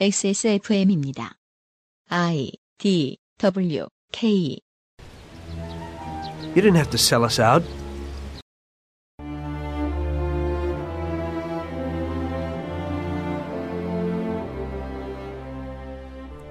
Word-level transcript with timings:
XSFM입니다. 0.00 1.34
I 2.08 2.50
D 2.78 3.18
W 3.38 3.86
K 4.10 4.58
You 6.54 6.62
didn't 6.62 6.76
have 6.76 6.90
to 6.90 6.96
sell 6.96 7.24
us 7.24 7.40
out. 7.40 7.64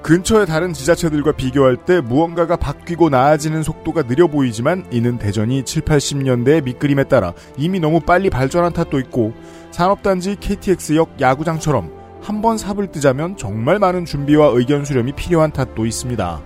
근처의 0.03 0.45
다른 0.45 0.73
지자체들과 0.73 1.33
비교할 1.33 1.77
때 1.77 2.01
무언가가 2.01 2.55
바뀌고 2.55 3.09
나아지는 3.09 3.63
속도가 3.63 4.03
느려 4.03 4.27
보이지만 4.27 4.85
이는 4.91 5.17
대전이 5.17 5.63
7, 5.63 5.83
80년대의 5.83 6.63
밑그림에 6.63 7.05
따라 7.05 7.33
이미 7.57 7.79
너무 7.79 7.99
빨리 7.99 8.29
발전한 8.29 8.73
탓도 8.73 8.99
있고 8.99 9.33
산업단지 9.71 10.37
KTX역 10.39 11.21
야구장처럼 11.21 12.00
한 12.21 12.41
번 12.41 12.57
삽을 12.57 12.91
뜨자면 12.91 13.35
정말 13.37 13.79
많은 13.79 14.05
준비와 14.05 14.47
의견 14.53 14.85
수렴이 14.85 15.13
필요한 15.13 15.51
탓도 15.51 15.85
있습니다. 15.85 16.41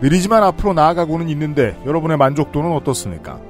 느리지만 0.00 0.42
앞으로 0.42 0.72
나아가고는 0.74 1.28
있는데 1.30 1.76
여러분의 1.86 2.16
만족도는 2.16 2.72
어떻습니까? 2.72 3.40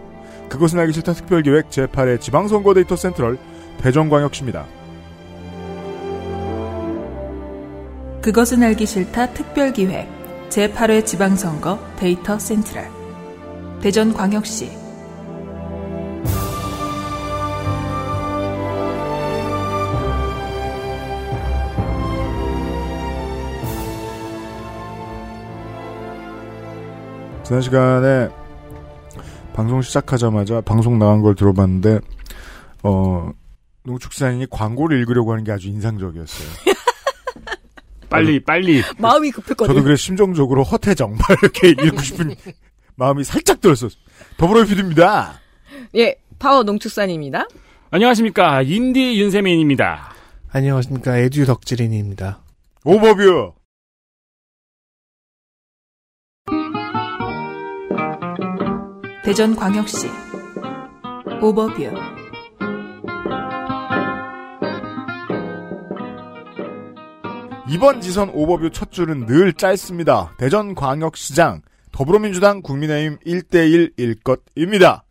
그것은 0.48 0.78
알기 0.78 0.92
싫다 0.92 1.14
특별기획 1.14 1.70
제8회 1.70 2.20
지방선거 2.20 2.74
데이터 2.74 2.96
센트럴 2.96 3.38
대전광역시입니다. 3.82 4.64
그것은 8.22 8.62
알기 8.62 8.86
싫다 8.86 9.30
특별기획 9.34 10.08
제8회 10.50 11.04
지방선거 11.04 11.78
데이터 11.96 12.38
센트럴 12.38 12.88
대전광역시 13.82 14.83
지난 27.44 27.60
시간에 27.60 28.28
방송 29.52 29.82
시작하자마자 29.82 30.60
방송 30.62 30.98
나간 30.98 31.20
걸 31.22 31.34
들어봤는데 31.34 32.00
어 32.82 33.30
농축산인이 33.84 34.46
광고를 34.50 34.98
읽으려고 35.00 35.32
하는 35.32 35.44
게 35.44 35.52
아주 35.52 35.68
인상적이었어요. 35.68 36.48
빨리 38.08 38.40
빨리 38.42 38.82
마음이 38.98 39.30
급했거든요. 39.30 39.74
저도 39.74 39.84
그래 39.84 39.96
심정적으로 39.96 40.62
허태정 40.62 41.16
막 41.16 41.42
이렇게 41.42 41.68
읽고 41.70 42.00
싶은 42.00 42.34
마음이 42.96 43.24
살짝 43.24 43.60
들었어. 43.60 43.88
더불어피드입니다. 44.38 45.40
예, 45.96 46.16
파워 46.38 46.62
농축산입니다. 46.62 47.46
안녕하십니까 47.90 48.62
인디 48.62 49.20
윤세민입니다. 49.20 50.14
안녕하십니까 50.50 51.18
에듀 51.18 51.44
덕질인입니다. 51.44 52.40
오버뷰. 52.84 53.52
대전광역시 59.24 60.06
오버뷰 61.40 61.82
이번 67.70 68.02
지선 68.02 68.28
오버뷰 68.28 68.70
첫 68.70 68.92
줄은 68.92 69.24
늘 69.24 69.54
짧습니다. 69.54 70.34
대전광역시장 70.36 71.62
더불어민주당 71.90 72.60
국민의힘 72.60 73.16
1대1 73.20 73.92
일 73.96 74.16
것입니다. 74.16 75.04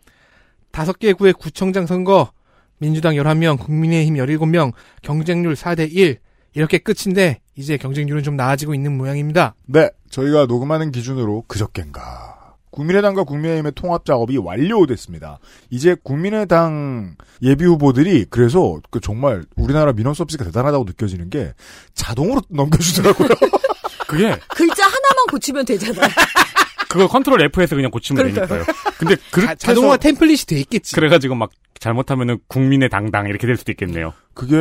다섯 0.72 1.00
개 1.00 1.14
구의 1.14 1.34
구청장 1.34 1.88
선거 1.88 2.32
민주당 2.78 3.16
11명, 3.16 3.60
국민의힘 3.60 4.14
17명, 4.18 4.74
경쟁률 5.02 5.56
4대1 5.56 6.20
이렇게 6.54 6.78
끝인데 6.78 7.42
이제 7.56 7.78
경쟁률은 7.78 8.22
좀 8.22 8.36
나아지고 8.36 8.76
있는 8.76 8.96
모양입니다. 8.96 9.56
네, 9.66 9.90
저희가 10.12 10.46
녹음하는 10.46 10.92
기준으로 10.92 11.46
그저껜가. 11.48 12.33
국민의당과 12.74 13.24
국민의힘의 13.24 13.74
통합 13.76 14.04
작업이 14.04 14.38
완료됐습니다. 14.38 15.38
이제 15.70 15.96
국민의당 16.04 17.16
예비 17.44 17.66
후보들이 17.66 18.26
그래서 18.30 18.80
그 18.90 19.00
정말 19.00 19.44
우리나라 19.56 19.94
민원 19.94 20.16
서비스가 20.16 20.44
대단하다고 20.46 20.86
느껴지는 20.86 21.30
게 21.30 21.54
자동으로 21.94 22.42
넘겨주더라고요. 22.50 23.30
그게 24.08 24.36
글자 24.50 24.84
하나만 24.86 25.26
고치면 25.32 25.66
되잖아요. 25.66 26.08
그거 26.90 27.08
컨트롤 27.08 27.42
F에서 27.42 27.76
그냥 27.76 27.90
고치면 27.90 28.34
되니까요. 28.34 28.64
근데 28.98 29.16
그렇게 29.32 29.56
자, 29.56 29.74
동화 29.74 29.94
해서 29.94 29.98
템플릿이 29.98 30.46
돼 30.46 30.60
있겠지. 30.60 30.94
그래가지고 30.94 31.34
막 31.34 31.52
잘못하면은 31.80 32.38
국민의 32.48 32.90
당당 32.90 33.28
이렇게 33.28 33.48
될 33.48 33.58
수도 33.58 33.72
있겠네요. 33.72 34.14
그게 34.34 34.56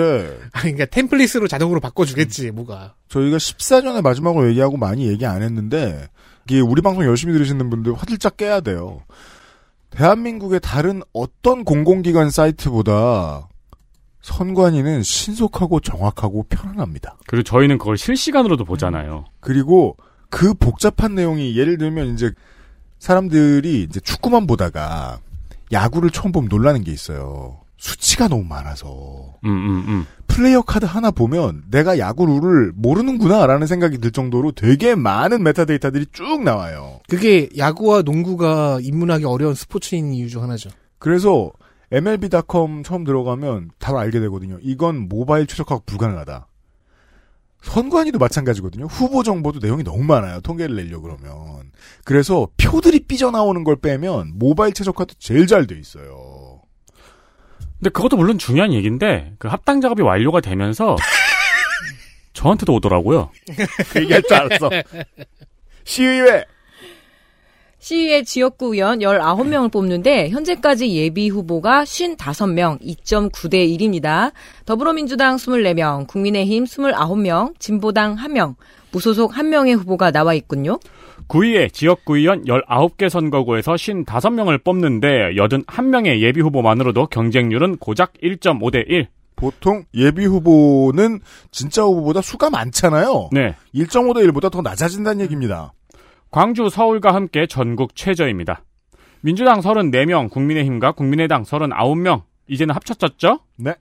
아니, 0.53 0.73
그러니까 0.73 0.87
템플릿으로 0.87 1.49
자동으로 1.49 1.81
바꿔주겠지 1.81 2.50
뭐가. 2.53 2.94
저희가 3.09 3.37
14전에 3.37 4.03
마지막으로 4.03 4.49
얘기하고 4.49 4.79
많이 4.79 5.09
얘기 5.09 5.27
안 5.27 5.43
했는데 5.43 6.09
이게 6.49 6.61
우리 6.61 6.83
방송 6.83 7.05
열심히 7.05 7.33
들으시는 7.33 7.71
분들 7.71 7.95
화들짝 7.95 8.37
깨야 8.37 8.61
돼요. 8.61 9.01
대한민국의 9.91 10.61
다른 10.61 11.03
어떤 11.13 11.65
공공기관 11.65 12.31
사이트보다 12.31 13.49
선관위는 14.23 15.03
신속하고 15.03 15.81
정확하고 15.81 16.45
편안합니다. 16.49 17.17
그리고 17.27 17.43
저희는 17.43 17.79
그걸 17.79 17.99
실시간으로도 17.99 18.65
보잖아요. 18.65 19.25
그리고 19.41 19.97
그 20.31 20.55
복잡한 20.55 21.15
내용이 21.15 21.57
예를 21.59 21.77
들면 21.77 22.15
이제 22.15 22.33
사람들이 22.99 23.83
이제 23.83 24.01
축구만 24.01 24.47
보다가 24.47 25.19
야구를 25.73 26.11
처음 26.11 26.33
보면 26.33 26.49
놀라는 26.49 26.85
게 26.85 26.93
있어요. 26.93 27.62
수치가 27.82 28.28
너무 28.28 28.44
많아서. 28.44 29.34
음, 29.44 29.50
음, 29.50 29.84
음. 29.88 30.06
플레이어 30.28 30.62
카드 30.62 30.84
하나 30.84 31.10
보면 31.10 31.65
내가 31.69 31.98
야구 31.98 32.26
룰을 32.26 32.72
모르는구나라는 32.76 33.66
생각이 33.66 33.98
들 33.98 34.12
정도로 34.12 34.53
되게 34.53 34.94
많은 34.94 35.43
메타데이터들이 35.43 36.06
쭉 36.12 36.44
나와요. 36.44 37.00
그게 37.09 37.48
야구와 37.59 38.03
농구가 38.03 38.78
입문하기 38.81 39.25
어려운 39.25 39.54
스포츠인 39.54 40.12
이유 40.15 40.28
중 40.28 40.44
하나죠. 40.44 40.70
그래서 41.00 41.50
MLB.com 41.91 42.84
처음 42.84 43.03
들어가면 43.03 43.72
바로 43.81 43.99
알게 43.99 44.20
되거든요. 44.20 44.59
이건 44.62 45.09
모바일 45.09 45.49
최적화가 45.49 45.82
불가능하다. 45.84 46.47
선관위도 47.62 48.19
마찬가지거든요. 48.19 48.87
후보 48.87 49.25
정보도 49.25 49.59
내용이 49.60 49.82
너무 49.82 50.04
많아요. 50.04 50.41
통계를 50.41 50.76
내려고 50.76 51.03
그러면. 51.03 51.72
그래서 52.04 52.49
표들이 52.59 53.00
삐져나오는 53.06 53.64
걸 53.64 53.76
빼면 53.76 54.32
모바일 54.37 54.72
최적화도 54.72 55.14
제일 55.19 55.47
잘 55.49 55.66
돼 55.66 55.76
있어요. 55.78 56.31
근데 57.82 57.91
그것도 57.91 58.16
물론 58.16 58.38
중요한 58.38 58.72
얘기인데 58.72 59.32
그 59.41 59.48
합당 59.48 59.81
작업이 59.81 60.03
완료가 60.03 60.41
되면서 60.41 60.94
저한테도 62.32 62.75
오더라고요. 62.75 63.31
그 63.93 64.03
얘기할 64.03 64.22
줄 64.22 64.34
알았어. 64.34 64.70
시의회! 65.82 66.44
시의회 67.81 68.22
지역구 68.22 68.76
의원 68.76 69.00
19명을 69.00 69.72
뽑는데 69.72 70.28
현재까지 70.28 70.94
예비 70.94 71.28
후보가 71.28 71.82
55명, 71.82 72.81
2.9대 72.81 73.76
1입니다. 73.76 74.31
더불어민주당 74.64 75.34
24명, 75.34 76.06
국민의힘 76.06 76.62
29명, 76.62 77.59
진보당 77.59 78.14
1명, 78.14 78.54
무소속 78.93 79.32
1명의 79.32 79.76
후보가 79.76 80.12
나와 80.12 80.34
있군요. 80.34 80.78
구의회 81.27 81.69
지역구의원 81.69 82.44
19개 82.44 83.09
선거구에서 83.09 83.75
55명을 83.75 84.62
뽑는데 84.65 85.37
81명의 85.37 86.21
예비 86.21 86.41
후보만으로도 86.41 87.06
경쟁률은 87.06 87.77
고작 87.77 88.12
1.5대 88.22 88.84
1. 88.88 89.09
보통 89.37 89.84
예비 89.94 90.25
후보는 90.25 91.21
진짜 91.50 91.82
후보보다 91.82 92.21
수가 92.21 92.50
많잖아요. 92.50 93.31
네. 93.32 93.55
1.5대 93.75 94.31
1보다 94.31 94.50
더 94.50 94.62
낮아진다는 94.62 95.21
얘기입니다. 95.22 95.72
광주, 96.31 96.69
서울과 96.69 97.15
함께 97.15 97.47
전국 97.47 97.97
최저입니다. 97.97 98.65
민주당 99.21 99.61
34명, 99.61 100.31
국민의힘과 100.31 100.93
국민의당 100.93 101.43
39명, 101.43 102.22
이제는 102.49 102.75
합쳤었죠? 102.75 103.41
네. 103.59 103.75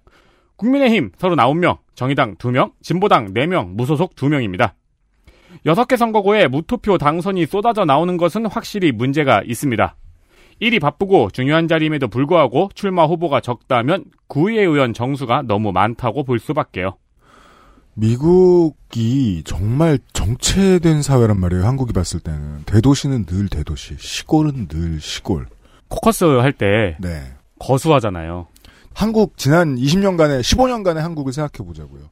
국민의힘 0.56 1.12
39명, 1.12 1.78
정의당 1.96 2.36
2명, 2.36 2.74
진보당 2.82 3.34
4명, 3.34 3.76
무소속 3.76 4.16
2명입니다. 4.16 4.74
6개 5.66 5.98
선거구에 5.98 6.48
무투표 6.48 6.98
당선이 6.98 7.46
쏟아져 7.46 7.86
나오는 7.86 8.18
것은 8.18 8.46
확실히 8.46 8.92
문제가 8.92 9.42
있습니다. 9.46 9.96
일이 10.60 10.80
바쁘고 10.80 11.32
중요한 11.32 11.68
자리임에도 11.68 12.08
불구하고 12.08 12.70
출마 12.76 13.06
후보가 13.06 13.42
적다면 13.42 14.06
구의회 14.28 14.62
의원 14.62 14.94
정수가 14.94 15.44
너무 15.48 15.72
많다고 15.72 16.24
볼 16.24 16.40
수밖에요. 16.40 16.98
미국이 17.94 19.44
정말 19.46 20.00
정체된 20.14 21.02
사회란 21.02 21.40
말이에요. 21.40 21.66
한국이 21.66 21.94
봤을 21.94 22.20
때는 22.20 22.64
대도시는 22.66 23.26
늘 23.26 23.50
대도시, 23.50 23.96
시골은 24.00 24.68
늘 24.68 25.02
시골. 25.02 25.48
코커스 25.90 26.24
할때 26.24 26.96
네. 27.00 27.34
거수하잖아요. 27.60 28.48
한국 28.94 29.38
지난 29.38 29.76
20년간의 29.76 30.42
15년간의 30.42 30.98
한국을 30.98 31.34
생각해 31.34 31.66
보자고요. 31.68 32.04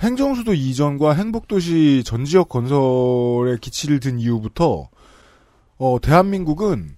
행정수도 0.00 0.54
이전과 0.54 1.14
행복도시 1.14 2.02
전 2.04 2.24
지역 2.24 2.48
건설에 2.48 3.56
기치를 3.60 4.00
든 4.00 4.18
이후부터 4.18 4.88
어, 5.78 5.98
대한민국은 6.00 6.96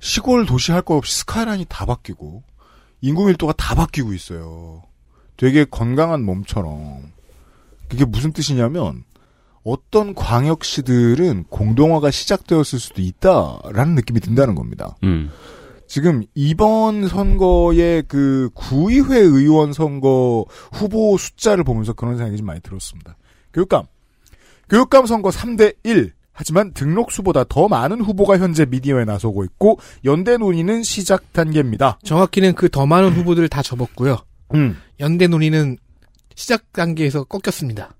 시골 0.00 0.44
도시 0.44 0.72
할것 0.72 0.98
없이 0.98 1.18
스카이라인이 1.20 1.66
다 1.68 1.86
바뀌고 1.86 2.42
인구 3.00 3.26
밀도가 3.26 3.52
다 3.56 3.74
바뀌고 3.74 4.12
있어요. 4.12 4.82
되게 5.36 5.64
건강한 5.64 6.24
몸처럼 6.24 7.12
그게 7.88 8.04
무슨 8.04 8.32
뜻이냐면 8.32 9.04
어떤 9.62 10.14
광역시들은 10.14 11.44
공동화가 11.48 12.10
시작되었을 12.10 12.78
수도 12.78 13.00
있다라는 13.00 13.94
느낌이 13.94 14.20
든다는 14.20 14.54
겁니다. 14.54 14.96
음. 15.04 15.30
지금 15.86 16.22
이번 16.34 17.08
선거의 17.08 18.02
그 18.08 18.50
구의회 18.54 19.18
의원 19.18 19.72
선거 19.72 20.44
후보 20.72 21.16
숫자를 21.18 21.64
보면서 21.64 21.92
그런 21.92 22.16
생각이 22.16 22.36
좀 22.36 22.46
많이 22.46 22.60
들었습니다. 22.60 23.16
교육감. 23.52 23.84
교육감 24.68 25.06
선거 25.06 25.30
3대 25.30 25.76
1. 25.84 26.12
하지만 26.32 26.72
등록수보다 26.72 27.44
더 27.48 27.68
많은 27.68 28.00
후보가 28.00 28.38
현재 28.38 28.64
미디어에 28.64 29.04
나서고 29.04 29.44
있고 29.44 29.78
연대 30.04 30.36
논의는 30.36 30.82
시작 30.82 31.32
단계입니다. 31.32 31.98
정확히는 32.02 32.54
그 32.54 32.68
더 32.68 32.86
많은 32.86 33.10
후보들을 33.12 33.48
다 33.48 33.62
접었고요. 33.62 34.18
음. 34.54 34.76
연대 34.98 35.28
논의는 35.28 35.76
시작 36.34 36.72
단계에서 36.72 37.22
꺾였습니다. 37.24 37.94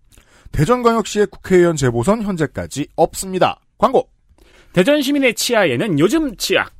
대전광역시의 0.50 1.28
국회의원 1.28 1.76
재보선 1.76 2.22
현재까지 2.22 2.88
없습니다. 2.96 3.60
광고. 3.78 4.08
대전 4.72 5.00
시민의 5.00 5.34
치아에는 5.34 6.00
요즘 6.00 6.36
치약. 6.36 6.72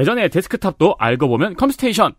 대전의 0.00 0.30
데스크탑도 0.30 0.96
알고 0.98 1.28
보면 1.28 1.56
컴스테이션. 1.56 2.14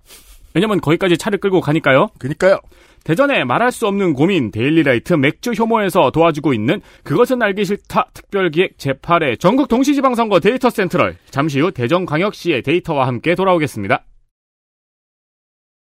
왜냐면 0.54 0.82
거기까지 0.82 1.18
차를 1.18 1.40
끌고 1.40 1.62
가니까요. 1.62 2.10
그니까요. 2.20 2.60
대전에 3.04 3.44
말할 3.44 3.72
수 3.72 3.88
없는 3.88 4.14
고민 4.14 4.52
데일리라이트 4.52 5.16
맥주 5.16 5.54
혐오에서 5.54 6.12
도와주고 6.12 6.54
있는 6.54 6.80
그것은 7.04 7.42
알기 7.42 7.66
싫다 7.66 8.10
특별기획 8.14 8.78
제8회 8.78 9.40
전국 9.40 9.68
동시지방선거 9.68 10.42
데이터 10.42 10.70
센트럴 10.70 11.18
잠시 11.32 11.60
후 11.60 11.72
대전광역시의 11.72 12.62
데이터와 12.62 13.08
함께 13.08 13.34
돌아오겠습니다. 13.34 14.04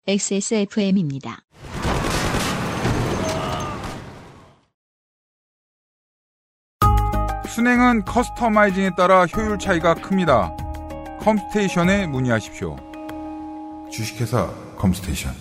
XSFM입니다. 0.06 1.40
순행은 7.48 8.04
커스터마이징에 8.04 8.90
따라 8.96 9.26
효율 9.26 9.58
차이가 9.58 9.94
큽니다. 9.94 10.54
컴스테이션에 11.20 12.06
문의하십시오. 12.06 12.76
주식회사 13.90 14.50
컴스테이션. 14.78 15.32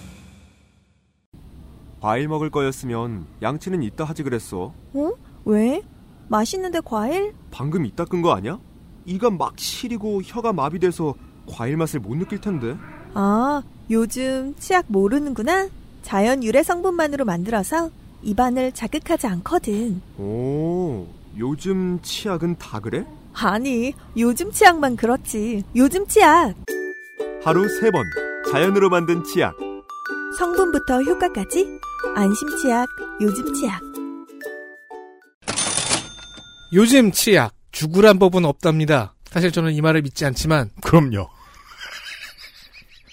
과일 2.01 2.27
먹을 2.27 2.49
거였으면 2.49 3.25
양치는 3.41 3.83
이따 3.83 4.03
하지 4.03 4.23
그랬어. 4.23 4.73
어? 4.93 5.11
왜? 5.45 5.81
맛있는데 6.27 6.79
과일? 6.83 7.33
방금 7.51 7.85
이따 7.85 8.05
끈 8.05 8.21
거 8.21 8.33
아니야? 8.33 8.59
이가 9.05 9.29
막 9.29 9.53
시리고 9.57 10.21
혀가 10.21 10.53
마비돼서 10.53 11.15
과일 11.47 11.77
맛을 11.77 11.99
못 11.99 12.15
느낄 12.15 12.39
텐데. 12.41 12.75
아, 13.13 13.61
요즘 13.89 14.53
치약 14.59 14.85
모르는구나. 14.89 15.69
자연 16.03 16.43
유래 16.43 16.61
성분만으로 16.63 17.25
만들어서 17.25 17.89
입안을 18.21 18.73
자극하지 18.73 19.27
않거든. 19.27 20.01
오, 20.17 21.07
요즘 21.37 21.99
치약은 22.01 22.57
다 22.57 22.79
그래? 22.79 23.05
아니, 23.33 23.93
요즘 24.17 24.51
치약만 24.51 24.95
그렇지. 24.95 25.63
요즘 25.75 26.05
치약. 26.07 26.53
하루 27.43 27.67
세번 27.79 28.03
자연으로 28.51 28.89
만든 28.89 29.23
치약. 29.23 29.55
성분부터 30.37 31.01
효과까지 31.03 31.65
안심 32.15 32.47
치약, 32.57 32.87
요즘 33.21 33.53
치약. 33.53 33.81
요즘 36.73 37.11
치약 37.11 37.53
죽으란 37.71 38.19
법은 38.19 38.45
없답니다. 38.45 39.15
사실 39.29 39.51
저는 39.51 39.73
이 39.73 39.81
말을 39.81 40.01
믿지 40.01 40.25
않지만 40.25 40.69
그럼요. 40.81 41.29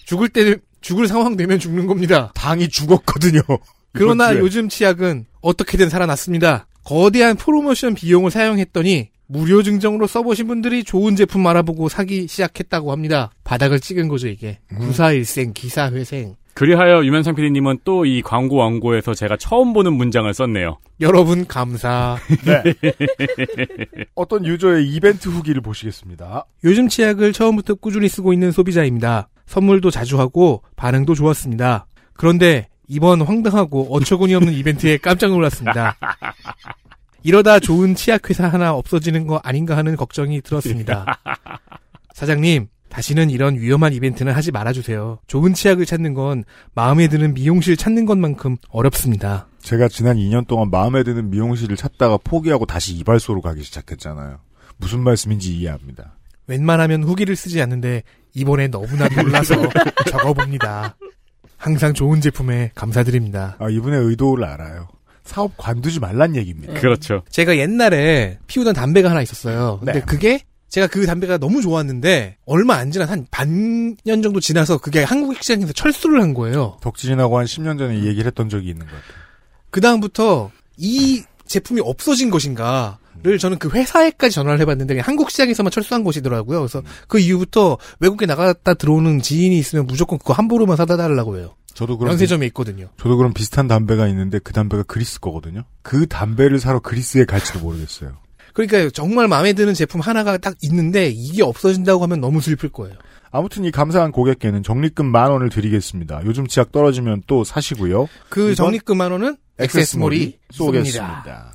죽을 0.06 0.28
때는 0.28 0.60
죽을 0.80 1.08
상황 1.08 1.36
되면 1.36 1.58
죽는 1.58 1.86
겁니다. 1.86 2.32
당이 2.34 2.68
죽었거든요. 2.68 3.40
그러나. 3.92 4.34
요즘 4.36 4.68
치약은 4.68 5.26
어떻게든 5.40 5.88
살아났습니다. 5.88 6.66
거대한 6.84 7.36
프로모션 7.36 7.94
비용을 7.94 8.30
사용했더니 8.30 9.10
무료 9.28 9.62
증정으로 9.62 10.06
써보신 10.06 10.46
분들이 10.46 10.84
좋은 10.84 11.16
제품 11.16 11.46
알아보고 11.46 11.88
사기 11.88 12.26
시작했다고 12.28 12.92
합니다. 12.92 13.30
바닥을 13.44 13.80
찍은 13.80 14.08
거죠 14.08 14.28
이게. 14.28 14.58
구사일생 14.78 15.52
기사회생. 15.52 16.36
그리하여 16.54 17.04
유면상 17.04 17.34
PD님은 17.34 17.80
또 17.84 18.06
이 18.06 18.22
광고 18.22 18.56
원고에서 18.56 19.12
제가 19.12 19.36
처음 19.36 19.72
보는 19.74 19.92
문장을 19.92 20.32
썼네요. 20.32 20.78
여러분 21.00 21.46
감사. 21.46 22.16
네. 22.46 22.62
어떤 24.14 24.46
유저의 24.46 24.88
이벤트 24.88 25.28
후기를 25.28 25.60
보시겠습니다. 25.60 26.46
요즘 26.64 26.88
치약을 26.88 27.32
처음부터 27.34 27.74
꾸준히 27.74 28.08
쓰고 28.08 28.32
있는 28.32 28.52
소비자입니다. 28.52 29.28
선물도 29.46 29.90
자주 29.90 30.18
하고 30.18 30.62
반응도 30.76 31.14
좋았습니다. 31.14 31.86
그런데 32.14 32.68
이번 32.88 33.20
황당하고 33.20 33.94
어처구니 33.94 34.34
없는 34.34 34.54
이벤트에 34.54 34.96
깜짝 34.96 35.30
놀랐습니다. 35.32 35.96
이러다 37.26 37.58
좋은 37.58 37.96
치약 37.96 38.30
회사 38.30 38.46
하나 38.46 38.72
없어지는 38.72 39.26
거 39.26 39.40
아닌가 39.42 39.76
하는 39.76 39.96
걱정이 39.96 40.42
들었습니다. 40.42 41.18
사장님, 42.14 42.68
다시는 42.88 43.30
이런 43.30 43.58
위험한 43.58 43.92
이벤트는 43.94 44.32
하지 44.32 44.52
말아주세요. 44.52 45.18
좋은 45.26 45.52
치약을 45.52 45.86
찾는 45.86 46.14
건 46.14 46.44
마음에 46.76 47.08
드는 47.08 47.34
미용실 47.34 47.76
찾는 47.76 48.06
것만큼 48.06 48.58
어렵습니다. 48.68 49.48
제가 49.58 49.88
지난 49.88 50.18
2년 50.18 50.46
동안 50.46 50.70
마음에 50.70 51.02
드는 51.02 51.30
미용실을 51.30 51.76
찾다가 51.76 52.18
포기하고 52.18 52.64
다시 52.64 52.94
이발소로 52.94 53.40
가기 53.40 53.64
시작했잖아요. 53.64 54.38
무슨 54.76 55.00
말씀인지 55.00 55.52
이해합니다. 55.56 56.14
웬만하면 56.46 57.02
후기를 57.02 57.34
쓰지 57.34 57.60
않는데 57.60 58.04
이번에 58.34 58.68
너무나 58.68 59.08
놀라서 59.08 59.56
적어봅니다. 60.12 60.96
항상 61.56 61.92
좋은 61.92 62.20
제품에 62.20 62.70
감사드립니다. 62.76 63.56
아, 63.58 63.68
이분의 63.68 64.00
의도를 64.00 64.44
알아요. 64.44 64.86
사업 65.26 65.56
관두지 65.56 66.00
말란 66.00 66.36
얘기입니다. 66.36 66.74
그렇죠. 66.74 67.22
제가 67.30 67.56
옛날에 67.58 68.38
피우던 68.46 68.74
담배가 68.74 69.10
하나 69.10 69.22
있었어요. 69.22 69.78
근데 69.80 69.92
네. 69.94 70.00
그게 70.00 70.40
제가 70.68 70.86
그 70.86 71.06
담배가 71.06 71.38
너무 71.38 71.62
좋았는데 71.62 72.38
얼마 72.46 72.74
안 72.74 72.90
지나 72.90 73.04
한 73.04 73.26
반년 73.30 74.22
정도 74.22 74.40
지나서 74.40 74.78
그게 74.78 75.02
한국 75.02 75.42
시장에서 75.42 75.72
철수를 75.72 76.20
한 76.20 76.34
거예요. 76.34 76.78
덕진이하고 76.80 77.38
한 77.38 77.46
10년 77.46 77.78
전에 77.78 77.98
이 77.98 78.06
얘기를 78.06 78.26
했던 78.26 78.48
적이 78.48 78.70
있는 78.70 78.86
것 78.86 78.92
같아요. 78.92 79.24
그 79.70 79.80
다음부터 79.80 80.50
이 80.76 81.22
제품이 81.46 81.80
없어진 81.84 82.30
것인가 82.30 82.98
를 83.22 83.38
저는 83.38 83.58
그 83.58 83.70
회사에까지 83.70 84.34
전화를 84.34 84.60
해봤는데 84.60 85.00
한국 85.00 85.30
시장에서만 85.30 85.70
철수한 85.70 86.04
것이더라고요. 86.04 86.60
그래서 86.60 86.82
그 87.08 87.18
이후부터 87.18 87.78
외국에 87.98 88.26
나갔다 88.26 88.74
들어오는 88.74 89.20
지인이 89.20 89.58
있으면 89.58 89.86
무조건 89.86 90.18
그거 90.18 90.34
함부로만 90.34 90.76
사다 90.76 90.96
달라고 90.96 91.38
해요. 91.38 91.54
저도 91.76 91.98
그런 91.98 92.12
연세점에 92.12 92.46
있거든요. 92.46 92.88
저도 92.96 93.18
그런 93.18 93.34
비슷한 93.34 93.68
담배가 93.68 94.08
있는데 94.08 94.38
그 94.38 94.54
담배가 94.54 94.82
그리스 94.84 95.20
거거든요. 95.20 95.64
그 95.82 96.06
담배를 96.06 96.58
사러 96.58 96.80
그리스에 96.80 97.26
갈지도 97.26 97.60
모르겠어요. 97.60 98.16
그러니까 98.54 98.88
정말 98.88 99.28
마음에 99.28 99.52
드는 99.52 99.74
제품 99.74 100.00
하나가 100.00 100.38
딱 100.38 100.54
있는데 100.62 101.08
이게 101.14 101.42
없어진다고 101.42 102.02
하면 102.04 102.20
너무 102.22 102.40
슬플 102.40 102.70
거예요. 102.70 102.96
아무튼 103.30 103.64
이 103.64 103.70
감사한 103.70 104.12
고객께는 104.12 104.62
적립금 104.62 105.04
만 105.04 105.30
원을 105.30 105.50
드리겠습니다. 105.50 106.22
요즘 106.24 106.46
치약 106.46 106.72
떨어지면 106.72 107.24
또 107.26 107.44
사시고요. 107.44 108.08
그 108.30 108.54
적립금 108.54 108.96
만 108.96 109.12
원은 109.12 109.36
액세스몰이 109.58 110.38
쏘겠습니다. 110.52 111.52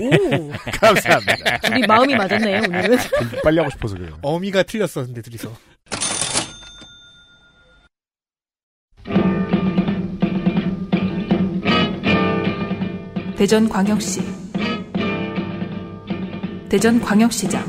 오, 0.00 0.50
감사합니다. 0.80 1.58
둘이 1.58 1.86
마음이 1.86 2.16
맞았네요, 2.16 2.62
오늘은. 2.68 2.98
좀 2.98 3.40
빨리 3.44 3.58
하고 3.58 3.70
싶어서 3.70 3.94
그래요. 3.94 4.18
어미가 4.22 4.64
틀렸었는데 4.64 5.22
둘이서. 5.22 5.52
대전광역시. 13.42 14.20
대전광역시장. 16.68 17.64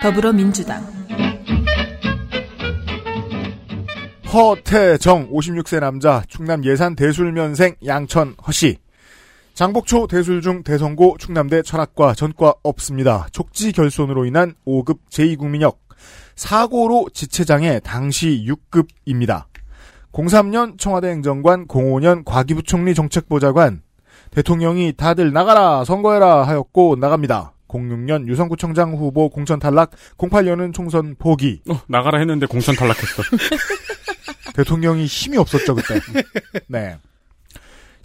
더불어민주당. 0.00 0.84
허태정 4.32 5.32
56세 5.32 5.80
남자 5.80 6.22
충남 6.28 6.64
예산 6.64 6.94
대술면생 6.94 7.74
양천 7.84 8.36
허씨 8.46 8.78
장복초 9.56 10.06
대술 10.06 10.42
중 10.42 10.62
대성고 10.62 11.16
충남대 11.18 11.62
철학과 11.62 12.12
전과 12.12 12.56
없습니다. 12.62 13.26
촉지 13.32 13.72
결손으로 13.72 14.26
인한 14.26 14.52
5급 14.66 14.98
제2국민역 15.08 15.78
사고로 16.34 17.08
지체장애 17.14 17.80
당시 17.82 18.44
6급입니다. 18.46 19.46
03년 20.12 20.78
청와대 20.78 21.08
행정관 21.08 21.66
05년 21.68 22.22
과기부총리 22.26 22.94
정책보좌관 22.94 23.80
대통령이 24.30 24.92
다들 24.94 25.32
나가라 25.32 25.86
선거해라 25.86 26.46
하였고 26.46 26.96
나갑니다. 26.96 27.54
06년 27.68 28.28
유성구청장 28.28 28.92
후보 28.92 29.30
공천 29.30 29.58
탈락 29.58 29.92
08년은 30.18 30.74
총선 30.74 31.16
포기 31.18 31.62
어, 31.70 31.80
나가라 31.88 32.18
했는데 32.18 32.44
공천 32.44 32.76
탈락했어. 32.76 33.22
대통령이 34.52 35.06
힘이 35.06 35.38
없었죠 35.38 35.74
그때. 35.74 35.98
네. 36.68 36.98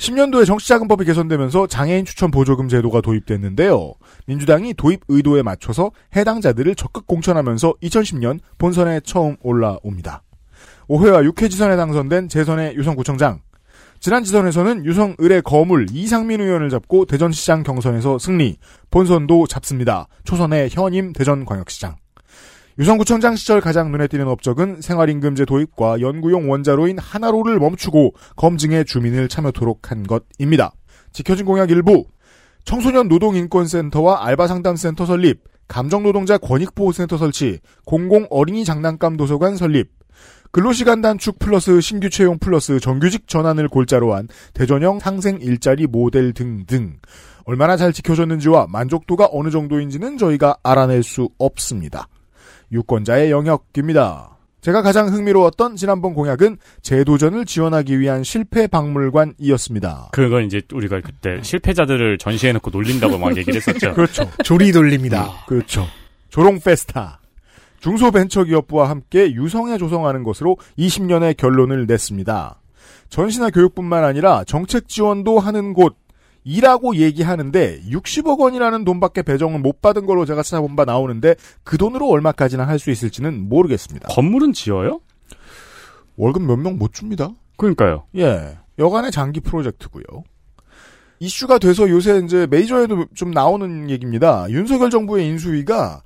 10년도에 0.02 0.48
정치자금법이 0.48 1.06
개선되면서 1.06 1.68
장애인 1.68 2.06
추천 2.06 2.32
보조금 2.32 2.68
제도가 2.68 3.02
도입됐는데요. 3.02 3.94
민주당이 4.26 4.74
도입 4.74 5.02
의도에 5.08 5.44
맞춰서 5.44 5.92
해당자들을 6.16 6.74
적극 6.74 7.06
공천하면서 7.06 7.76
2010년 7.84 8.40
본선에 8.58 9.00
처음 9.02 9.38
올라옵니다. 9.42 10.24
5회와 10.90 11.32
6회 11.32 11.52
지선에 11.52 11.76
당선된 11.76 12.30
재선의 12.30 12.76
유성구청장. 12.76 13.42
지난 14.00 14.24
지선에서는 14.24 14.86
유성 14.86 15.18
을의 15.22 15.44
거물 15.44 15.86
이상민 15.92 16.42
의원을 16.42 16.72
잡고 16.72 17.06
대전시장 17.06 17.62
경선에서 17.62 18.18
승리, 18.18 18.58
본선도 18.90 19.46
잡습니다. 19.46 20.08
초선의 20.24 20.70
현임 20.72 21.14
대전광역시장. 21.14 22.01
유성구청장 22.82 23.36
시절 23.36 23.62
가장 23.62 23.92
눈에 23.92 24.08
띄는 24.08 24.28
업적은 24.28 24.82
생활임금제 24.82 25.46
도입과 25.46 26.02
연구용 26.02 26.50
원자로인 26.50 26.98
하나로를 26.98 27.60
멈추고 27.60 28.16
검증에 28.36 28.84
주민을 28.86 29.28
참여토록 29.28 29.92
한 29.92 30.02
것입니다. 30.02 30.72
지켜진 31.14 31.46
공약 31.46 31.70
일부, 31.70 32.08
청소년 32.64 33.08
노동인권센터와 33.08 34.26
알바상담센터 34.26 35.06
설립, 35.06 35.44
감정노동자 35.68 36.40
권익보호센터 36.40 37.20
설치, 37.20 37.60
공공 37.86 38.26
어린이 38.32 38.66
장난감 38.66 39.16
도서관 39.16 39.58
설립, 39.58 39.92
근로시간 40.52 41.02
단축 41.02 41.38
플러스 41.38 41.82
신규 41.82 42.10
채용 42.10 42.40
플러스 42.40 42.80
정규직 42.80 43.28
전환을 43.28 43.68
골자로 43.68 44.16
한 44.16 44.28
대전형 44.56 44.98
상생 44.98 45.38
일자리 45.40 45.86
모델 45.86 46.34
등등. 46.34 46.98
얼마나 47.46 47.78
잘 47.78 47.94
지켜졌는지와 47.94 48.66
만족도가 48.72 49.30
어느 49.32 49.52
정도인지는 49.52 50.18
저희가 50.18 50.58
알아낼 50.64 51.04
수 51.04 51.30
없습니다. 51.38 52.08
유권자의 52.72 53.32
영역입니다. 53.32 54.38
제가 54.62 54.84
가장 54.84 55.08
흥미로웠던 55.08 55.76
지난번 55.76 56.14
공약은 56.14 56.58
재도전을 56.84 57.46
지원하기 57.46 58.00
위한 58.00 58.24
실패 58.24 58.68
박물관이었습니다. 58.68 60.10
그건 60.12 60.46
이제 60.46 60.62
우리가 60.72 61.02
그때 61.02 61.42
실패자들을 61.42 62.20
전시해놓고 62.20 62.70
놀린다고 62.70 63.18
막 63.18 63.36
얘기를 63.36 63.56
했었죠. 63.56 63.94
그렇죠. 63.96 64.30
조리 64.44 64.72
돌립니다. 64.72 65.32
그렇죠. 65.48 65.88
조롱 66.30 66.60
페스타. 66.60 67.20
중소벤처기업부와 67.80 68.90
함께 68.90 69.32
유성에 69.34 69.80
조성하는 69.80 70.22
것으로 70.24 70.58
20년의 70.78 71.36
결론을 71.36 71.88
냈습니다. 71.88 72.62
전시나 73.10 73.50
교육뿐만 73.50 74.04
아니라 74.04 74.44
정책 74.46 74.88
지원도 74.88 75.40
하는 75.40 75.74
곳, 75.74 75.96
이라고 76.44 76.96
얘기하는데 76.96 77.82
60억 77.84 78.40
원이라는 78.40 78.84
돈밖에 78.84 79.22
배정을 79.22 79.60
못 79.60 79.82
받은 79.82 80.06
걸로 80.06 80.26
제가 80.26 80.42
찾아본 80.44 80.76
바 80.76 80.86
나오는데 80.86 81.36
그 81.64 81.78
돈으로 81.78 82.10
얼마까지나 82.10 82.68
할 82.68 82.80
수 82.80 82.90
있을지는 82.90 83.48
모르겠습니다. 83.48 84.08
건물은 84.10 84.54
지어요? 84.54 85.00
월급 86.18 86.44
몇 86.44 86.58
명 86.58 86.78
못 86.78 86.94
줍니다. 86.94 87.30
그러니까요. 87.58 88.06
예. 88.18 88.58
여간의 88.80 89.12
장기 89.12 89.40
프로젝트고요. 89.40 90.04
이슈가 91.20 91.60
돼서 91.60 91.88
요새 91.90 92.20
이제 92.26 92.48
메이저에도 92.50 93.06
좀 93.14 93.30
나오는 93.30 93.90
얘기입니다. 93.92 94.48
윤석열 94.50 94.90
정부의 94.90 95.28
인수위가 95.28 96.02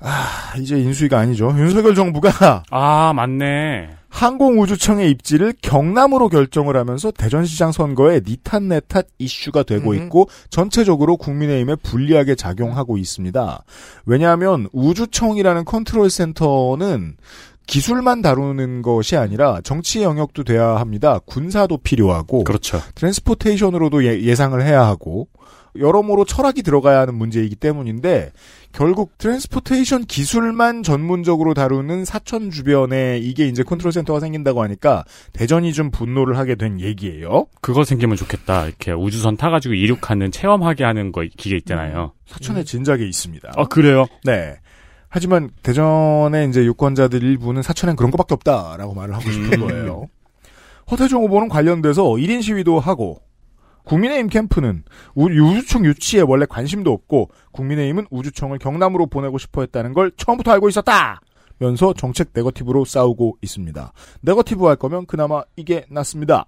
아, 0.00 0.52
이제 0.58 0.78
인수위가 0.78 1.18
아니죠. 1.18 1.46
윤석열 1.56 1.94
정부가 1.94 2.62
아, 2.70 3.12
맞네. 3.14 3.88
항공우주청의 4.12 5.10
입지를 5.10 5.54
경남으로 5.62 6.28
결정을 6.28 6.76
하면서 6.76 7.10
대전시장 7.10 7.72
선거에 7.72 8.20
니탄내탓 8.24 9.06
이슈가 9.18 9.62
되고 9.62 9.90
음. 9.90 9.96
있고 9.96 10.28
전체적으로 10.50 11.16
국민의힘에 11.16 11.76
불리하게 11.76 12.34
작용하고 12.34 12.98
있습니다. 12.98 13.64
왜냐하면 14.04 14.68
우주청이라는 14.72 15.64
컨트롤 15.64 16.10
센터는 16.10 17.16
기술만 17.66 18.20
다루는 18.20 18.82
것이 18.82 19.16
아니라 19.16 19.60
정치 19.64 20.02
영역도 20.02 20.44
돼야 20.44 20.76
합니다. 20.76 21.18
군사도 21.24 21.78
필요하고 21.78 22.44
그렇죠. 22.44 22.80
transportation으로도 22.94 24.04
예, 24.04 24.20
예상을 24.20 24.60
해야 24.62 24.86
하고 24.86 25.28
여러모로 25.78 26.24
철학이 26.24 26.62
들어가야 26.62 27.00
하는 27.00 27.14
문제이기 27.14 27.56
때문인데 27.56 28.32
결국 28.72 29.16
transportation 29.18 30.04
기술만 30.04 30.82
전문적으로 30.82 31.54
다루는 31.54 32.04
사천 32.04 32.50
주변에 32.50 33.18
이게 33.18 33.46
이제 33.46 33.62
컨트롤 33.62 33.92
센터가 33.92 34.20
생긴다고 34.20 34.62
하니까 34.62 35.04
대전이 35.32 35.72
좀 35.72 35.90
분노를 35.90 36.38
하게 36.38 36.54
된 36.54 36.80
얘기예요. 36.80 37.46
그거 37.60 37.84
생기면 37.84 38.16
좋겠다. 38.16 38.66
이렇게 38.66 38.92
우주선 38.92 39.36
타가지고 39.36 39.74
이륙하는 39.74 40.30
체험하게 40.30 40.84
하는 40.84 41.12
거 41.12 41.22
기계 41.36 41.56
있잖아요. 41.56 42.12
사천에 42.26 42.64
진작에 42.64 43.04
있습니다. 43.04 43.52
아 43.56 43.64
그래요? 43.64 44.06
네. 44.24 44.56
하지만 45.08 45.50
대전의 45.62 46.48
이제 46.48 46.64
유권자들 46.64 47.22
일부는 47.22 47.60
사천엔 47.60 47.96
그런 47.96 48.10
것밖에 48.10 48.32
없다라고 48.34 48.94
말을 48.94 49.14
하고 49.14 49.30
싶은 49.30 49.60
음. 49.60 49.68
거예요. 49.68 50.06
허태종 50.90 51.24
후보는 51.24 51.48
관련돼서 51.48 52.04
1인 52.04 52.42
시위도 52.42 52.80
하고 52.80 53.20
국민의힘 53.84 54.28
캠프는 54.28 54.84
우- 55.14 55.28
우주청 55.30 55.84
유치에 55.84 56.20
원래 56.22 56.46
관심도 56.48 56.92
없고 56.92 57.30
국민의힘은 57.52 58.06
우주청을 58.10 58.58
경남으로 58.58 59.06
보내고 59.06 59.38
싶어 59.38 59.62
했다는 59.62 59.92
걸 59.92 60.12
처음부터 60.16 60.52
알고 60.52 60.68
있었다. 60.68 61.20
면서 61.58 61.92
정책 61.92 62.30
네거티브로 62.32 62.84
싸우고 62.84 63.38
있습니다. 63.42 63.92
네거티브 64.22 64.66
할 64.66 64.76
거면 64.76 65.06
그나마 65.06 65.42
이게 65.56 65.84
낫습니다. 65.90 66.46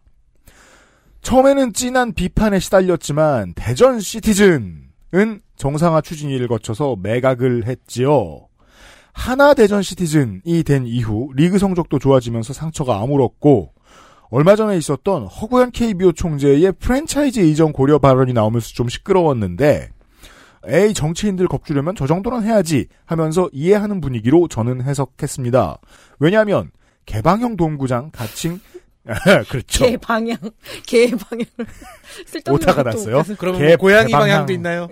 처음에는 1.22 1.72
진한 1.72 2.12
비판에 2.12 2.58
시달렸지만 2.58 3.54
대전 3.54 4.00
시티즌은 4.00 5.40
정상화 5.56 6.00
추진위를 6.00 6.48
거쳐서 6.48 6.96
매각을 7.00 7.66
했지요. 7.66 8.48
하나 9.12 9.54
대전 9.54 9.80
시티즌이 9.82 10.64
된 10.64 10.86
이후 10.86 11.30
리그 11.34 11.58
성적도 11.58 11.98
좋아지면서 12.00 12.52
상처가 12.52 13.00
아물었고 13.00 13.72
얼마 14.30 14.56
전에 14.56 14.76
있었던 14.76 15.26
허구현 15.26 15.70
KBO 15.70 16.12
총재의 16.12 16.72
프랜차이즈 16.78 17.40
이전 17.40 17.72
고려 17.72 17.98
발언이 17.98 18.32
나오면서 18.32 18.68
좀 18.68 18.88
시끄러웠는데 18.88 19.90
에이 20.66 20.94
정치인들 20.94 21.46
겁주려면 21.46 21.94
저 21.94 22.06
정도는 22.06 22.42
해야지 22.42 22.86
하면서 23.04 23.48
이해하는 23.52 24.00
분위기로 24.00 24.48
저는 24.48 24.82
해석했습니다. 24.82 25.76
왜냐하면 26.18 26.70
개방형 27.06 27.56
동구장 27.56 28.10
가칭 28.12 28.60
그렇죠. 29.50 29.84
개 29.84 29.98
방향, 29.98 30.38
개 30.86 31.10
방향. 31.10 31.44
쓸데없는 32.26 32.54
오타가 32.70 32.82
또 32.84 32.88
났어요. 32.90 33.22
그러면 33.36 33.60
개- 33.60 33.68
뭐 33.68 33.76
고양이 33.76 34.06
개방향. 34.06 34.20
방향 34.28 34.46
도 34.46 34.52
있나요? 34.54 34.88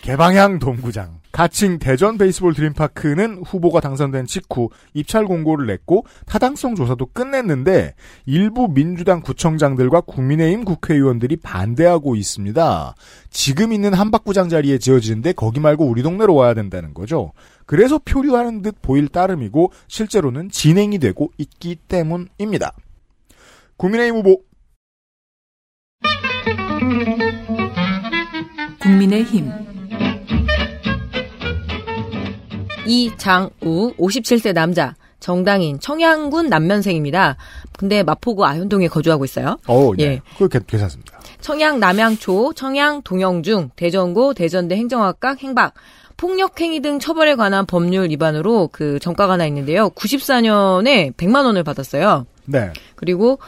개방향 0.00 0.58
동구장. 0.58 1.20
가칭 1.40 1.78
대전 1.78 2.18
베이스볼 2.18 2.52
드림파크는 2.52 3.44
후보가 3.46 3.80
당선된 3.80 4.26
직후 4.26 4.68
입찰 4.92 5.24
공고를 5.24 5.66
냈고 5.68 6.04
타당성 6.26 6.74
조사도 6.74 7.06
끝냈는데 7.14 7.94
일부 8.26 8.68
민주당 8.68 9.22
구청장들과 9.22 10.02
국민의힘 10.02 10.66
국회의원들이 10.66 11.36
반대하고 11.36 12.14
있습니다. 12.14 12.94
지금 13.30 13.72
있는 13.72 13.94
한박구장 13.94 14.50
자리에 14.50 14.76
지어지는데 14.76 15.32
거기 15.32 15.60
말고 15.60 15.86
우리 15.86 16.02
동네로 16.02 16.34
와야 16.34 16.52
된다는 16.52 16.92
거죠. 16.92 17.32
그래서 17.64 17.98
표류하는 17.98 18.60
듯 18.60 18.76
보일 18.82 19.08
따름이고 19.08 19.72
실제로는 19.88 20.50
진행이 20.50 20.98
되고 20.98 21.30
있기 21.38 21.76
때문입니다. 21.88 22.74
국민의힘 23.78 24.20
후보 24.20 24.42
국민의힘 28.82 29.69
이장우 32.90 33.94
57세 33.98 34.52
남자 34.52 34.94
정당인 35.20 35.78
청양군 35.78 36.48
남면생입니다. 36.48 37.36
근데 37.78 38.02
마포구 38.02 38.44
아현동에 38.44 38.88
거주하고 38.88 39.24
있어요. 39.24 39.58
어, 39.68 39.92
네. 39.96 40.04
예. 40.04 40.20
괜- 40.48 40.64
괜찮습니다. 40.66 41.20
청양 41.40 41.78
남양초, 41.78 42.54
청양 42.54 43.02
동영중, 43.02 43.70
대전고, 43.76 44.34
대전대 44.34 44.76
행정학과 44.76 45.36
행박, 45.38 45.74
폭력행위 46.16 46.80
등 46.80 46.98
처벌에 46.98 47.34
관한 47.36 47.64
법률 47.64 48.10
위반으로 48.10 48.68
그 48.72 48.98
정가가 48.98 49.34
하나 49.34 49.46
있는데요. 49.46 49.90
94년에 49.90 51.14
100만 51.16 51.44
원을 51.44 51.62
받았어요. 51.62 52.26
네. 52.46 52.72
그리고 52.96 53.38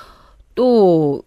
또 0.55 1.23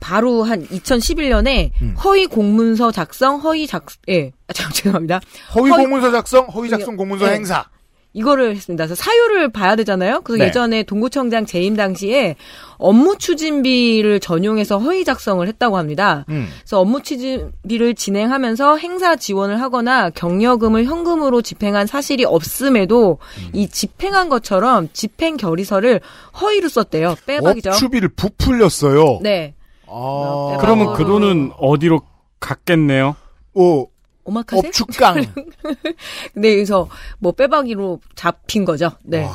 바로 0.00 0.42
한 0.42 0.66
2011년에 0.66 1.70
음. 1.82 1.94
허위 2.02 2.26
공문서 2.26 2.90
작성, 2.90 3.38
허위 3.40 3.66
작, 3.66 3.86
예, 4.08 4.32
아, 4.48 4.52
참, 4.52 4.70
죄송합니다. 4.72 5.20
허위 5.54 5.70
허위- 5.70 5.82
공문서 5.84 6.10
작성, 6.10 6.46
허위 6.46 6.68
작성 6.70 6.96
공문서 6.96 7.26
네. 7.26 7.34
행사. 7.34 7.66
이거를 8.12 8.56
했습니다. 8.56 8.86
그래서 8.86 9.00
사유를 9.00 9.52
봐야 9.52 9.76
되잖아요. 9.76 10.22
그래서 10.24 10.42
네. 10.42 10.48
예전에 10.48 10.82
동구청장 10.82 11.46
재임 11.46 11.76
당시에 11.76 12.34
업무 12.76 13.16
추진비를 13.16 14.18
전용해서 14.18 14.78
허위 14.78 15.04
작성을 15.04 15.46
했다고 15.46 15.76
합니다. 15.76 16.24
음. 16.28 16.48
그래서 16.58 16.80
업무 16.80 17.02
추진비를 17.02 17.94
진행하면서 17.94 18.78
행사 18.78 19.14
지원을 19.14 19.60
하거나 19.60 20.10
경력금을 20.10 20.86
현금으로 20.86 21.40
집행한 21.40 21.86
사실이 21.86 22.24
없음에도 22.24 23.18
음. 23.38 23.50
이 23.52 23.68
집행한 23.68 24.28
것처럼 24.28 24.88
집행 24.92 25.36
결의서를 25.36 26.00
허위로 26.40 26.68
썼대요. 26.68 27.14
빼박이죠. 27.26 27.70
업추비를 27.70 28.08
부풀렸어요. 28.16 29.20
네. 29.22 29.54
아, 29.90 30.58
그러면 30.60 30.94
그 30.94 31.04
돈은 31.04 31.52
어디로 31.58 32.02
갔겠네요? 32.38 33.16
어, 33.54 33.84
오마카세? 34.24 34.68
업축강. 34.68 35.16
네, 36.34 36.54
그래서 36.54 36.88
뭐 37.18 37.32
빼박이로 37.32 38.00
잡힌 38.14 38.64
거죠. 38.64 38.90
네. 39.02 39.26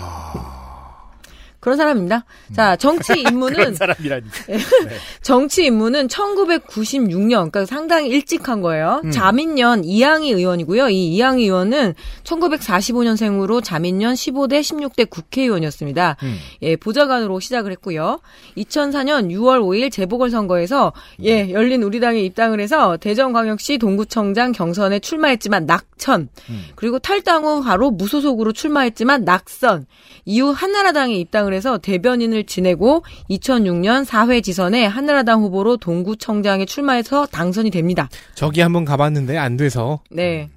그런 1.66 1.78
사람입니다. 1.78 2.26
자, 2.54 2.76
정치 2.76 3.22
임무는 3.22 3.58
그런 3.58 3.74
사람이라니. 3.74 4.24
정치 5.24 5.66
임무는 5.66 6.08
1996년, 6.08 7.50
그러니까 7.50 7.66
상당히 7.66 8.10
일찍 8.10 8.48
한 8.48 8.62
거예요. 8.62 9.02
음. 9.04 9.10
자민련 9.10 9.84
이항희 9.84 10.30
의원이고요. 10.32 10.90
이 10.90 11.16
이항희 11.16 11.46
의원은 11.46 11.96
1945년생으로 12.24 13.64
자민련 13.64 14.14
15대 14.14 14.62
16대 14.62 15.10
국회의원이었습니다. 15.10 16.18
음. 16.22 16.38
예, 16.62 16.76
보좌관으로 16.76 17.40
시작을 17.40 17.72
했고요. 17.72 18.20
2004년 18.58 19.32
6월 19.32 19.60
5일 19.60 19.92
재보궐선거에서 19.92 20.94
예, 21.24 21.50
열린 21.50 21.82
우리당에 21.82 22.20
입당을 22.20 22.60
해서 22.60 22.98
대전광역시 22.98 23.80
동구청장 23.80 24.52
경선에 24.52 25.00
출마했지만 25.00 25.66
낙천. 25.66 26.30
그리고 26.76 27.00
탈당 27.00 27.44
후 27.44 27.64
바로 27.64 27.90
무소속으로 27.90 28.54
출마했지만 28.54 29.26
낙선. 29.26 29.88
이후 30.26 30.52
한나라당에 30.52 31.16
입당을 31.16 31.55
해서 31.56 31.78
대변인을 31.78 32.44
지내고 32.46 33.04
2006년 33.30 34.06
4회 34.06 34.44
지선에 34.44 34.86
한나라당 34.86 35.42
후보로 35.42 35.78
동구청장에 35.78 36.66
출마해서 36.66 37.26
당선이 37.28 37.72
됩니다. 37.72 38.10
저기 38.36 38.62
한번 38.62 38.86
가봤는데 38.86 39.38
안 39.38 39.58
돼서 39.58 40.02
네. 40.12 40.50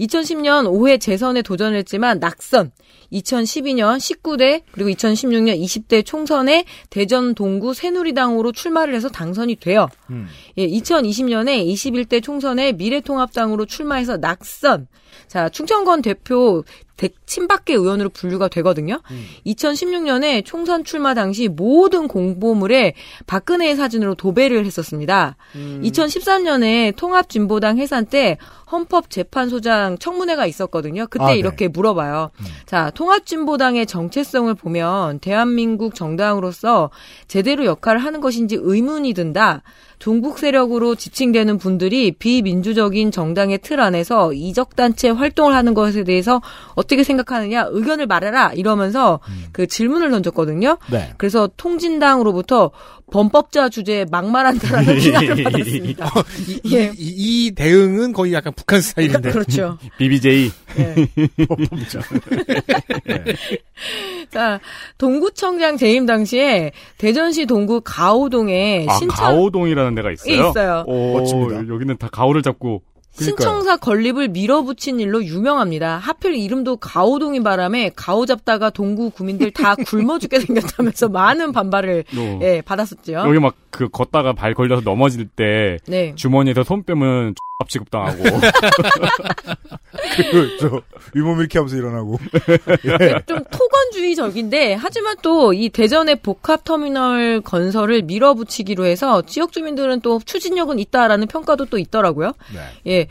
2010년 0.00 0.64
5회 0.66 1.00
재선에 1.00 1.42
도전했지만 1.42 2.20
낙선. 2.20 2.70
2012년 3.12 3.96
19대 3.98 4.62
그리고 4.70 4.90
2016년 4.90 5.58
20대 5.60 6.04
총선에 6.04 6.64
대전 6.90 7.34
동구 7.34 7.74
새누리당으로 7.74 8.52
출마를 8.52 8.94
해서 8.94 9.08
당선이 9.08 9.56
돼요. 9.56 9.88
예, 10.58 10.66
2020년에 10.68 11.66
21대 11.66 12.22
총선에 12.22 12.72
미래통합당으로 12.72 13.66
출마해서 13.66 14.18
낙선. 14.18 14.86
자, 15.26 15.48
충청권 15.48 16.02
대표 16.02 16.62
대- 16.66 16.87
친박계 17.26 17.74
의원으로 17.74 18.08
분류가 18.10 18.48
되거든요. 18.48 19.00
2016년에 19.46 20.44
총선 20.44 20.84
출마 20.84 21.14
당시 21.14 21.48
모든 21.48 22.08
공보물에 22.08 22.94
박근혜의 23.26 23.76
사진으로 23.76 24.14
도배를 24.14 24.66
했었습니다. 24.66 25.36
2013년에 25.54 26.96
통합진보당 26.96 27.78
해산 27.78 28.06
때 28.06 28.38
헌법재판소장 28.70 29.98
청문회가 29.98 30.46
있었거든요. 30.46 31.06
그때 31.08 31.24
아, 31.24 31.28
네. 31.28 31.36
이렇게 31.36 31.68
물어봐요. 31.68 32.30
자, 32.66 32.90
통합진보당의 32.90 33.86
정체성을 33.86 34.52
보면 34.54 35.20
대한민국 35.20 35.94
정당으로서 35.94 36.90
제대로 37.28 37.64
역할을 37.64 38.04
하는 38.04 38.20
것인지 38.20 38.58
의문이 38.60 39.14
든다. 39.14 39.62
종북 39.98 40.38
세력으로 40.38 40.94
지칭되는 40.94 41.58
분들이 41.58 42.12
비민주적인 42.12 43.10
정당의 43.10 43.58
틀 43.62 43.80
안에서 43.80 44.32
이적단체 44.32 45.10
활동을 45.10 45.54
하는 45.54 45.74
것에 45.74 46.04
대해서 46.04 46.40
어떻게 46.88 47.04
생각하느냐 47.04 47.66
의견을 47.70 48.06
말해라 48.06 48.52
이러면서 48.54 49.20
그 49.52 49.66
질문을 49.66 50.10
던졌거든요. 50.10 50.78
네. 50.90 51.12
그래서 51.18 51.46
통진당으로부터 51.58 52.70
범법자 53.12 53.68
주제에 53.68 54.06
막말한다라는 54.10 54.96
비난을 54.96 55.44
받았습니다. 55.44 56.10
이, 56.46 56.60
이- 56.64 56.92
이 57.46 57.50
대응은 57.54 58.14
거의 58.14 58.32
약간 58.32 58.54
북한 58.56 58.80
스타일인데. 58.80 59.30
그렇죠. 59.32 59.76
BBJ. 59.98 60.50
자, 64.30 64.60
동구청장 64.98 65.76
재임 65.76 66.06
당시에 66.06 66.72
대전시 66.98 67.46
동구 67.46 67.82
가오동에 67.84 68.86
아, 68.88 68.94
신청 68.94 69.16
가오동이라는 69.26 69.94
데가 69.94 70.10
있어요? 70.12 70.48
있어요. 70.50 70.84
오, 70.86 71.18
멋집니다. 71.18 71.72
여기는 71.72 71.96
다 71.98 72.08
가오를 72.10 72.42
잡고. 72.42 72.82
신청사 73.24 73.76
건립을 73.76 74.28
밀어붙인 74.28 75.00
일로 75.00 75.24
유명합니다. 75.24 75.98
하필 75.98 76.34
이름도 76.34 76.76
가오동인 76.76 77.42
바람에 77.42 77.92
가오 77.94 78.26
잡다가 78.26 78.70
동구 78.70 79.10
구민들 79.10 79.50
다 79.50 79.74
굶어 79.86 80.18
죽게 80.18 80.40
생겼다면서 80.40 81.08
많은 81.08 81.52
반발을 81.52 82.04
어. 82.16 82.40
예, 82.42 82.62
받았었죠. 82.62 83.12
여기 83.12 83.38
막 83.38 83.54
그 83.70 83.88
걷다가 83.88 84.32
발 84.32 84.54
걸려서 84.54 84.82
넘어질 84.84 85.26
때 85.28 85.78
네. 85.86 86.12
주머니에서 86.16 86.64
손 86.64 86.82
빼면 86.82 87.34
X 87.60 87.72
취급당하고. 87.72 88.22
그, 90.30 90.56
저, 90.60 90.80
위몸 91.12 91.40
이렇게 91.40 91.58
하면서 91.58 91.76
일어나고. 91.76 92.16
좀 93.26 93.42
토건주의적인데 93.50 94.74
하지만 94.74 95.16
또 95.22 95.52
이 95.52 95.68
대전의 95.68 96.16
복합 96.22 96.62
터미널 96.62 97.40
건설을 97.40 98.02
밀어붙이기로 98.02 98.84
해서 98.84 99.22
지역 99.22 99.50
주민들은 99.50 100.02
또 100.02 100.20
추진력은 100.24 100.78
있다라는 100.78 101.26
평가도 101.26 101.64
또 101.64 101.78
있더라고요. 101.78 102.32
예. 102.86 103.08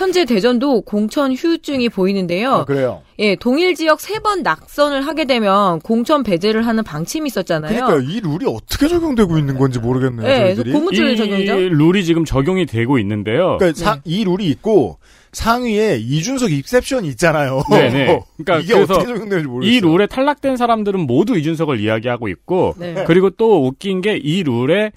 현재 0.00 0.24
대전도 0.24 0.80
공천 0.80 1.30
휴유증이 1.34 1.90
보이는데요. 1.90 2.50
아, 2.54 2.64
그래요. 2.64 3.02
예, 3.18 3.36
동일 3.36 3.74
지역 3.74 4.00
세 4.00 4.18
번 4.20 4.42
낙선을 4.42 5.06
하게 5.06 5.26
되면 5.26 5.78
공천 5.80 6.22
배제를 6.22 6.66
하는 6.66 6.82
방침이 6.84 7.26
있었잖아요. 7.26 7.84
그러니까 7.84 8.10
이 8.10 8.20
룰이 8.20 8.46
어떻게 8.48 8.88
적용되고 8.88 9.36
있는 9.36 9.58
건지 9.58 9.78
모르겠네요. 9.78 10.26
네, 10.26 10.38
그래서 10.38 10.54
저희들이. 10.62 10.72
고무줄 10.72 11.10
이 11.10 11.16
적용이죠. 11.18 11.54
룰이 11.54 12.04
지금 12.04 12.24
적용이 12.24 12.64
되고 12.64 12.98
있는데요. 12.98 13.58
그러니까 13.58 13.72
사- 13.78 14.00
이 14.06 14.24
룰이 14.24 14.46
있고 14.48 14.98
상위에 15.32 15.98
이준석 15.98 16.50
입셉션이 16.50 17.08
있잖아요. 17.08 17.62
네네. 17.70 18.20
그러니까 18.42 18.58
이게 18.64 18.72
그래서 18.74 18.94
어떻게 18.94 19.06
적용되는지 19.12 19.48
모르겠어요. 19.48 19.76
이 19.76 19.80
룰에 19.80 20.06
탈락된 20.06 20.56
사람들은 20.56 21.00
모두 21.00 21.36
이준석을 21.36 21.78
이야기하고 21.78 22.28
있고 22.28 22.74
네. 22.78 23.04
그리고 23.06 23.28
또 23.30 23.66
웃긴 23.66 24.00
게 24.00 24.18
이 24.22 24.42
룰에 24.44 24.92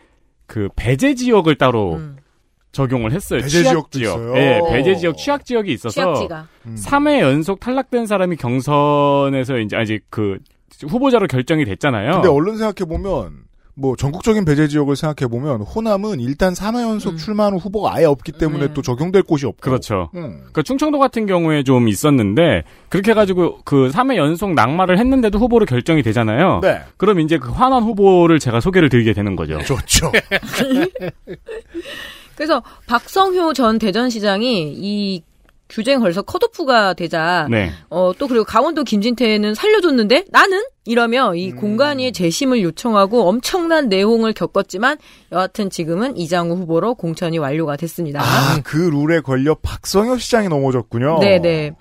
그 0.47 0.69
배제 0.77 1.13
지역을 1.15 1.55
따로 1.55 1.95
음. 1.95 2.15
적용을 2.73 3.13
했어요. 3.13 3.39
배제 3.41 3.63
지역도 3.63 3.99
지역. 3.99 4.15
있어요? 4.15 4.33
네, 4.33 4.61
배제 4.71 4.95
지역 4.95 5.15
취약 5.15 5.45
지역이 5.45 5.71
있어서 5.71 5.93
취약지가. 5.93 6.47
음. 6.65 6.75
3회 6.75 7.19
연속 7.19 7.59
탈락된 7.59 8.07
사람이 8.07 8.35
경선에서 8.35 9.59
이제 9.59 9.77
아직 9.77 10.01
그 10.09 10.39
후보자로 10.81 11.27
결정이 11.27 11.63
됐잖아요. 11.65 12.11
근데 12.13 12.27
얼른 12.27 12.57
생각해 12.57 12.89
보면 12.89 13.43
뭐 13.75 13.95
전국적인 13.95 14.45
배제 14.45 14.67
지역을 14.67 14.95
생각해 14.95 15.29
보면 15.29 15.61
호남은 15.61 16.19
일단 16.19 16.53
3회 16.53 16.81
연속 16.81 17.17
출마하는 17.17 17.59
후보가 17.59 17.93
아예 17.93 18.05
없기 18.05 18.33
때문에 18.33 18.67
네. 18.67 18.73
또 18.73 18.81
적용될 18.81 19.23
곳이 19.23 19.45
없고. 19.45 19.61
그렇죠. 19.61 20.09
음. 20.15 20.37
그러니까 20.39 20.63
충청도 20.63 20.97
같은 20.99 21.25
경우에 21.27 21.63
좀 21.63 21.87
있었는데 21.87 22.63
그렇게 22.89 23.11
해가지고 23.11 23.59
그 23.65 23.89
3회 23.93 24.15
연속 24.15 24.53
낙마를 24.53 24.97
했는데도 24.97 25.37
후보로 25.37 25.65
결정이 25.67 26.01
되잖아요. 26.01 26.59
네. 26.61 26.81
그럼 26.97 27.19
이제 27.19 27.37
그 27.37 27.49
환원 27.51 27.83
후보를 27.83 28.39
제가 28.39 28.59
소개를 28.59 28.89
드리게 28.89 29.13
되는 29.13 29.35
거죠. 29.35 29.59
좋죠. 29.59 30.11
그래서 32.35 32.63
박성효 32.87 33.53
전 33.53 33.79
대전시장이 33.79 34.73
이 34.77 35.23
규제에 35.69 35.97
걸려서 35.97 36.21
컷오프가 36.21 36.93
되자 36.93 37.47
네. 37.49 37.71
어, 37.89 38.11
또 38.19 38.27
그리고 38.27 38.43
강원도 38.43 38.83
김진태는 38.83 39.55
살려줬는데 39.55 40.25
나는 40.29 40.61
이러며 40.85 41.31
음. 41.31 41.35
이 41.35 41.51
공간위에 41.51 42.11
재심을 42.11 42.61
요청하고 42.61 43.27
엄청난 43.27 43.89
내홍을 43.89 44.33
겪었지만 44.33 44.97
여하튼 45.31 45.69
지금은 45.69 46.17
이장우 46.17 46.53
후보로 46.55 46.95
공천이 46.95 47.37
완료가 47.39 47.77
됐습니다. 47.77 48.21
아, 48.21 48.59
그 48.63 48.77
룰에 48.77 49.21
걸려 49.21 49.55
박성효 49.55 50.17
시장이 50.17 50.47
넘어졌군요. 50.49 51.19
네네. 51.19 51.71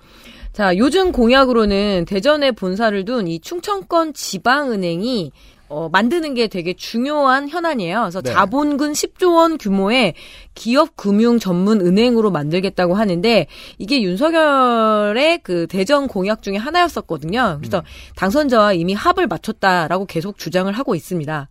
자, 0.53 0.77
요즘 0.77 1.11
공약으로는 1.11 2.05
대전에 2.07 2.51
본사를 2.51 3.05
둔 3.05 3.27
이 3.27 3.39
충청권 3.39 4.13
지방은행이 4.13 5.31
어, 5.73 5.89
만드는 5.89 6.35
게 6.35 6.47
되게 6.47 6.73
중요한 6.73 7.49
현안이에요. 7.49 8.01
그래서 8.01 8.21
네. 8.21 8.31
자본금 8.31 8.91
10조 8.91 9.35
원 9.35 9.57
규모의 9.57 10.13
기업 10.53 10.95
금융 10.95 11.39
전문 11.39 11.81
은행으로 11.81 12.29
만들겠다고 12.29 12.93
하는데 12.93 13.47
이게 13.79 14.01
윤석열의 14.03 15.39
그 15.43 15.65
대전 15.67 16.07
공약 16.07 16.43
중에 16.43 16.57
하나였었거든요. 16.57 17.57
그래서 17.59 17.83
당선자와 18.15 18.73
이미 18.73 18.93
합을 18.93 19.27
맞췄다라고 19.27 20.05
계속 20.05 20.37
주장을 20.37 20.71
하고 20.71 20.93
있습니다. 20.93 21.49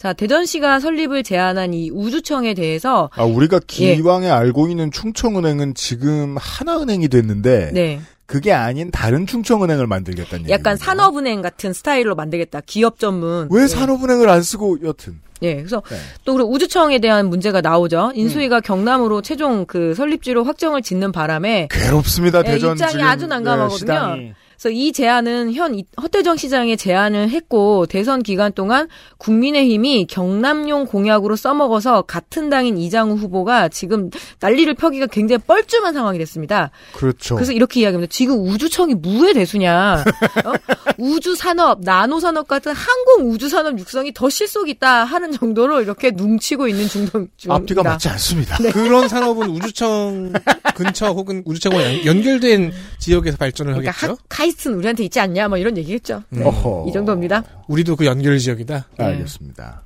자, 0.00 0.14
대전시가 0.14 0.80
설립을 0.80 1.22
제안한 1.22 1.74
이 1.74 1.90
우주청에 1.90 2.54
대해서 2.54 3.10
아, 3.12 3.24
우리가 3.24 3.60
예. 3.80 3.96
기왕에 3.96 4.30
알고 4.30 4.68
있는 4.68 4.90
충청은행은 4.90 5.74
지금 5.74 6.36
하나은행이 6.38 7.08
됐는데 7.08 7.72
네. 7.74 8.00
그게 8.30 8.52
아닌 8.52 8.92
다른 8.92 9.26
충청은행을 9.26 9.88
만들겠다는 9.88 10.44
얘기. 10.44 10.52
약간 10.52 10.76
산업은행 10.76 11.42
같은 11.42 11.72
스타일로 11.72 12.14
만들겠다. 12.14 12.60
기업 12.64 13.00
전문. 13.00 13.48
왜 13.50 13.64
예. 13.64 13.66
산업은행을 13.66 14.28
안 14.28 14.44
쓰고 14.44 14.78
여튼. 14.84 15.18
예, 15.42 15.56
그래서 15.56 15.82
네. 15.90 15.96
또 16.24 16.34
그리고 16.34 16.52
우주청에 16.52 17.00
대한 17.00 17.28
문제가 17.28 17.60
나오죠. 17.60 18.12
인수위가 18.14 18.58
음. 18.58 18.62
경남으로 18.62 19.22
최종 19.22 19.64
그 19.66 19.94
설립지로 19.94 20.44
확정을 20.44 20.80
짓는 20.80 21.10
바람에 21.10 21.68
괴롭습니다 21.72 22.40
예, 22.40 22.52
대전 22.52 22.72
입장이 22.76 23.02
아주 23.02 23.22
네, 23.26 23.30
난감하거든요. 23.34 23.76
시당이. 23.76 24.34
그래서 24.62 24.76
이 24.76 24.92
제안은 24.92 25.54
현 25.54 25.74
이- 25.74 25.86
허태정 26.02 26.36
시장의 26.36 26.76
제안을 26.76 27.30
했고 27.30 27.86
대선 27.86 28.22
기간 28.22 28.52
동안 28.52 28.88
국민의힘이 29.16 30.06
경남용 30.06 30.84
공약으로 30.84 31.34
써먹어서 31.34 32.02
같은 32.02 32.50
당인 32.50 32.76
이장우 32.76 33.14
후보가 33.14 33.70
지금 33.70 34.10
난리를 34.40 34.74
펴기가 34.74 35.06
굉장히 35.06 35.38
뻘쭘한 35.46 35.94
상황이 35.94 36.18
됐습니다. 36.18 36.70
그렇죠. 36.92 37.36
그래서 37.36 37.52
이렇게 37.52 37.80
이야기합니다. 37.80 38.10
지금 38.12 38.38
우주청이 38.46 38.94
무의 38.96 39.32
대수냐? 39.32 40.04
어? 40.44 40.52
우주 40.98 41.34
산업, 41.34 41.80
나노 41.80 42.20
산업 42.20 42.46
같은 42.46 42.72
항공 42.74 43.30
우주 43.30 43.48
산업 43.48 43.78
육성이 43.78 44.12
더 44.12 44.28
실속 44.28 44.68
있다 44.68 45.04
하는 45.04 45.32
정도로 45.32 45.80
이렇게 45.80 46.10
뭉치고 46.10 46.68
있는 46.68 46.86
중동 46.86 47.28
중입니다. 47.38 47.54
앞뒤가 47.54 47.82
맞지 47.82 48.10
않습니다. 48.10 48.58
네. 48.58 48.70
그런 48.72 49.08
산업은 49.08 49.48
우주청 49.48 50.34
근처 50.74 51.06
혹은 51.12 51.42
우주청과 51.46 51.82
연- 51.82 52.04
연결된 52.04 52.72
지역에서 52.98 53.38
발전을 53.38 53.72
그러니까 53.72 53.92
하겠죠. 53.92 54.12
하, 54.12 54.26
카이스트는 54.50 54.78
우리한테 54.78 55.04
있지 55.04 55.20
않냐? 55.20 55.48
뭐 55.48 55.58
이런 55.58 55.76
얘기겠죠. 55.76 56.22
네. 56.30 56.44
어허. 56.44 56.86
이 56.88 56.92
정도입니다. 56.92 57.42
우리도 57.68 57.96
그 57.96 58.06
연결 58.06 58.38
지역이다. 58.38 58.88
알겠습니다. 58.98 59.82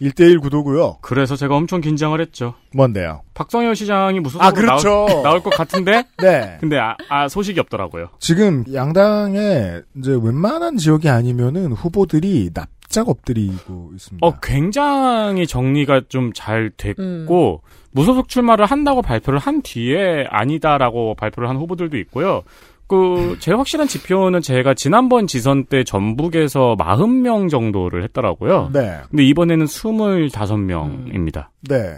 1대1 0.00 0.40
구도고요. 0.40 0.98
그래서 1.00 1.36
제가 1.36 1.54
엄청 1.54 1.80
긴장을 1.80 2.20
했죠. 2.20 2.54
뭔데요? 2.74 3.22
박성현 3.34 3.76
시장이 3.76 4.18
무슨 4.18 4.40
아, 4.40 4.50
그렇죠. 4.50 5.06
나올, 5.08 5.22
나올 5.22 5.42
것 5.42 5.50
같은데 5.50 6.04
네. 6.18 6.56
근데 6.60 6.76
아, 6.76 6.96
아, 7.08 7.28
소식이 7.28 7.60
없더라고요. 7.60 8.08
지금 8.18 8.64
양당의 8.72 9.82
이제 9.98 10.10
웬만한 10.20 10.76
지역이 10.76 11.08
아니면은 11.08 11.70
후보들이 11.72 12.50
납작 12.52 13.08
엎드리고 13.08 13.92
있습니다. 13.94 14.26
어 14.26 14.34
굉장히 14.42 15.46
정리가 15.46 16.02
좀잘 16.08 16.72
음. 16.98 17.24
됐고 17.26 17.62
무소속 17.92 18.28
출마를 18.28 18.66
한다고 18.66 19.02
발표를 19.02 19.38
한 19.38 19.62
뒤에 19.62 20.24
아니다라고 20.28 21.14
발표를 21.14 21.48
한 21.48 21.58
후보들도 21.58 21.96
있고요. 21.98 22.42
그 22.92 23.38
제일 23.40 23.56
확실한 23.56 23.88
지표는 23.88 24.42
제가 24.42 24.74
지난번 24.74 25.26
지선 25.26 25.64
때 25.64 25.82
전북에서 25.82 26.76
40명 26.78 27.48
정도를 27.48 28.04
했더라고요. 28.04 28.68
네. 28.70 28.98
근데 29.08 29.24
이번에는 29.24 29.64
25명입니다. 29.64 31.46
네. 31.70 31.94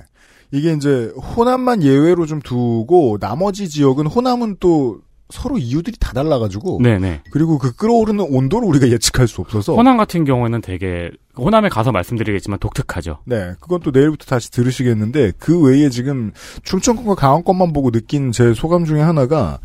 이게 0.53 0.73
이제 0.73 1.13
호남만 1.37 1.83
예외로 1.83 2.27
좀 2.27 2.41
두고 2.41 3.19
나머지 3.19 3.69
지역은 3.69 4.07
호남은 4.07 4.59
또 4.61 5.01
서로 5.31 5.59
이유들이 5.59 5.97
다 5.99 6.13
달라가지고 6.13 6.81
네네. 6.81 7.23
그리고 7.33 7.59
그 7.59 7.75
끌어오르는 7.75 8.27
온도를 8.29 8.69
우리가 8.69 8.89
예측할 8.89 9.27
수 9.27 9.41
없어서 9.41 9.75
호남 9.75 9.97
같은 9.97 10.25
경우에는 10.25 10.61
되게 10.61 11.11
호남에 11.37 11.71
가서 11.71 11.91
말씀드리겠지만 11.91 12.61
독특하죠. 12.61 13.19
네, 13.25 13.55
그건 13.59 13.81
또 13.81 13.91
내일부터 13.91 14.27
다시 14.27 14.53
들으시겠는데 14.53 15.33
그 15.39 15.61
외에 15.61 15.89
지금 15.89 16.31
충청권과 16.63 17.17
강원권만 17.17 17.73
보고 17.73 17.91
느낀 17.91 18.31
제 18.31 18.55
소감 18.55 18.85
중에 18.85 19.01
하나가 19.01 19.59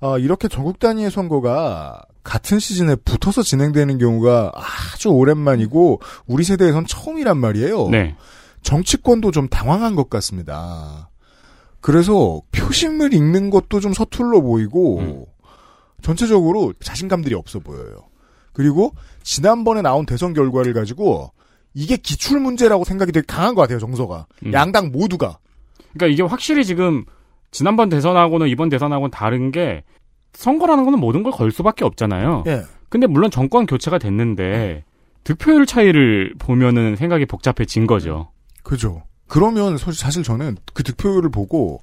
아, 0.00 0.18
이렇게 0.18 0.48
전국 0.48 0.78
단위의 0.78 1.10
선거가 1.10 2.02
같은 2.22 2.58
시즌에 2.58 2.96
붙어서 2.96 3.42
진행되는 3.42 3.98
경우가 3.98 4.52
아주 4.54 5.08
오랜만이고 5.08 6.00
우리 6.26 6.44
세대에선 6.44 6.86
처음이란 6.86 7.38
말이에요. 7.38 7.88
네. 7.88 8.16
정치권도 8.62 9.30
좀 9.30 9.48
당황한 9.48 9.94
것 9.94 10.10
같습니다. 10.10 11.08
그래서 11.80 12.42
표심을 12.52 13.14
읽는 13.14 13.50
것도 13.50 13.80
좀 13.80 13.94
서툴러 13.94 14.42
보이고 14.42 15.26
전체적으로 16.02 16.74
자신감들이 16.80 17.34
없어 17.34 17.58
보여요. 17.58 18.04
그리고 18.52 18.94
지난번에 19.22 19.80
나온 19.80 20.04
대선 20.04 20.34
결과를 20.34 20.74
가지고 20.74 21.32
이게 21.72 21.96
기출 21.96 22.40
문제라고 22.40 22.84
생각이 22.84 23.12
되게 23.12 23.24
강한 23.26 23.54
것 23.54 23.62
같아요, 23.62 23.78
정서가. 23.78 24.26
음. 24.44 24.52
양당 24.52 24.90
모두가. 24.92 25.38
그러니까 25.92 26.12
이게 26.12 26.22
확실히 26.22 26.64
지금 26.64 27.04
지난번 27.50 27.88
대선하고는 27.88 28.48
이번 28.48 28.68
대선하고는 28.68 29.10
다른 29.10 29.50
게 29.50 29.82
선거라는 30.34 30.84
거는 30.84 30.98
모든 31.00 31.22
걸 31.22 31.32
걸 31.32 31.50
수밖에 31.50 31.84
없잖아요. 31.84 32.44
예. 32.46 32.62
근데 32.88 33.06
물론 33.06 33.30
정권 33.30 33.66
교체가 33.66 33.98
됐는데 33.98 34.84
득표율 35.24 35.66
차이를 35.66 36.34
보면은 36.38 36.96
생각이 36.96 37.26
복잡해진 37.26 37.86
거죠. 37.86 38.30
그죠. 38.62 39.02
그러면 39.28 39.76
사실- 39.78 40.22
저는 40.22 40.56
그 40.74 40.82
득표율을 40.82 41.30
보고 41.30 41.80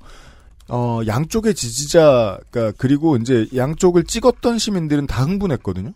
어 0.70 1.00
양쪽의 1.08 1.54
지지자가 1.56 2.74
그리고 2.78 3.16
이제 3.16 3.48
양쪽을 3.56 4.04
찍었던 4.04 4.58
시민들은 4.58 5.08
다 5.08 5.24
흥분했거든요. 5.24 5.92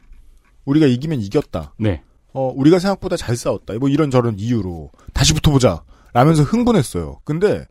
우리가 0.65 0.85
이기면 0.85 1.19
이겼다. 1.21 1.73
네. 1.77 2.03
어 2.33 2.51
우리가 2.55 2.79
생각보다 2.79 3.17
잘 3.17 3.35
싸웠다. 3.35 3.73
뭐 3.79 3.89
이런 3.89 4.09
저런 4.11 4.39
이유로 4.39 4.91
다시 5.13 5.33
붙어보자. 5.33 5.83
라면서 6.13 6.43
흥분했어요. 6.43 7.19
근데 7.25 7.65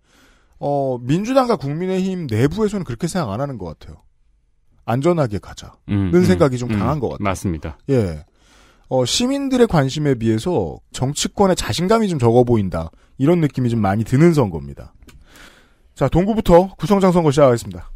어 0.60 0.98
민주당과 1.00 1.56
국민의힘 1.56 2.26
내부에서는 2.30 2.84
그렇게 2.84 3.06
생각 3.08 3.32
안 3.32 3.40
하는 3.40 3.58
것 3.58 3.66
같아요. 3.78 4.02
안전하게 4.84 5.38
가자는 5.38 5.74
음, 5.88 6.10
음, 6.14 6.24
생각이 6.24 6.58
좀 6.58 6.70
음, 6.70 6.78
강한 6.78 7.00
것 7.00 7.08
같아요. 7.08 7.24
맞습니다. 7.24 7.78
예. 7.90 8.24
어, 8.88 9.04
시민들의 9.04 9.68
관심에 9.68 10.14
비해서 10.16 10.76
정치권의 10.92 11.54
자신감이 11.56 12.08
좀 12.08 12.18
적어 12.18 12.42
보인다. 12.44 12.90
이런 13.18 13.40
느낌이 13.40 13.70
좀 13.70 13.80
많이 13.80 14.02
드는 14.02 14.34
선거입니다. 14.34 14.92
자, 15.94 16.08
동구부터 16.08 16.74
구청장 16.76 17.12
선거 17.12 17.30
시작하겠습니다. 17.30 17.88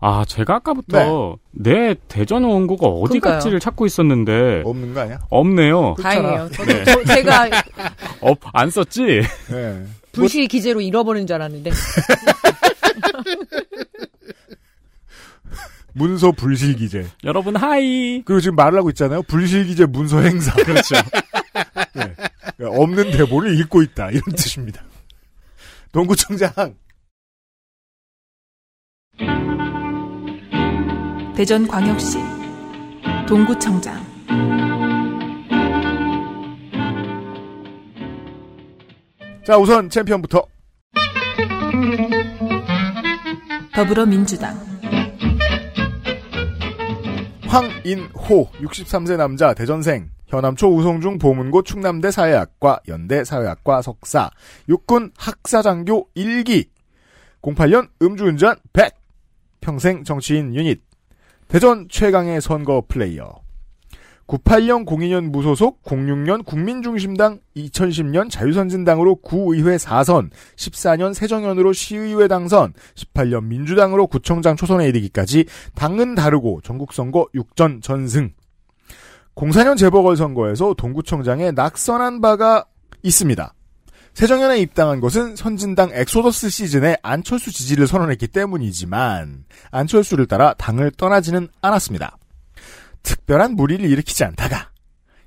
아, 0.00 0.24
제가 0.28 0.56
아까부터 0.56 1.38
내 1.52 1.94
대전 2.08 2.44
원고가 2.44 2.86
어디 2.86 3.18
그러니까요. 3.20 3.32
갔지를 3.34 3.60
찾고 3.60 3.86
있었는데 3.86 4.62
없는 4.66 4.92
거 4.92 5.00
아니야? 5.00 5.20
없네요. 5.30 5.94
다행이에요. 6.02 6.50
저도 6.50 6.72
네. 6.72 6.84
저- 6.84 7.04
제가 7.04 7.44
어, 8.20 8.34
안 8.52 8.68
썼지? 8.68 9.22
네. 9.50 9.86
불시 10.16 10.46
기재로 10.48 10.80
잃어버린 10.80 11.26
줄 11.26 11.36
알았는데. 11.36 11.70
문서 15.92 16.32
불실기재. 16.32 17.06
여러분 17.24 17.56
하이. 17.56 18.22
그리고 18.24 18.40
지금 18.40 18.56
말을 18.56 18.78
하고 18.78 18.90
있잖아요. 18.90 19.22
불실기재 19.22 19.86
문서 19.86 20.20
행사. 20.20 20.52
그렇죠. 20.62 20.94
네. 21.94 22.14
그러니까 22.56 22.82
없는 22.82 23.10
대본을 23.12 23.58
읽고 23.60 23.82
있다. 23.82 24.10
이런 24.10 24.22
뜻입니다. 24.36 24.84
동구청장. 25.92 26.76
대전광역시 31.34 32.18
동구청장 33.28 34.05
자, 39.46 39.56
우선 39.56 39.88
챔피언부터. 39.88 40.44
더불어민주당. 43.72 44.56
황인호 47.46 48.50
63세 48.54 49.16
남자 49.16 49.54
대전생. 49.54 50.10
현암초 50.26 50.66
우성중 50.66 51.18
보문고 51.18 51.62
충남대 51.62 52.10
사회학과 52.10 52.80
연대 52.88 53.22
사회학과 53.22 53.82
석사. 53.82 54.30
육군 54.68 55.12
학사장교 55.16 56.08
1기. 56.16 56.68
08년 57.42 57.88
음주운전 58.02 58.56
100 58.72 58.96
평생 59.60 60.02
정치인 60.02 60.56
유닛. 60.56 60.82
대전 61.46 61.86
최강의 61.88 62.40
선거 62.40 62.82
플레이어 62.88 63.45
98년 64.26 64.84
02년 64.84 65.30
무소속 65.30 65.82
06년 65.84 66.44
국민중심당 66.44 67.38
2010년 67.56 68.28
자유선진당으로 68.28 69.16
구의회 69.16 69.76
4선 69.76 70.30
14년 70.56 71.14
새정연으로 71.14 71.72
시의회 71.72 72.26
당선 72.28 72.72
18년 72.96 73.44
민주당으로 73.44 74.08
구청장 74.08 74.56
초선에 74.56 74.88
이르기까지 74.88 75.46
당은 75.74 76.16
다르고 76.16 76.60
전국선거 76.62 77.28
6전 77.34 77.82
전승 77.82 78.32
04년 79.36 79.76
재보궐선거에서 79.76 80.74
동구청장에 80.74 81.52
낙선한 81.52 82.20
바가 82.20 82.64
있습니다. 83.02 83.52
새정연에 84.14 84.58
입당한 84.60 84.98
것은 85.00 85.36
선진당 85.36 85.90
엑소더스 85.92 86.48
시즌에 86.48 86.96
안철수 87.02 87.52
지지를 87.52 87.86
선언했기 87.86 88.28
때문이지만 88.28 89.44
안철수를 89.70 90.26
따라 90.26 90.54
당을 90.54 90.92
떠나지는 90.92 91.48
않았습니다. 91.60 92.16
특별한 93.06 93.54
물의를 93.54 93.88
일으키지 93.88 94.24
않다가 94.24 94.70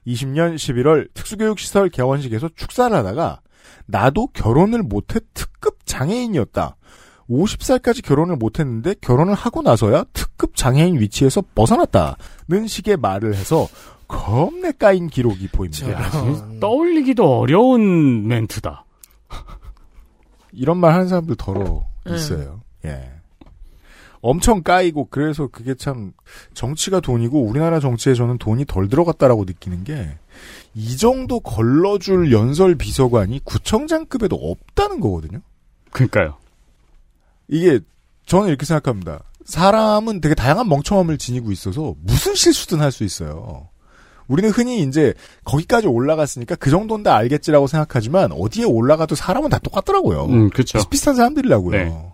20년 0.06 0.56
11월 0.56 1.08
특수교육시설 1.14 1.90
개원식에서 1.90 2.50
축사를 2.56 2.96
하다가 2.96 3.42
나도 3.86 4.28
결혼을 4.28 4.84
못해 4.84 5.20
특급 5.34 5.86
장애인이었다. 5.86 6.76
50살까지 7.30 8.04
결혼을 8.04 8.36
못했는데 8.36 8.96
결혼을 9.02 9.34
하고 9.34 9.62
나서야 9.62 10.04
특급 10.14 10.56
장애인 10.56 11.00
위치에서 11.00 11.44
벗어났다는 11.56 12.68
식의 12.68 12.98
말을 12.98 13.36
해서 13.36 13.68
겁내 14.08 14.72
까인 14.74 15.08
기록이 15.08 15.48
보입니다. 15.48 15.92
야, 15.92 16.10
진짜 16.10 16.46
떠올리기도 16.60 17.40
어려운 17.40 18.28
멘트다. 18.28 18.86
이런 20.52 20.78
말 20.78 20.94
하는 20.94 21.08
사람들 21.08 21.36
더러 21.38 21.86
음. 22.08 22.16
있어요. 22.16 22.62
예. 22.86 23.19
엄청 24.22 24.64
까이고 24.64 25.08
그래서 25.10 25.48
그게 25.48 25.76
참 25.76 26.14
정치가 26.54 27.00
돈이고 27.00 27.42
우리나라 27.42 27.80
정치에 27.80 28.14
저는 28.14 28.38
돈이 28.38 28.66
덜 28.66 28.90
들어갔다라고 28.90 29.46
느끼는 29.46 29.84
게 29.84 30.18
이 30.76 30.98
정도 30.98 31.40
걸러줄 31.40 32.32
연설 32.32 32.76
비서관이 32.76 33.42
구청장급에도 33.44 34.36
없다는 34.36 35.00
거거든요. 35.00 35.42
그러니까요. 35.92 36.38
이게 37.48 37.80
저는 38.26 38.48
이렇게 38.50 38.66
생각합니다. 38.66 39.24
사람은 39.46 40.22
되게 40.22 40.36
다양한 40.36 40.70
멍청함을 40.70 41.18
지니고 41.18 41.52
있어서 41.52 41.96
무슨 42.02 42.36
실수든 42.36 42.82
할 42.82 42.92
수 42.92 43.04
있어요. 43.04 43.68
우리는 44.28 44.52
흔히 44.52 44.84
이제 44.84 45.16
거기까지 45.44 45.88
올라갔으니까 45.88 46.56
그 46.56 46.70
정도는 46.70 47.02
다 47.02 47.16
알겠지라고 47.16 47.66
생각하지만 47.66 48.32
어디에 48.32 48.64
올라가도 48.64 49.16
사람은 49.16 49.50
다 49.50 49.58
똑같더라고요. 49.58 50.26
음, 50.26 50.50
그렇죠. 50.52 50.78
비슷비슷한 50.78 51.16
사람들이라고요. 51.16 51.72
네. 51.72 52.12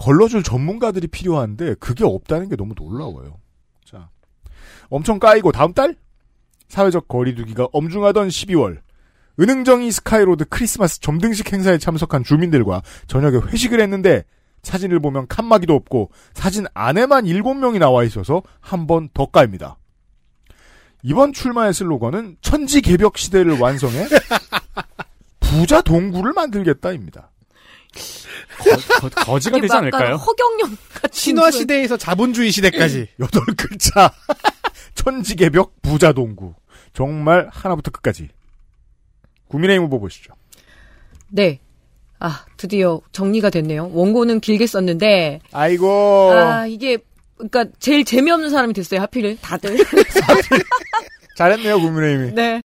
걸러줄 0.00 0.42
전문가들이 0.42 1.08
필요한데 1.08 1.74
그게 1.74 2.04
없다는 2.04 2.48
게 2.48 2.56
너무 2.56 2.74
놀라워요. 2.74 3.38
자, 3.84 4.08
엄청 4.88 5.18
까이고 5.18 5.52
다음 5.52 5.74
달 5.74 5.94
사회적 6.68 7.06
거리두기가 7.06 7.68
엄중하던 7.72 8.28
12월 8.28 8.78
으능정이 9.38 9.92
스카이로드 9.92 10.46
크리스마스 10.46 11.00
점등식 11.00 11.52
행사에 11.52 11.76
참석한 11.78 12.24
주민들과 12.24 12.82
저녁에 13.08 13.36
회식을 13.36 13.80
했는데 13.80 14.24
사진을 14.62 15.00
보면 15.00 15.26
칸막이도 15.28 15.74
없고 15.74 16.10
사진 16.32 16.66
안에만 16.74 17.24
7명이 17.24 17.78
나와 17.78 18.02
있어서 18.04 18.42
한 18.60 18.86
번 18.86 19.08
더 19.12 19.26
까입니다. 19.26 19.76
이번 21.02 21.32
출마의 21.32 21.72
슬로건은 21.74 22.36
천지개벽 22.40 23.18
시대를 23.18 23.58
완성해 23.58 24.06
부자 25.40 25.80
동구를 25.82 26.32
만들겠다입니다. 26.32 27.30
거, 29.24 29.38
지가 29.40 29.56
되지 29.60 29.66
약간 29.72 29.78
않을까요? 29.78 30.16
허경영 30.16 30.76
같은 30.94 31.10
신화 31.12 31.50
시대에서 31.50 31.96
자본주의 31.96 32.50
시대까지 32.50 33.08
여덟 33.20 33.44
글자 33.56 34.12
천지개벽 34.94 35.82
부자 35.82 36.12
동구 36.12 36.54
정말 36.92 37.48
하나부터 37.52 37.90
끝까지 37.90 38.28
국민의힘 39.48 39.84
후보 39.84 39.98
보시죠. 40.00 40.34
네. 41.28 41.60
아, 42.18 42.44
드디어 42.56 43.00
정리가 43.12 43.50
됐네요. 43.50 43.90
원고는 43.92 44.40
길게 44.40 44.66
썼는데 44.66 45.40
아이고 45.52 46.32
아, 46.32 46.66
이게 46.66 46.98
그러니까 47.36 47.64
제일 47.78 48.04
재미없는 48.04 48.50
사람이 48.50 48.74
됐어요. 48.74 49.00
하필 49.00 49.38
다들. 49.40 49.78
잘했네요 51.36 51.80
국민의힘이. 51.80 52.32
네. 52.34 52.60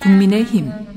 국민의힘 0.00 0.89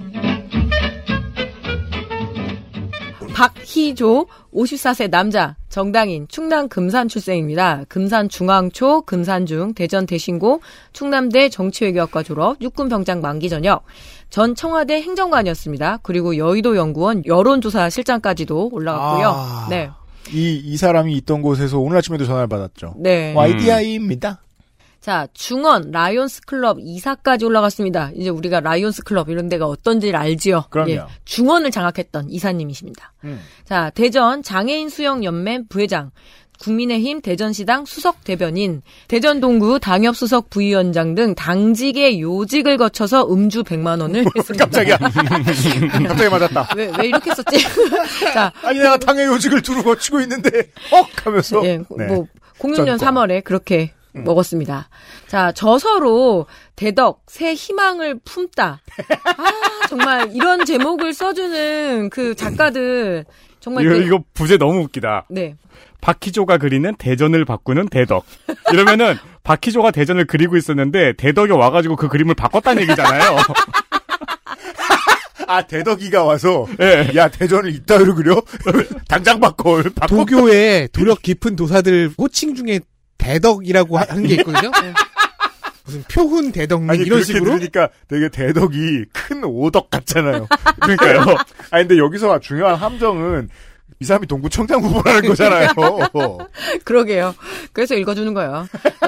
박희조 3.34 4.28
54세 4.54 5.10
남자 5.10 5.56
정당인 5.70 6.28
충남 6.28 6.70
금산 6.70 7.08
출생입니다. 7.08 7.84
금산 7.90 8.30
중앙초, 8.30 9.02
금산중, 9.02 9.74
대전 9.74 10.06
대신고, 10.06 10.62
충남대 10.94 11.50
정치외교학과 11.50 12.22
졸업, 12.22 12.62
육군 12.62 12.90
병장 12.90 13.22
만기 13.22 13.50
전역, 13.50 13.84
전 14.30 14.54
청와대 14.54 15.02
행정관이었습니다. 15.02 16.00
그리고 16.04 16.38
여의도 16.38 16.76
연구원 16.78 17.24
여론조사 17.26 17.90
실장까지도 17.90 18.70
올라갔고요. 18.72 19.28
아. 19.28 19.68
네. 19.70 19.90
이, 20.32 20.62
이 20.64 20.78
사람이 20.78 21.14
있던 21.18 21.42
곳에서 21.42 21.80
오늘 21.80 21.98
아침에도 21.98 22.26
전화를 22.26 22.48
받았죠. 22.48 22.96
네. 22.98 23.34
YDI입니다. 23.36 24.43
자, 25.04 25.28
중원 25.34 25.92
라이온스 25.92 26.44
클럽 26.46 26.78
이사까지 26.80 27.44
올라갔습니다. 27.44 28.12
이제 28.16 28.30
우리가 28.30 28.62
라이온스 28.62 29.04
클럽 29.04 29.28
이런 29.28 29.50
데가 29.50 29.68
어떤지를 29.68 30.18
알지요. 30.18 30.64
그럼요. 30.70 30.92
예, 30.92 31.02
중원을 31.26 31.72
장악했던 31.72 32.30
이사님이십니다. 32.30 33.12
음. 33.26 33.42
자, 33.66 33.90
대전 33.90 34.42
장애인 34.42 34.88
수영 34.88 35.26
연맹 35.26 35.66
부회장, 35.68 36.12
국민의힘 36.62 37.20
대전시당 37.20 37.84
수석 37.84 38.24
대변인, 38.24 38.82
대전 39.10 39.42
동구 39.42 39.82
당협 39.82 40.16
수석 40.16 40.50
부위원장 40.50 41.16
등 41.16 41.36
당직의 41.36 42.22
요직을 42.22 42.78
거쳐서 42.78 43.28
음주 43.30 43.64
100만 43.64 44.00
원을 44.00 44.24
했습니다. 44.38 44.64
깜짝이야. 44.64 44.98
갑자기 46.08 46.30
맞았다. 46.30 46.70
왜, 46.78 46.90
왜 46.98 47.08
이렇게 47.08 47.36
썼지? 47.36 47.58
자, 48.34 48.54
아니 48.64 48.80
내가 48.80 48.96
당의 48.96 49.26
요직을 49.26 49.64
두루 49.64 49.84
거치고 49.84 50.22
있는데 50.22 50.70
헉 50.94 51.06
하면서 51.26 51.62
예, 51.66 51.80
네. 51.98 52.06
뭐 52.08 52.26
06년 52.60 52.98
짠 52.98 53.14
3월에 53.14 53.44
그렇게 53.44 53.92
먹었습니다. 54.14 54.90
자, 55.28 55.52
저서로 55.52 56.46
대덕 56.76 57.24
새 57.28 57.54
희망을 57.54 58.20
품다. 58.24 58.82
아, 59.26 59.88
정말 59.90 60.30
이런 60.34 60.66
제목을 60.66 61.14
써주는 61.14 62.10
그 62.12 62.36
작가들 62.36 63.26
정말 63.60 63.86
이거, 63.86 63.94
그- 63.96 64.02
이거 64.04 64.24
부제 64.34 64.58
너무 64.58 64.82
웃기다. 64.84 65.26
네. 65.30 65.56
박희조가 66.02 66.58
그리는 66.58 66.94
대전을 66.98 67.46
바꾸는 67.46 67.88
대덕. 67.88 68.26
이러면은 68.72 69.16
박희조가 69.44 69.92
대전을 69.92 70.26
그리고 70.28 70.58
있었는데 70.58 71.14
대덕이 71.14 71.52
와가지고 71.52 71.96
그 71.96 72.08
그림을 72.10 72.36
바꿨다는 72.36 72.82
얘기잖아요. 72.84 73.38
아 75.48 75.62
대덕이가 75.62 76.24
와서 76.24 76.66
예. 76.80 77.12
야 77.16 77.28
대전을 77.28 77.74
이따위로 77.76 78.16
그려 78.16 78.42
당장 79.10 79.40
바꿔 79.40 79.82
바꿔 79.96 80.08
도교에 80.16 80.88
도력 80.94 81.22
깊은 81.22 81.56
도사들 81.56 82.12
호칭 82.18 82.56
중에 82.56 82.80
대덕이라고 83.18 83.98
하- 83.98 84.06
하는 84.10 84.28
게 84.28 84.36
있거든요. 84.36 84.72
무슨 85.86 86.04
표훈 86.04 86.52
대덕 86.52 86.82
아니 86.90 87.00
이런 87.00 87.20
그렇게 87.20 87.24
식으로 87.26 87.46
들으니까 87.52 87.90
되게 88.08 88.30
대덕이 88.30 89.06
큰 89.12 89.44
오덕 89.44 89.90
같잖아요. 89.90 90.48
그러니까요. 90.82 91.36
아 91.72 91.78
근데 91.80 91.98
여기서 91.98 92.40
중요한 92.40 92.76
함정은 92.76 93.50
이 94.00 94.06
사람이 94.06 94.28
동구청장 94.28 94.82
후보라는 94.82 95.30
거잖아요. 95.30 95.70
그러게요. 96.84 97.36
그래서 97.74 97.96
읽어주는 97.96 98.34
거예요. 98.34 98.68
어, 99.02 99.08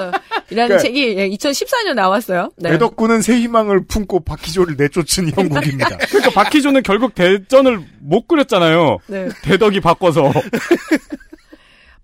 이라는 0.50 0.76
그러니까- 0.76 0.78
책이 0.78 1.16
2014년 1.36 1.94
나왔어요. 1.94 2.50
네. 2.56 2.70
대덕구는 2.72 3.20
새 3.22 3.36
희망을 3.40 3.84
품고 3.86 4.20
박희조를 4.20 4.76
내쫓은 4.78 5.32
형국입니다. 5.34 5.96
그러니까 6.08 6.30
박희조는 6.42 6.82
결국 6.82 7.14
대전을 7.14 7.80
못 8.00 8.28
그렸잖아요. 8.28 8.98
네. 9.08 9.28
대덕이 9.42 9.80
바꿔서. 9.80 10.30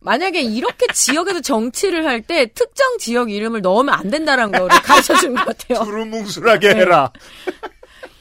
만약에 0.03 0.41
이렇게 0.43 0.87
지역에서 0.93 1.41
정치를 1.41 2.07
할 2.07 2.23
때 2.23 2.47
특정 2.55 2.99
지역 2.99 3.31
이름을 3.31 3.63
넣으면 3.63 3.95
안 3.95 4.09
된다는 4.11 4.53
거를 4.53 4.69
가르쳐 4.83 5.15
준 5.17 5.35
것 5.35 5.45
같아요. 5.47 5.85
두루뭉술하게 5.85 6.69
네. 6.75 6.81
해라. 6.81 7.13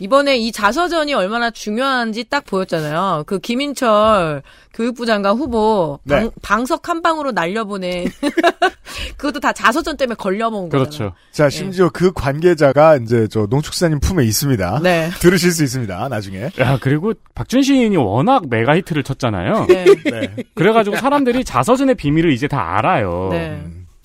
이번에 0.02 0.36
이 0.38 0.52
자서전이 0.52 1.14
얼마나 1.14 1.52
중요한지 1.52 2.24
딱 2.24 2.44
보였잖아요. 2.46 3.26
그 3.28 3.38
김인철 3.38 4.42
교육부 4.74 5.06
장관 5.06 5.38
후보 5.38 6.00
네. 6.06 6.16
방, 6.16 6.32
방석 6.42 6.90
한 6.90 7.04
방으로 7.04 7.32
날려보낸 7.32 8.08
그것도 9.18 9.40
다 9.40 9.54
자서전 9.54 9.98
때문에 9.98 10.16
걸려먹은 10.16 10.70
거잖아요. 10.70 10.86
그렇죠. 10.86 11.16
자 11.32 11.50
심지어 11.50 11.90
그 11.90 12.12
관계자가 12.14 12.96
이제 12.98 13.28
저 13.30 13.46
농축사님 13.48 14.00
품에 14.00 14.26
있습니다. 14.26 14.80
네. 14.82 15.12
들으실 15.20 15.52
수 15.52 15.64
있습니다. 15.64 16.10
나중에. 16.10 16.50
야, 16.60 16.80
그리고 16.82 17.14
박준 17.36 17.62
시인이 17.62 17.96
워낙 17.98 18.50
메가 18.50 18.76
히트를 18.78 19.04
쳤잖아요. 19.04 19.68
네. 19.68 19.86
네. 20.06 20.36
그래가지고 20.56 20.96
사람들이 20.96 21.44
자서전의 21.44 21.94
비밀을 21.94 22.32
이제 22.32 22.48
다 22.48 22.78
알아요. 22.78 23.30
네. 23.32 23.62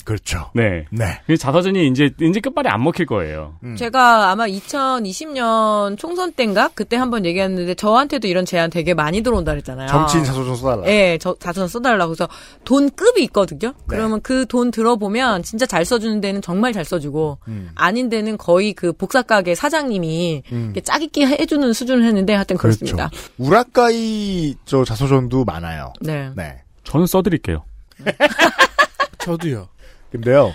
그렇죠. 0.06 0.50
네. 0.54 0.84
네. 0.92 1.20
그 1.26 1.36
자서전이 1.36 1.88
이제, 1.88 2.10
이제 2.20 2.38
끝발이 2.38 2.68
안 2.68 2.80
먹힐 2.84 3.06
거예요. 3.06 3.56
음. 3.64 3.74
제가 3.74 4.30
아마 4.30 4.46
2020년 4.46 5.98
총선 5.98 6.32
때인가 6.32 6.70
그때 6.76 6.94
한번 6.96 7.26
얘기했는데 7.26 7.74
저한테도 7.74 8.28
이런 8.28 8.44
제안 8.44 8.70
되게 8.70 8.94
많이 8.94 9.20
들어온다 9.22 9.50
그랬잖아요. 9.50 9.88
정치인 9.88 10.22
자소전 10.22 10.54
써달라. 10.54 10.86
예, 10.86 11.18
저 11.20 11.34
자서전 11.40 11.66
써달라고 11.66 12.14
그래서 12.14 12.28
돈 12.64 12.88
급이 12.90 13.24
있거든요. 13.24 13.74
그러면 13.88 14.20
그돈 14.20 14.70
들어보면 14.70 15.42
진짜 15.42 15.66
잘 15.66 15.84
써주는 15.84 16.20
데는 16.20 16.40
정말 16.40 16.72
잘 16.72 16.84
써주고 16.84 17.38
음. 17.48 17.70
아닌 17.74 18.08
데는 18.08 18.38
거의 18.38 18.74
그 18.74 18.92
복사 18.92 19.22
가게 19.22 19.56
사장님이 19.56 20.44
음. 20.52 20.72
짜깁기 20.84 21.26
해주는 21.26 21.72
수준을 21.72 22.04
했는데 22.04 22.32
하여튼 22.34 22.58
그렇죠. 22.58 22.78
그렇습니다. 22.78 23.10
우라카이 23.38 24.54
저 24.66 24.84
자소전도 24.84 25.44
많아요. 25.44 25.92
네. 26.00 26.30
네. 26.36 26.62
저는 26.84 27.06
써드릴게요. 27.08 27.64
저도요. 29.18 29.66
근데요. 30.12 30.52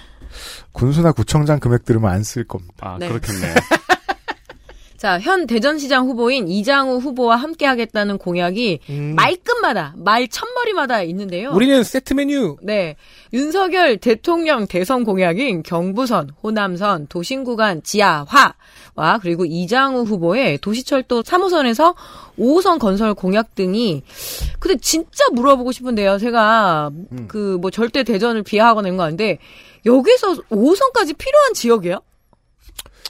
군수나 0.72 1.12
구청장 1.12 1.60
금액 1.60 1.84
들으면 1.86 2.12
안 2.12 2.22
쓸 2.24 2.46
겁니다. 2.46 2.74
아, 2.82 2.98
네. 3.00 3.08
그렇겠네요. 3.10 3.54
자, 5.02 5.20
현 5.20 5.48
대전시장 5.48 6.06
후보인 6.06 6.48
이장우 6.48 6.98
후보와 7.00 7.36
함께 7.36 7.66
하겠다는 7.66 8.20
공약이 8.20 8.82
음. 8.92 9.16
말끝마다, 9.16 9.96
말 9.98 10.28
첫머리마다 10.28 11.02
있는데요. 11.02 11.50
우리는 11.54 11.84
세트 11.84 12.14
메뉴 12.14 12.56
네. 12.62 12.96
윤석열 13.34 13.98
대통령 13.98 14.68
대선 14.68 15.04
공약인 15.04 15.64
경부선, 15.64 16.30
호남선, 16.44 17.08
도심 17.08 17.46
구간 17.46 17.82
지하화와 17.82 19.18
그리고 19.24 19.44
이장우 19.44 20.04
후보의 20.04 20.60
도시철도 20.60 21.24
3호선에서 21.24 21.96
5호선 22.38 22.78
건설 22.78 23.16
공약 23.16 23.56
등이 23.56 24.04
근데 24.60 24.78
진짜 24.78 25.24
물어보고 25.32 25.72
싶은데요. 25.72 26.20
제가 26.20 26.92
음. 27.12 27.28
그뭐 27.28 27.72
절대 27.72 28.04
대전을 28.04 28.44
비하하거나 28.44 28.88
이런 28.88 28.98
거 28.98 29.04
아닌데 29.06 29.40
여기서 29.84 30.34
5호선까지 30.52 31.18
필요한 31.18 31.56
지역이에요? 31.56 32.02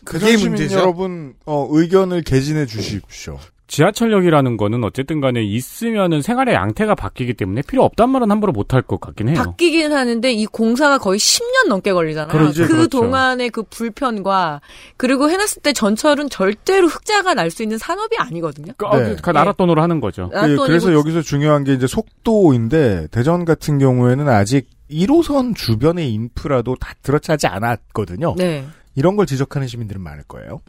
그게 0.05 0.37
문제죠. 0.37 0.79
여러분 0.79 1.33
어, 1.45 1.67
의견을 1.71 2.23
개진해 2.23 2.65
주십시오. 2.65 3.37
지하철역이라는 3.67 4.57
거는 4.57 4.83
어쨌든 4.83 5.21
간에 5.21 5.41
있으면은 5.43 6.21
생활의 6.21 6.53
양태가 6.55 6.93
바뀌기 6.93 7.35
때문에 7.35 7.61
필요 7.61 7.85
없단 7.85 8.09
말은 8.09 8.29
함부로 8.29 8.51
못할 8.51 8.81
것 8.81 8.99
같긴 8.99 9.29
해요. 9.29 9.37
바뀌긴 9.37 9.93
하는데 9.93 10.29
이 10.29 10.45
공사가 10.45 10.97
거의 10.97 11.17
10년 11.19 11.69
넘게 11.69 11.93
걸리잖아요. 11.93 12.37
그렇죠, 12.37 12.63
그 12.63 12.67
그렇죠. 12.67 12.89
동안의 12.89 13.49
그 13.49 13.63
불편과 13.63 14.59
그리고 14.97 15.29
해놨을 15.29 15.61
때 15.63 15.71
전철은 15.71 16.29
절대로 16.29 16.87
흑자가 16.87 17.33
날 17.33 17.49
수 17.49 17.63
있는 17.63 17.77
산업이 17.77 18.17
아니거든요. 18.17 18.73
그, 18.75 18.85
어, 18.85 18.97
네. 18.99 19.15
그 19.21 19.29
나라 19.29 19.53
돈으로 19.53 19.81
하는 19.81 20.01
거죠. 20.01 20.29
또 20.57 20.65
그래서 20.65 20.91
여기서 20.93 21.21
중요한 21.21 21.63
게 21.63 21.73
이제 21.73 21.87
속도인데 21.87 23.07
대전 23.11 23.45
같은 23.45 23.79
경우에는 23.79 24.27
아직 24.27 24.67
1호선 24.89 25.55
주변의 25.55 26.11
인프라도 26.13 26.75
다 26.75 26.93
들어차지 27.01 27.47
않았거든요. 27.47 28.35
네. 28.37 28.65
이런 28.95 29.15
걸 29.15 29.25
지적하는 29.25 29.67
시민들은 29.67 30.01
많을 30.01 30.23
거예요. 30.23 30.61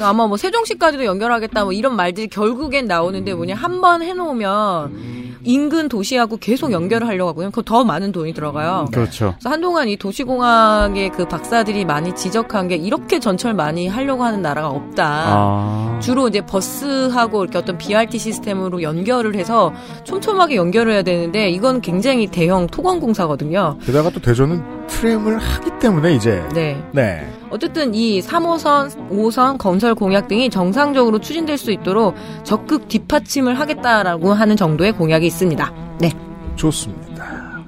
아마 0.00 0.26
뭐 0.26 0.36
세종시까지도 0.36 1.04
연결하겠다 1.04 1.64
뭐 1.64 1.72
이런 1.72 1.96
말들이 1.96 2.28
결국엔 2.28 2.86
나오는데 2.86 3.34
뭐냐 3.34 3.54
한 3.54 3.80
번 3.80 4.02
해놓으면 4.02 5.32
인근 5.44 5.88
도시하고 5.88 6.36
계속 6.36 6.70
연결을 6.70 7.08
하려고 7.08 7.30
하고요. 7.30 7.50
그 7.50 7.62
더 7.64 7.82
많은 7.84 8.12
돈이 8.12 8.32
들어가요. 8.32 8.86
그렇죠. 8.92 9.34
그래서 9.38 9.50
한동안 9.50 9.88
이 9.88 9.96
도시공학의 9.96 11.10
그 11.10 11.26
박사들이 11.26 11.84
많이 11.84 12.14
지적한 12.14 12.68
게 12.68 12.76
이렇게 12.76 13.18
전철 13.18 13.54
많이 13.54 13.88
하려고 13.88 14.22
하는 14.24 14.40
나라가 14.42 14.68
없다. 14.68 15.04
아. 15.26 15.98
주로 16.02 16.28
이제 16.28 16.42
버스하고 16.42 17.42
이렇게 17.42 17.58
어떤 17.58 17.76
BRT 17.78 18.18
시스템으로 18.18 18.82
연결을 18.82 19.34
해서 19.34 19.72
촘촘하게 20.04 20.56
연결을 20.56 20.92
해야 20.92 21.02
되는데 21.02 21.50
이건 21.50 21.80
굉장히 21.80 22.26
대형 22.28 22.66
토건공사거든요. 22.68 23.78
게다가 23.84 24.10
또 24.10 24.20
대전은 24.20 24.86
트램을 24.88 25.38
하기 25.38 25.70
때문에 25.80 26.14
이제 26.14 26.46
네. 26.54 26.80
네. 26.92 27.26
어쨌든 27.50 27.94
이 27.94 28.20
3호선, 28.20 29.10
5호선 29.10 29.58
건설 29.62 29.94
공약 29.94 30.26
등이 30.26 30.50
정상적으로 30.50 31.20
추진될 31.20 31.56
수 31.56 31.70
있도록 31.70 32.16
적극 32.42 32.88
뒷받침을 32.88 33.60
하겠다라고 33.60 34.32
하는 34.32 34.56
정도의 34.56 34.90
공약이 34.90 35.24
있습니다. 35.24 35.72
네. 36.00 36.10
좋습니다. 36.56 37.62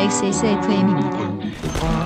XSFM입니다. 0.00 2.05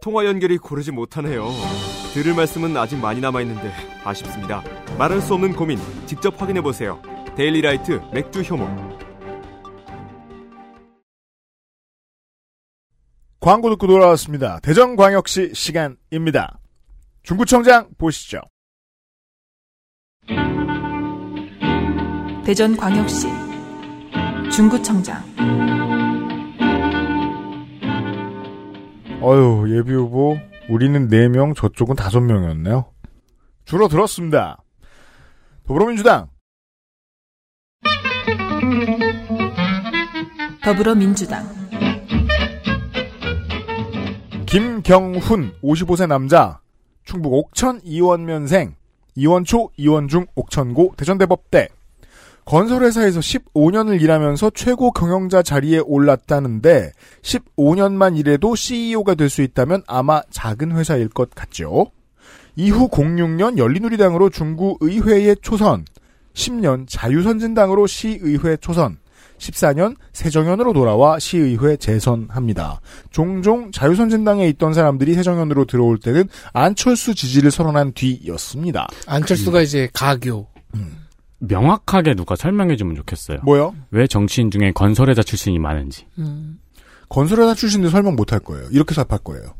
통화 0.00 0.24
연결이 0.24 0.58
고르지 0.58 0.92
못하네요. 0.92 1.48
들을 2.14 2.34
말씀은 2.34 2.76
아직 2.76 2.96
많이 2.96 3.20
남아 3.20 3.40
있는데 3.42 3.72
아쉽습니다. 4.04 4.62
말할 4.98 5.20
수 5.20 5.34
없는 5.34 5.54
고민 5.54 5.78
직접 6.06 6.40
확인해 6.40 6.60
보세요. 6.60 7.02
데일리 7.36 7.60
라이트 7.60 8.00
맥주 8.12 8.40
효모. 8.40 8.98
광고 13.40 13.70
듣고 13.70 13.86
돌아왔습니다. 13.86 14.58
대전광역시 14.60 15.52
시간입니다. 15.54 16.58
중구청장 17.22 17.88
보시죠. 17.96 18.40
대전광역시 22.44 23.28
중구청장 24.50 25.22
어휴, 29.20 29.76
예비 29.76 29.92
후보, 29.92 30.38
우리는 30.68 31.08
4명, 31.08 31.56
저쪽은 31.56 31.96
5명이었네요. 31.96 32.86
줄어들었습니다. 33.64 34.62
더불어민주당, 35.66 36.28
더불어민주당 40.62 41.46
김경훈, 44.46 45.52
55세 45.62 46.06
남자, 46.06 46.60
충북 47.04 47.34
옥천 47.34 47.80
이원면생, 47.82 48.76
이원초, 49.16 49.70
이원중, 49.76 50.26
옥천고, 50.36 50.94
대전대법대. 50.96 51.68
건설회사에서 52.48 53.20
15년을 53.20 54.00
일하면서 54.00 54.52
최고 54.54 54.90
경영자 54.90 55.42
자리에 55.42 55.80
올랐다는데 55.80 56.92
15년만 57.20 58.16
일해도 58.16 58.54
CEO가 58.54 59.14
될 59.14 59.28
수 59.28 59.42
있다면 59.42 59.82
아마 59.86 60.22
작은 60.30 60.72
회사일 60.72 61.10
것 61.10 61.28
같죠. 61.34 61.90
이후 62.56 62.88
06년 62.88 63.58
열린우리당으로 63.58 64.30
중구 64.30 64.78
의회에 64.80 65.34
초선, 65.42 65.84
10년 66.32 66.86
자유선진당으로 66.88 67.86
시의회 67.86 68.56
초선, 68.56 68.96
14년 69.36 69.96
새정연으로 70.14 70.72
돌아와 70.72 71.18
시의회 71.18 71.76
재선합니다. 71.76 72.80
종종 73.10 73.70
자유선진당에 73.70 74.48
있던 74.48 74.72
사람들이 74.72 75.12
새정연으로 75.12 75.66
들어올 75.66 75.98
때는 75.98 76.26
안철수 76.54 77.14
지지를 77.14 77.50
선언한 77.50 77.92
뒤였습니다. 77.92 78.88
안철수가 79.06 79.60
이제 79.60 79.90
가교. 79.92 80.46
명확하게 81.40 82.14
누가 82.14 82.36
설명해 82.36 82.76
주면 82.76 82.96
좋겠어요. 82.96 83.38
뭐요? 83.44 83.74
왜 83.90 84.06
정치인 84.06 84.50
중에 84.50 84.72
건설회사 84.72 85.22
출신이 85.22 85.58
많은지. 85.58 86.06
음. 86.18 86.58
건설회사 87.08 87.54
출신들 87.54 87.90
설명 87.90 88.16
못 88.16 88.32
할 88.32 88.40
거예요. 88.40 88.68
이렇게 88.70 88.94
답할 88.94 89.18
거예요. 89.24 89.54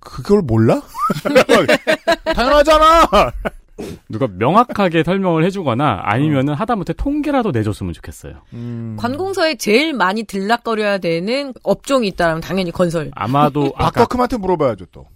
그걸 0.00 0.42
몰라? 0.42 0.82
당연하잖아! 2.34 3.32
누가 4.08 4.28
명확하게 4.28 5.02
설명을 5.02 5.44
해주거나 5.46 6.02
아니면은 6.04 6.54
하다못해 6.54 6.92
통계라도 6.92 7.50
내줬으면 7.50 7.92
좋겠어요. 7.92 8.34
음, 8.52 8.96
관공서에 9.00 9.56
제일 9.56 9.94
많이 9.94 10.22
들락거려야 10.24 10.98
되는 10.98 11.52
업종이 11.64 12.06
있다면 12.08 12.40
당연히 12.40 12.70
건설. 12.70 13.10
아마도 13.14 13.72
아까 13.76 13.90
박덕흠한테 14.04 14.36
물어봐야죠, 14.36 14.86
또. 14.92 15.06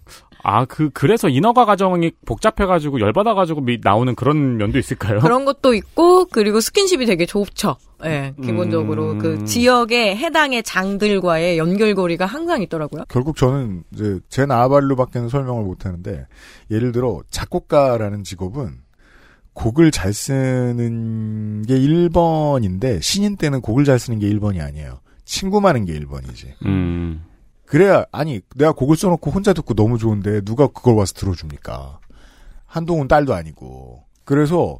아 0.43 0.65
그 0.65 0.89
그래서 0.91 1.27
인허가 1.27 1.65
과정이 1.65 2.11
복잡해가지고 2.25 3.01
열받아가지고 3.01 3.61
미- 3.61 3.79
나오는 3.83 4.15
그런 4.15 4.57
면도 4.57 4.77
있을까요? 4.79 5.19
그런 5.19 5.43
것도 5.45 5.73
있고 5.73 6.25
그리고 6.27 6.61
스킨십이 6.61 7.05
되게 7.05 7.25
좋죠. 7.25 7.75
예, 8.05 8.33
기본적으로 8.41 9.11
음. 9.11 9.17
그 9.19 9.43
지역의 9.43 10.15
해당의 10.15 10.63
장들과의 10.63 11.57
연결고리가 11.57 12.25
항상 12.25 12.61
있더라고요. 12.61 13.03
결국 13.09 13.35
저는 13.35 13.83
이제 13.93 14.19
제 14.29 14.45
나발로밖에는 14.45 15.27
설명을 15.27 15.63
못 15.65 15.85
하는데 15.85 16.25
예를 16.71 16.93
들어 16.93 17.19
작곡가라는 17.29 18.23
직업은 18.23 18.69
곡을 19.53 19.91
잘 19.91 20.13
쓰는 20.13 21.63
게 21.67 21.75
1번인데 21.77 23.01
신인 23.01 23.35
때는 23.35 23.59
곡을 23.61 23.83
잘 23.83 23.99
쓰는 23.99 24.19
게 24.19 24.29
1번이 24.29 24.61
아니에요. 24.61 25.01
친구 25.25 25.59
많은 25.59 25.83
게 25.85 25.99
1번이지. 25.99 26.45
음. 26.65 27.23
그래야 27.69 28.03
아니 28.11 28.41
내가 28.55 28.71
곡을 28.71 28.95
써놓고 28.97 29.29
혼자 29.29 29.53
듣고 29.53 29.75
너무 29.75 29.99
좋은데 29.99 30.41
누가 30.41 30.65
그걸 30.67 30.95
와서 30.95 31.13
들어줍니까? 31.13 31.99
한동훈 32.65 33.07
딸도 33.07 33.33
아니고. 33.33 34.03
그래서 34.23 34.77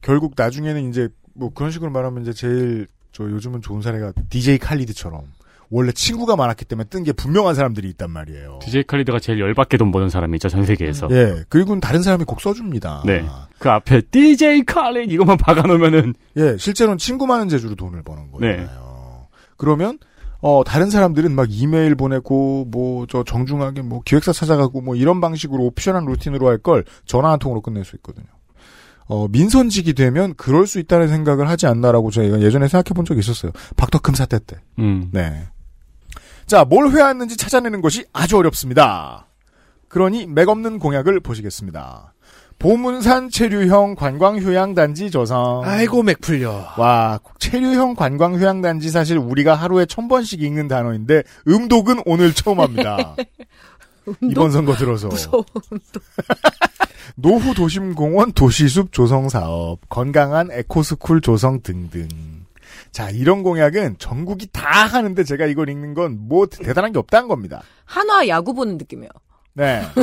결국 0.00 0.34
나중에는 0.36 0.88
이제 0.90 1.08
뭐 1.34 1.50
그런 1.52 1.72
식으로 1.72 1.90
말하면 1.90 2.22
이제 2.22 2.32
제일 2.32 2.86
저 3.10 3.24
요즘은 3.24 3.62
좋은 3.62 3.82
사례가 3.82 4.12
DJ 4.30 4.58
칼리드처럼 4.58 5.22
원래 5.70 5.90
친구가 5.90 6.36
많았기 6.36 6.64
때문에 6.66 6.88
뜬 6.88 7.02
게 7.02 7.12
분명한 7.12 7.56
사람들이 7.56 7.88
있단 7.90 8.10
말이에요. 8.10 8.60
DJ 8.62 8.84
칼리드가 8.84 9.18
제일 9.18 9.40
열받게 9.40 9.76
돈 9.76 9.90
버는 9.90 10.08
사람이죠 10.08 10.48
전 10.48 10.64
세계에서. 10.64 11.08
예, 11.10 11.42
그리고는 11.48 11.80
다른 11.80 12.02
사람이 12.02 12.24
곡 12.24 12.40
써줍니다. 12.40 13.02
네. 13.06 13.24
그 13.58 13.70
앞에 13.70 14.02
DJ 14.02 14.64
칼리드 14.64 15.12
이것만 15.12 15.36
박아놓으면은 15.36 16.14
예, 16.36 16.56
실제로는 16.56 16.98
친구 16.98 17.26
많은 17.26 17.48
재주로 17.48 17.74
돈을 17.74 18.02
버는 18.04 18.30
거예요. 18.30 18.56
네. 18.56 18.68
그러면 19.56 19.98
어 20.42 20.62
다른 20.64 20.88
사람들은 20.90 21.34
막 21.34 21.46
이메일 21.50 21.94
보내고 21.94 22.66
뭐 22.70 23.06
저 23.08 23.24
정중하게 23.24 23.82
뭐 23.82 24.00
기획사 24.04 24.32
찾아가고 24.32 24.80
뭐 24.80 24.94
이런 24.96 25.20
방식으로 25.20 25.64
오피셜한 25.64 26.04
루틴으로 26.06 26.48
할 26.48 26.58
걸 26.58 26.84
전화 27.06 27.32
한 27.32 27.38
통으로 27.38 27.60
끝낼 27.60 27.84
수 27.84 27.96
있거든요. 27.96 28.26
어 29.06 29.26
민선직이 29.28 29.92
되면 29.94 30.34
그럴 30.36 30.66
수 30.66 30.78
있다는 30.78 31.08
생각을 31.08 31.48
하지 31.48 31.66
않나라고 31.66 32.10
제가 32.10 32.40
예전에 32.40 32.68
생각해 32.68 32.94
본 32.94 33.04
적이 33.04 33.20
있었어요. 33.20 33.52
박덕흠 33.76 34.14
사태 34.14 34.38
때. 34.38 34.56
음. 34.78 35.08
네. 35.12 35.48
자, 36.46 36.64
뭘 36.64 36.90
회화했는지 36.90 37.36
찾아내는 37.36 37.80
것이 37.80 38.04
아주 38.12 38.36
어렵습니다. 38.36 39.26
그러니 39.88 40.26
맥없는 40.26 40.78
공약을 40.78 41.20
보시겠습니다. 41.20 42.12
보문산 42.60 43.30
체류형 43.30 43.94
관광휴양단지 43.94 45.10
조성. 45.10 45.62
아이고 45.64 46.02
맥 46.02 46.20
풀려. 46.20 46.68
와, 46.76 47.18
체류형 47.38 47.94
관광휴양단지 47.94 48.90
사실 48.90 49.16
우리가 49.16 49.54
하루에 49.54 49.86
천 49.86 50.08
번씩 50.08 50.42
읽는 50.42 50.68
단어인데 50.68 51.22
음독은 51.48 52.02
오늘 52.04 52.34
처음 52.34 52.60
합니다. 52.60 53.16
이번 54.22 54.50
선거 54.52 54.74
들어서. 54.76 55.08
무서워. 55.08 55.42
노후 57.16 57.54
도심공원 57.54 58.32
도시숲 58.32 58.92
조성 58.92 59.30
사업, 59.30 59.78
건강한 59.88 60.50
에코스쿨 60.52 61.22
조성 61.22 61.62
등등. 61.62 62.08
자, 62.92 63.08
이런 63.08 63.42
공약은 63.42 63.96
전국이 63.98 64.48
다 64.52 64.84
하는데 64.84 65.24
제가 65.24 65.46
이걸 65.46 65.70
읽는 65.70 65.94
건 65.94 66.18
뭐 66.28 66.46
대단한 66.46 66.92
게 66.92 66.98
없다는 66.98 67.26
겁니다. 67.26 67.62
한화 67.86 68.28
야구 68.28 68.52
보는 68.52 68.76
느낌이에요. 68.76 69.10
네. 69.54 69.82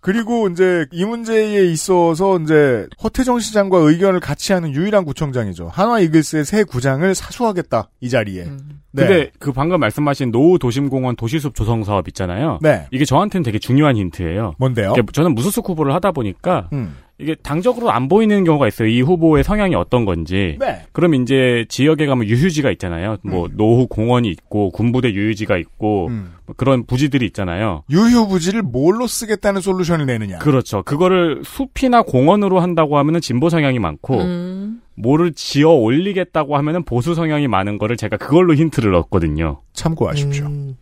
그리고 0.00 0.48
이제 0.48 0.86
이 0.92 1.04
문제에 1.04 1.66
있어서 1.66 2.38
이제 2.38 2.86
허태정 3.02 3.38
시장과 3.38 3.78
의견을 3.78 4.20
같이 4.20 4.52
하는 4.52 4.72
유일한 4.72 5.04
구청장이죠. 5.04 5.68
한화 5.68 6.00
이글스의 6.00 6.44
새 6.44 6.64
구장을 6.64 7.14
사수하겠다 7.14 7.90
이 8.00 8.08
자리에. 8.08 8.44
네. 8.92 9.06
근데 9.06 9.30
그 9.38 9.52
방금 9.52 9.78
말씀하신 9.80 10.30
노후 10.30 10.58
도심공원 10.58 11.16
도시숲 11.16 11.54
조성 11.54 11.84
사업 11.84 12.08
있잖아요. 12.08 12.58
네. 12.62 12.86
이게 12.90 13.04
저한테는 13.04 13.44
되게 13.44 13.58
중요한 13.58 13.96
힌트예요. 13.96 14.54
뭔데요? 14.58 14.94
저는 15.12 15.34
무소속 15.34 15.68
후보를 15.68 15.94
하다 15.94 16.12
보니까 16.12 16.68
음. 16.72 16.96
이게 17.20 17.34
당적으로 17.34 17.90
안 17.90 18.08
보이는 18.08 18.44
경우가 18.44 18.66
있어요. 18.68 18.88
이 18.88 19.02
후보의 19.02 19.44
성향이 19.44 19.74
어떤 19.74 20.04
건지. 20.04 20.56
네. 20.58 20.82
그럼 20.92 21.14
이제 21.14 21.66
지역에 21.68 22.06
가면 22.06 22.26
유휴지가 22.26 22.70
있잖아요. 22.72 23.18
뭐 23.22 23.48
노후 23.52 23.86
공원이 23.86 24.28
있고 24.30 24.70
군부대 24.70 25.12
유휴지가 25.12 25.58
있고 25.58 26.08
음. 26.08 26.34
뭐 26.46 26.54
그런 26.56 26.86
부지들이 26.86 27.26
있잖아요. 27.26 27.84
유휴 27.90 28.26
부지를 28.28 28.62
뭘로 28.62 29.06
쓰겠다는 29.06 29.60
솔루션을 29.60 30.06
내느냐. 30.06 30.38
그렇죠. 30.38 30.82
그거를 30.82 31.42
숲이나 31.44 32.02
공원으로 32.02 32.60
한다고 32.60 32.98
하면은 32.98 33.20
진보 33.20 33.50
성향이 33.50 33.78
많고 33.78 34.20
음. 34.20 34.80
뭐를 34.96 35.32
지어 35.32 35.70
올리겠다고 35.70 36.56
하면은 36.56 36.84
보수 36.84 37.14
성향이 37.14 37.48
많은 37.48 37.78
거를 37.78 37.96
제가 37.96 38.16
그걸로 38.16 38.54
힌트를 38.54 38.94
얻거든요. 38.94 39.60
참고하십시오. 39.72 40.46
음, 40.46 40.76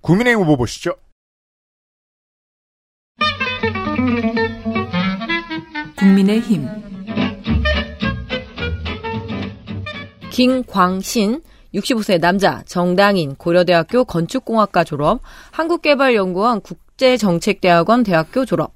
국민의힘 0.00 0.42
후보 0.42 0.56
보시죠. 0.56 0.92
국민의힘 6.06 6.68
김광신 10.30 11.42
65세 11.74 12.20
남자 12.20 12.62
정당인 12.66 13.34
고려대학교 13.34 14.04
건축공학과 14.04 14.84
졸업 14.84 15.20
한국개발연구원 15.50 16.60
국제정책대학원 16.60 18.04
대학교 18.04 18.44
졸업 18.44 18.74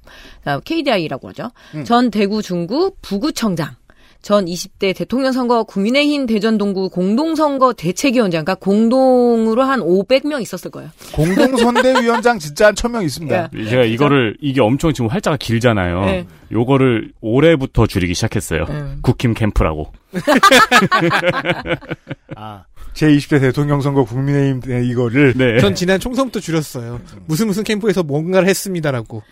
KDI라고 0.65 1.29
하죠. 1.29 1.51
음. 1.75 1.85
전 1.85 2.11
대구 2.11 2.41
중구 2.41 2.95
부구청장 3.01 3.75
전 4.21 4.45
20대 4.45 4.95
대통령 4.95 5.31
선거 5.31 5.63
국민의힘 5.63 6.27
대전 6.27 6.59
동구 6.59 6.89
공동선거 6.89 7.73
대책위원장 7.73 8.45
그러니까 8.45 8.55
공동으로 8.55 9.63
한 9.63 9.79
500명 9.79 10.41
있었을 10.41 10.69
거예요. 10.69 10.91
공동선대위원장 11.13 12.37
진짜 12.37 12.67
한천명 12.67 13.03
있습니다. 13.03 13.49
제가 13.69 13.83
이거를 13.83 14.37
이게 14.39 14.61
엄청 14.61 14.93
지금 14.93 15.09
활자가 15.09 15.37
길잖아요. 15.37 16.05
네. 16.05 16.27
요거를 16.51 17.13
올해부터 17.21 17.87
줄이기 17.87 18.13
시작했어요. 18.13 18.65
음. 18.69 18.99
국힘 19.01 19.33
캠프라고. 19.33 19.91
아, 22.35 22.65
제20대 22.93 23.39
대통령 23.39 23.81
선거 23.81 24.03
국민의힘 24.03 24.61
네, 24.61 24.85
이거를 24.85 25.33
네. 25.35 25.59
전 25.59 25.73
지난 25.73 25.99
총선부터 25.99 26.39
줄였어요. 26.39 27.01
무슨 27.25 27.47
무슨 27.47 27.63
캠프에서 27.63 28.03
뭔가를 28.03 28.47
했습니다라고. 28.47 29.23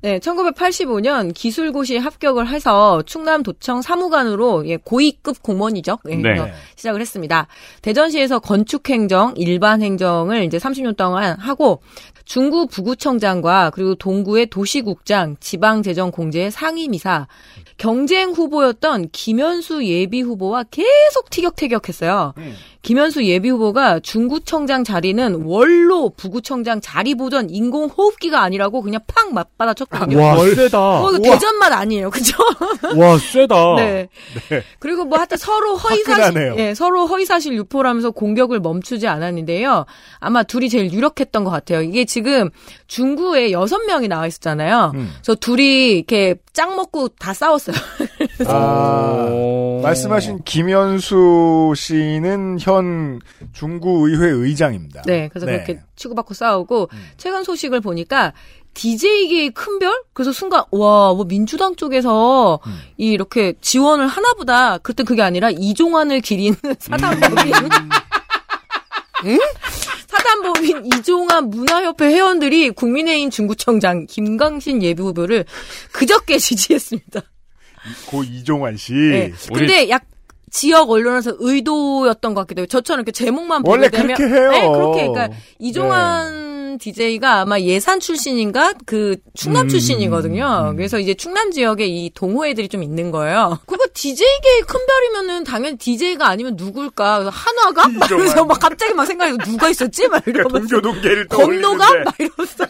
네, 0.00 0.20
1985년 0.20 1.34
기술고시 1.34 1.96
합격을 1.98 2.48
해서 2.48 3.02
충남도청 3.02 3.82
사무관으로 3.82 4.68
예, 4.68 4.76
고위급 4.76 5.42
공무원이죠. 5.42 5.98
예, 6.10 6.16
네. 6.16 6.52
시작을 6.76 7.00
했습니다. 7.00 7.48
대전시에서 7.82 8.38
건축행정, 8.38 9.34
일반행정을 9.36 10.44
이제 10.44 10.58
30년 10.58 10.96
동안 10.96 11.36
하고 11.38 11.82
중구 12.24 12.66
부구청장과 12.66 13.70
그리고 13.70 13.94
동구의 13.94 14.46
도시국장, 14.46 15.36
지방재정공제의 15.40 16.50
상임이사, 16.50 17.26
경쟁 17.78 18.30
후보였던 18.30 19.08
김현수 19.12 19.84
예비 19.86 20.20
후보와 20.20 20.64
계속 20.64 21.30
티격태격했어요. 21.30 22.34
김현수 22.88 23.26
예비 23.26 23.50
후보가 23.50 24.00
중구청장 24.00 24.82
자리는 24.82 25.42
원로 25.44 26.08
부구청장 26.08 26.80
자리 26.80 27.14
보전 27.14 27.50
인공 27.50 27.90
호흡기가 27.90 28.40
아니라고 28.40 28.80
그냥 28.80 29.02
팍 29.06 29.30
맞받아 29.34 29.74
쳤거든요. 29.74 30.18
와, 30.18 30.38
세다. 30.38 31.02
어, 31.02 31.10
이거 31.10 31.18
대전 31.18 31.56
맛 31.56 31.70
아니에요, 31.70 32.08
그죠? 32.08 32.34
와, 32.96 33.18
세다. 33.18 33.74
네. 33.76 34.08
그리고 34.78 35.04
뭐 35.04 35.18
하여튼 35.18 35.36
서로 35.36 35.76
허위사실, 35.76 36.14
화끈하네요. 36.14 36.54
예, 36.56 36.72
서로 36.72 37.06
허위사실 37.06 37.52
유포라면서 37.52 38.10
공격을 38.12 38.60
멈추지 38.60 39.06
않았는데요. 39.06 39.84
아마 40.18 40.42
둘이 40.42 40.70
제일 40.70 40.90
유력했던 40.90 41.44
것 41.44 41.50
같아요. 41.50 41.82
이게 41.82 42.06
지금 42.06 42.48
중구에 42.86 43.52
여섯 43.52 43.84
명이 43.84 44.08
나와 44.08 44.26
있었잖아요. 44.26 44.92
음. 44.94 45.10
그래서 45.22 45.34
둘이 45.38 45.90
이렇게 45.90 46.36
짝 46.54 46.74
먹고 46.74 47.08
다 47.08 47.34
싸웠어요. 47.34 47.76
아, 48.48 49.28
오. 49.30 49.80
말씀하신 49.82 50.40
김현수 50.44 51.74
씨는 51.76 52.56
현 52.60 52.77
중구의회 53.52 54.28
의장입니다. 54.28 55.02
네, 55.06 55.28
그래서 55.28 55.46
그렇게 55.46 55.80
치고받고 55.96 56.34
싸우고 56.34 56.88
최근 57.16 57.44
소식을 57.44 57.80
보니까 57.80 58.32
DJ계의 58.74 59.50
큰 59.50 59.78
별? 59.78 59.92
그래서 60.12 60.32
순간 60.32 60.62
와, 60.70 61.12
뭐 61.12 61.24
민주당 61.24 61.74
쪽에서 61.74 62.60
이 62.96 63.08
이렇게 63.08 63.54
지원을 63.60 64.06
하나보다 64.06 64.78
그때 64.78 65.02
그게 65.02 65.22
아니라 65.22 65.50
이종환을 65.50 66.20
기린 66.20 66.54
사단법인 66.78 67.52
사단법인 70.06 70.86
이종환 70.86 71.50
문화협회 71.50 72.06
회원들이 72.06 72.70
국민의힘 72.70 73.30
중구청장 73.30 74.06
김강신 74.06 74.82
예비후보를 74.82 75.44
그저께 75.92 76.38
지지했습니다. 76.38 77.20
고 78.06 78.22
이종환 78.22 78.76
씨. 78.76 78.92
네. 78.92 79.32
근데 79.52 79.88
약 79.88 80.04
지역 80.50 80.90
언론에서 80.90 81.34
의도였던 81.38 82.34
것 82.34 82.42
같기도 82.42 82.60
해요. 82.60 82.66
저처럼 82.66 83.00
이렇게 83.00 83.12
제목만 83.12 83.62
보게 83.62 83.88
되면 83.88 84.16
그렇게 84.16 84.34
해요. 84.34 84.50
네. 84.50 84.60
네, 84.60 84.68
그렇게 84.68 85.08
그러니까 85.08 85.36
이종환 85.58 86.48
DJ가 86.78 87.40
아마 87.40 87.58
예산 87.60 88.00
출신인가 88.00 88.72
그 88.86 89.16
충남 89.34 89.66
음, 89.66 89.68
출신이거든요. 89.68 90.74
그래서 90.76 90.98
이제 90.98 91.14
충남 91.14 91.50
지역에 91.50 91.86
이 91.86 92.10
동호회들이 92.14 92.68
좀 92.68 92.82
있는 92.82 93.10
거예요. 93.10 93.58
그거 93.66 93.84
DJ계의 93.92 94.62
큰 94.66 94.80
별이면은 94.86 95.44
당연히 95.44 95.76
DJ가 95.76 96.28
아니면 96.28 96.54
누굴까? 96.56 97.30
한화가? 97.30 97.88
막 97.88 98.10
이러면서 98.10 98.44
막 98.44 98.60
갑자기 98.60 98.94
막 98.94 99.04
생각해 99.06 99.36
누가 99.44 99.68
있었지? 99.68 100.08
막 100.08 100.22
이러면서 100.26 100.80
동교 100.80 100.80
동계를? 100.80 101.28
떠올리는데. 101.28 101.76
막 101.76 102.14
이러면서. 102.18 102.66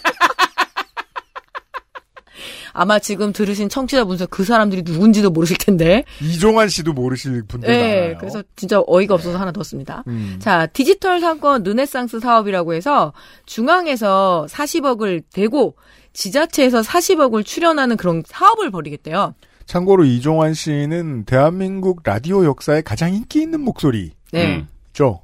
아마 2.79 3.01
지금 3.01 3.33
들으신 3.33 3.68
청취자분들 3.68 4.29
그 4.31 4.45
사람들이 4.45 4.83
누군지도 4.85 5.31
모르실 5.31 5.59
텐데. 5.59 6.05
이종환 6.22 6.68
씨도 6.68 6.93
모르실 6.93 7.43
분들 7.43 7.68
네, 7.68 8.01
많아요. 8.01 8.18
그래서 8.18 8.43
진짜 8.55 8.81
어이가 8.87 9.14
없어서 9.14 9.37
하나 9.37 9.51
더 9.51 9.64
씁니다. 9.64 10.05
음. 10.07 10.37
자, 10.39 10.66
디지털 10.66 11.18
상권 11.18 11.64
르네상스 11.64 12.20
사업이라고 12.20 12.74
해서 12.74 13.12
중앙에서 13.47 14.47
40억을 14.49 15.24
대고 15.33 15.74
지자체에서 16.12 16.83
40억을 16.83 17.45
출연하는 17.45 17.97
그런 17.97 18.22
사업을 18.24 18.70
벌이겠대요. 18.70 19.35
참고로 19.66 20.05
이종환 20.05 20.55
씨는 20.55 21.24
대한민국 21.24 22.03
라디오 22.05 22.45
역사에 22.45 22.83
가장 22.83 23.12
인기 23.12 23.43
있는 23.43 23.61
목소리죠. 23.61 24.14
네. 24.31 24.57
음. 24.57 24.68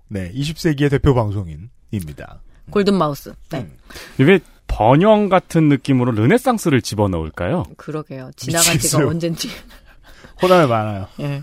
네, 0.08 0.32
20세기의 0.32 0.90
대표 0.90 1.14
방송인입니다. 1.14 2.42
골든 2.70 2.94
마우스. 2.94 3.32
네. 3.50 3.60
음. 3.60 3.76
왜 4.18 4.40
번영 4.74 5.28
같은 5.28 5.68
느낌으로 5.68 6.10
르네상스를 6.12 6.82
집어넣을까요? 6.82 7.62
그러게요. 7.76 8.30
지나간 8.36 8.76
지가. 8.78 9.06
언젠지. 9.06 9.48
호남에 10.42 10.66
많아요. 10.66 11.06
예. 11.20 11.42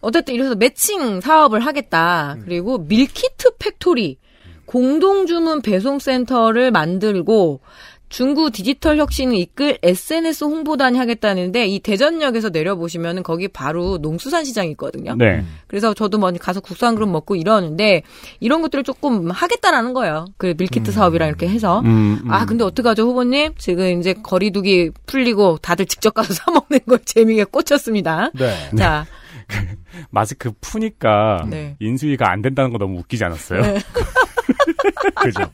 어쨌든 0.00 0.34
이래서 0.34 0.54
매칭 0.54 1.22
사업을 1.22 1.60
하겠다. 1.60 2.34
음. 2.34 2.42
그리고 2.44 2.76
밀키트 2.78 3.56
factory 3.58 4.18
공동 4.66 5.26
주문 5.26 5.62
배송 5.62 5.98
센터를 5.98 6.70
만들고 6.70 7.60
중구 8.08 8.50
디지털 8.50 8.98
혁신을 8.98 9.34
이끌 9.34 9.78
SNS 9.82 10.44
홍보단이 10.44 10.96
하겠다는데 10.96 11.66
이 11.66 11.80
대전역에서 11.80 12.50
내려보시면 12.50 13.22
거기 13.22 13.48
바로 13.48 13.98
농수산시장이 13.98 14.70
있거든요. 14.72 15.14
네. 15.16 15.44
그래서 15.66 15.92
저도 15.92 16.18
뭐 16.18 16.30
가서 16.38 16.60
국수 16.60 16.81
한 16.81 16.94
그릇 16.94 17.06
먹고 17.06 17.36
이러는데 17.36 18.02
이런 18.40 18.62
것들을 18.62 18.84
조금 18.84 19.30
하겠다라는 19.30 19.92
거예요. 19.92 20.26
그 20.36 20.54
밀키트 20.56 20.92
사업이랑 20.92 21.28
이렇게 21.28 21.48
해서. 21.48 21.80
음, 21.80 22.20
음. 22.24 22.30
아, 22.32 22.46
근데 22.46 22.64
어떡하죠, 22.64 23.02
후보님? 23.08 23.54
지금 23.58 23.98
이제 23.98 24.14
거리두기 24.14 24.90
풀리고 25.06 25.58
다들 25.58 25.86
직접 25.86 26.14
가서 26.14 26.32
사 26.32 26.50
먹는 26.50 26.80
걸 26.86 27.00
재미에 27.04 27.44
꽂혔습니다. 27.44 28.30
네. 28.34 28.54
자, 28.78 29.06
마스크 30.10 30.52
푸니까 30.60 31.46
네. 31.48 31.76
인수위가 31.80 32.30
안 32.30 32.42
된다는 32.42 32.70
거 32.72 32.78
너무 32.78 32.98
웃기지 33.00 33.24
않았어요? 33.24 33.62
네. 33.62 33.78
그죠? 35.16 35.50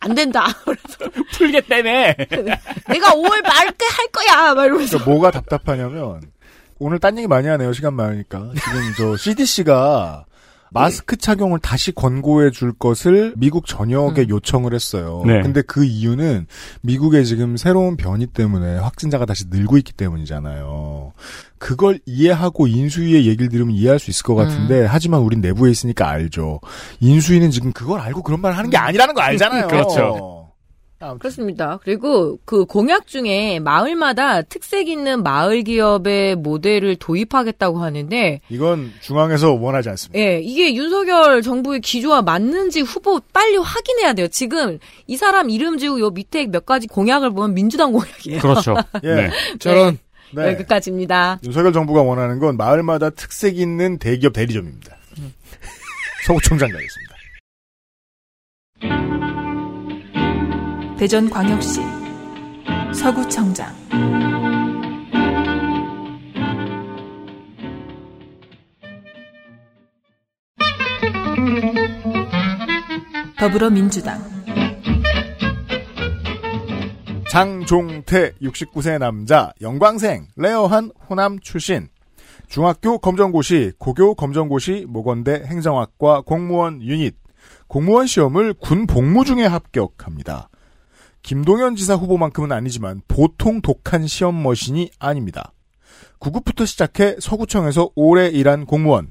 안 0.00 0.14
된다. 0.14 0.46
풀겠다며! 1.32 1.90
내가 2.88 3.10
5월 3.12 3.42
말때 3.42 3.84
할 3.90 4.06
거야! 4.12 4.54
막 4.54 4.64
이러면서. 4.64 4.98
그러니까 4.98 5.10
뭐가 5.10 5.30
답답하냐면 5.30 6.20
오늘 6.78 6.98
딴 6.98 7.16
얘기 7.18 7.26
많이 7.28 7.46
하네요. 7.48 7.72
시간 7.72 7.94
많으니까. 7.94 8.52
지금 8.54 8.80
저 8.96 9.16
CDC가 9.18 10.24
마스크 10.72 11.16
착용을 11.16 11.58
다시 11.58 11.92
권고해 11.92 12.50
줄 12.50 12.72
것을 12.72 13.34
미국 13.36 13.66
전역에 13.66 14.26
요청을 14.28 14.74
했어요. 14.74 15.22
네. 15.26 15.42
근데 15.42 15.62
그 15.62 15.84
이유는 15.84 16.46
미국의 16.82 17.26
지금 17.26 17.56
새로운 17.56 17.96
변이 17.96 18.26
때문에 18.26 18.78
확진자가 18.78 19.26
다시 19.26 19.44
늘고 19.50 19.78
있기 19.78 19.92
때문이잖아요. 19.92 21.12
그걸 21.58 21.98
이해하고 22.06 22.66
인수위의 22.68 23.26
얘기를 23.26 23.48
들으면 23.48 23.74
이해할 23.74 23.98
수 23.98 24.10
있을 24.10 24.22
것 24.22 24.34
같은데 24.34 24.86
하지만 24.86 25.20
우린 25.20 25.40
내부에 25.40 25.70
있으니까 25.70 26.08
알죠. 26.08 26.60
인수위는 27.00 27.50
지금 27.50 27.72
그걸 27.72 28.00
알고 28.00 28.22
그런 28.22 28.40
말을 28.40 28.56
하는 28.56 28.70
게 28.70 28.76
아니라는 28.76 29.14
거 29.14 29.20
알잖아요. 29.20 29.68
그렇죠. 29.68 30.39
그렇습니다. 31.18 31.78
그리고 31.82 32.38
그 32.44 32.66
공약 32.66 33.06
중에 33.06 33.58
마을마다 33.58 34.42
특색 34.42 34.88
있는 34.88 35.22
마을 35.22 35.62
기업의 35.62 36.36
모델을 36.36 36.96
도입하겠다고 36.96 37.78
하는데 37.78 38.40
이건 38.50 38.92
중앙에서 39.00 39.54
원하지 39.54 39.88
않습니다. 39.88 40.20
예, 40.20 40.40
이게 40.40 40.74
윤석열 40.74 41.40
정부의 41.40 41.80
기조와 41.80 42.20
맞는지 42.22 42.82
후보 42.82 43.20
빨리 43.32 43.56
확인해야 43.56 44.12
돼요. 44.12 44.28
지금 44.28 44.78
이 45.06 45.16
사람 45.16 45.48
이름 45.48 45.78
지우고 45.78 46.00
요 46.00 46.10
밑에 46.10 46.46
몇 46.46 46.66
가지 46.66 46.86
공약을 46.86 47.30
보면 47.30 47.54
민주당 47.54 47.92
공약이에요. 47.92 48.40
그렇죠. 48.40 48.76
예. 49.02 49.14
네. 49.14 49.30
저런 49.58 49.98
네. 50.34 50.48
여기까지입니다. 50.52 51.40
윤석열 51.44 51.72
정부가 51.72 52.02
원하는 52.02 52.38
건 52.38 52.58
마을마다 52.58 53.08
특색 53.10 53.58
있는 53.58 53.98
대기업 53.98 54.34
대리점입니다. 54.34 54.96
서구청장 56.26 56.70
가겠습니다. 56.70 57.09
대전광역시 61.00 61.80
서구청장. 62.92 63.74
더불어민주당. 73.38 74.20
장종태 77.30 78.32
69세 78.42 78.98
남자 78.98 79.54
영광생 79.62 80.26
rare한 80.36 80.90
호남 81.08 81.40
출신. 81.40 81.88
중학교 82.46 82.98
검정고시 82.98 83.72
고교 83.78 84.16
검정고시 84.16 84.84
목원대 84.86 85.44
행정학과 85.46 86.20
공무원 86.20 86.82
유닛. 86.82 87.16
공무원 87.68 88.06
시험을 88.06 88.52
군 88.52 88.86
복무 88.86 89.24
중에 89.24 89.46
합격합니다. 89.46 90.49
김동연 91.22 91.76
지사 91.76 91.94
후보만큼은 91.94 92.52
아니지만 92.52 93.02
보통 93.08 93.60
독한 93.60 94.06
시험 94.06 94.42
머신이 94.42 94.90
아닙니다. 94.98 95.52
9급부터 96.18 96.66
시작해 96.66 97.16
서구청에서 97.18 97.90
오래 97.94 98.28
일한 98.28 98.66
공무원. 98.66 99.10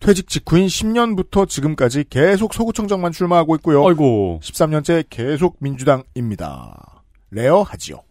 퇴직 0.00 0.28
직후인 0.28 0.66
10년부터 0.66 1.48
지금까지 1.48 2.04
계속 2.10 2.52
서구청장만 2.52 3.12
출마하고 3.12 3.56
있고요. 3.56 3.86
아이고. 3.86 4.40
13년째 4.42 5.06
계속 5.08 5.56
민주당입니다. 5.60 7.02
레어하지요. 7.30 8.02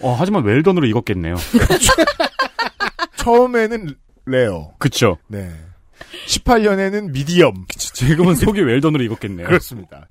어, 0.00 0.16
하지만 0.18 0.44
웰던으로 0.44 0.86
익었겠네요. 0.86 1.34
처음에는 3.16 3.94
레어. 4.24 4.72
그쵸. 4.78 5.18
네. 5.28 5.50
18년에는 6.26 7.10
미디엄. 7.10 7.66
지금은 7.68 8.34
속이 8.34 8.62
웰던으로 8.62 9.04
익었겠네요. 9.04 9.46
그렇습니다. 9.46 10.08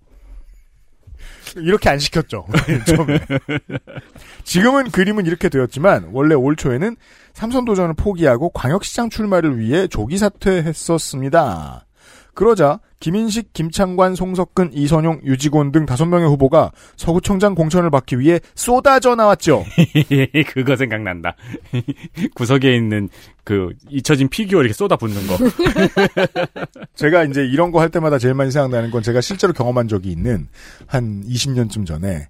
이렇게 1.58 1.90
안 1.90 2.00
시켰죠. 2.00 2.46
지금은 4.44 4.92
그림은 4.92 5.26
이렇게 5.26 5.50
되었지만 5.50 6.10
원래 6.12 6.36
올 6.36 6.56
초에는 6.56 6.96
삼선 7.34 7.66
도전을 7.66 7.94
포기하고 7.96 8.50
광역시장 8.50 9.10
출마를 9.10 9.60
위해 9.60 9.88
조기 9.88 10.18
사퇴했었습니다. 10.18 11.86
그러자 12.40 12.80
김인식, 13.02 13.52
김창관, 13.52 14.16
송석근, 14.16 14.70
이선용, 14.72 15.20
유지곤 15.26 15.74
등 15.74 15.86
다섯 15.86 16.06
명의 16.06 16.26
후보가 16.30 16.72
서구청장 16.96 17.54
공천을 17.54 17.90
받기 17.90 18.18
위해 18.18 18.40
쏟아져 18.56 19.14
나왔죠. 19.14 19.66
그거 20.48 20.78
생각난다. 20.78 21.36
구석에 22.36 22.74
있는 22.74 23.10
그 23.44 23.74
잊혀진 23.90 24.30
피규어 24.30 24.62
이렇게 24.62 24.74
쏟아붓는 24.74 25.28
거. 25.28 25.38
제가 26.96 27.26
이제 27.26 27.44
이런 27.44 27.74
거 27.74 27.82
할 27.82 27.90
때마다 27.90 28.18
제일 28.18 28.36
많이 28.36 28.52
생각나는 28.52 28.90
건 28.90 29.04
제가 29.04 29.20
실제로 29.20 29.52
경험한 29.52 29.90
적이 29.90 30.12
있는 30.12 30.48
한 30.88 31.22
20년쯤 31.26 31.86
전에 31.86 32.30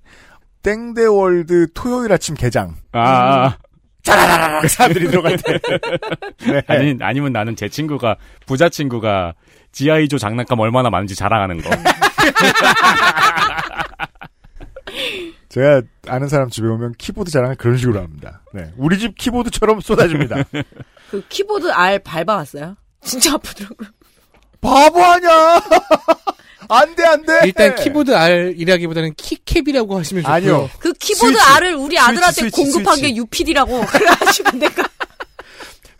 땡대월드 0.63 1.67
토요일 1.75 2.11
아침 2.13 2.33
개장. 2.33 2.73
아, 2.93 3.57
짜라라라 4.01 4.67
사람들이 4.67 5.07
들어갈 5.07 5.37
때. 5.37 5.59
네. 6.47 6.61
아니, 6.65 6.95
아니면 6.99 7.31
나는 7.31 7.55
제 7.55 7.69
친구가, 7.69 8.15
부자 8.47 8.69
친구가 8.69 9.35
지아이조 9.71 10.17
장난감 10.17 10.59
얼마나 10.59 10.89
많은지 10.89 11.15
자랑하는 11.15 11.61
거. 11.61 11.69
제가 15.49 15.81
아는 16.07 16.27
사람 16.27 16.49
집에 16.49 16.67
오면 16.67 16.93
키보드 16.97 17.31
자랑을 17.31 17.55
그런 17.55 17.77
식으로 17.77 17.99
합니다. 17.99 18.41
네. 18.53 18.71
우리 18.77 18.99
집 18.99 19.15
키보드처럼 19.17 19.81
쏟아집니다. 19.81 20.43
그 21.09 21.23
키보드 21.27 21.71
알 21.71 21.99
밟아봤어요? 21.99 22.75
진짜 23.03 23.33
아프더라고요. 23.33 23.89
바보 24.61 25.03
아냐! 25.03 25.29
안 26.71 26.93
돼, 26.95 27.03
안 27.05 27.25
돼! 27.25 27.41
일단 27.45 27.75
키보드 27.75 28.13
알이라기보다는 28.13 29.15
keycap이라고 29.15 29.97
하시면 29.97 30.23
좋고요. 30.23 30.35
아니요. 30.35 30.69
그 30.79 30.93
키보드 30.93 31.31
스위치. 31.33 31.51
알을 31.51 31.75
우리 31.75 31.97
아들한테 31.97 32.41
스위치, 32.41 32.55
스위치, 32.55 32.73
공급한 32.73 32.97
스위치. 32.97 33.13
게 33.13 33.17
UPD라고. 33.17 33.81
그래가지고 33.87 34.51
내가. 34.57 34.83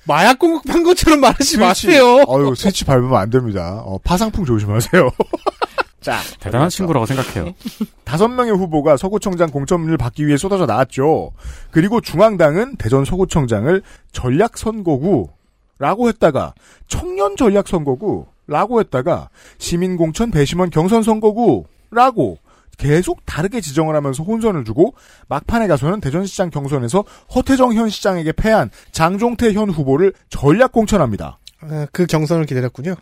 마약 0.09 0.39
공급한 0.39 0.81
것처럼 0.81 1.19
말하지 1.19 1.43
스위치. 1.43 1.59
마세요. 1.59 2.23
어유 2.27 2.55
스위치 2.55 2.83
밟으면 2.83 3.15
안 3.15 3.29
됩니다. 3.29 3.83
어, 3.85 3.99
파상풍 4.03 4.43
조심하세요. 4.43 5.11
자, 6.01 6.17
대단한 6.39 6.69
친구라고 6.69 7.05
생각해요. 7.05 7.53
다섯 8.05 8.27
명의 8.27 8.51
후보가 8.53 8.97
서구청장 8.97 9.51
공천을 9.51 9.97
받기 9.97 10.25
위해 10.25 10.35
쏟아져 10.35 10.65
나왔죠. 10.65 11.31
그리고 11.69 12.01
중앙당은 12.01 12.77
대전 12.77 13.05
서구청장을 13.05 13.83
전략선거구라고 14.11 15.29
했다가 16.07 16.55
청년 16.87 17.35
전략선거구라고 17.35 18.79
했다가 18.79 19.29
시민공천 19.59 20.31
배심원 20.31 20.71
경선선거구라고 20.71 22.39
계속 22.79 23.25
다르게 23.25 23.61
지정을 23.61 23.95
하면서 23.95 24.23
혼선을 24.23 24.63
주고 24.63 24.95
막판에 25.27 25.67
가서는 25.67 25.99
대전시장 25.99 26.49
경선에서 26.49 27.03
허태정 27.35 27.73
현 27.73 27.89
시장에게 27.89 28.31
패한 28.31 28.71
장종태 28.91 29.53
현 29.53 29.69
후보를 29.69 30.13
전략 30.29 30.71
공천합니다. 30.71 31.37
아, 31.61 31.87
그 31.91 32.07
경선을 32.07 32.45
기다렸군요. 32.45 32.95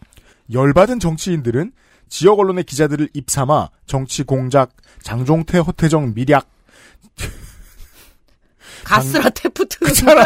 열받은 0.52 1.00
정치인들은 1.00 1.72
지역 2.10 2.40
언론의 2.40 2.64
기자들을 2.64 3.10
입삼아 3.14 3.70
정치 3.86 4.24
공작, 4.24 4.72
장종태, 5.04 5.60
허태정 5.60 6.14
밀약, 6.16 6.50
가쓰라 8.84 9.30
태프트. 9.30 9.80
그잖아. 9.80 10.24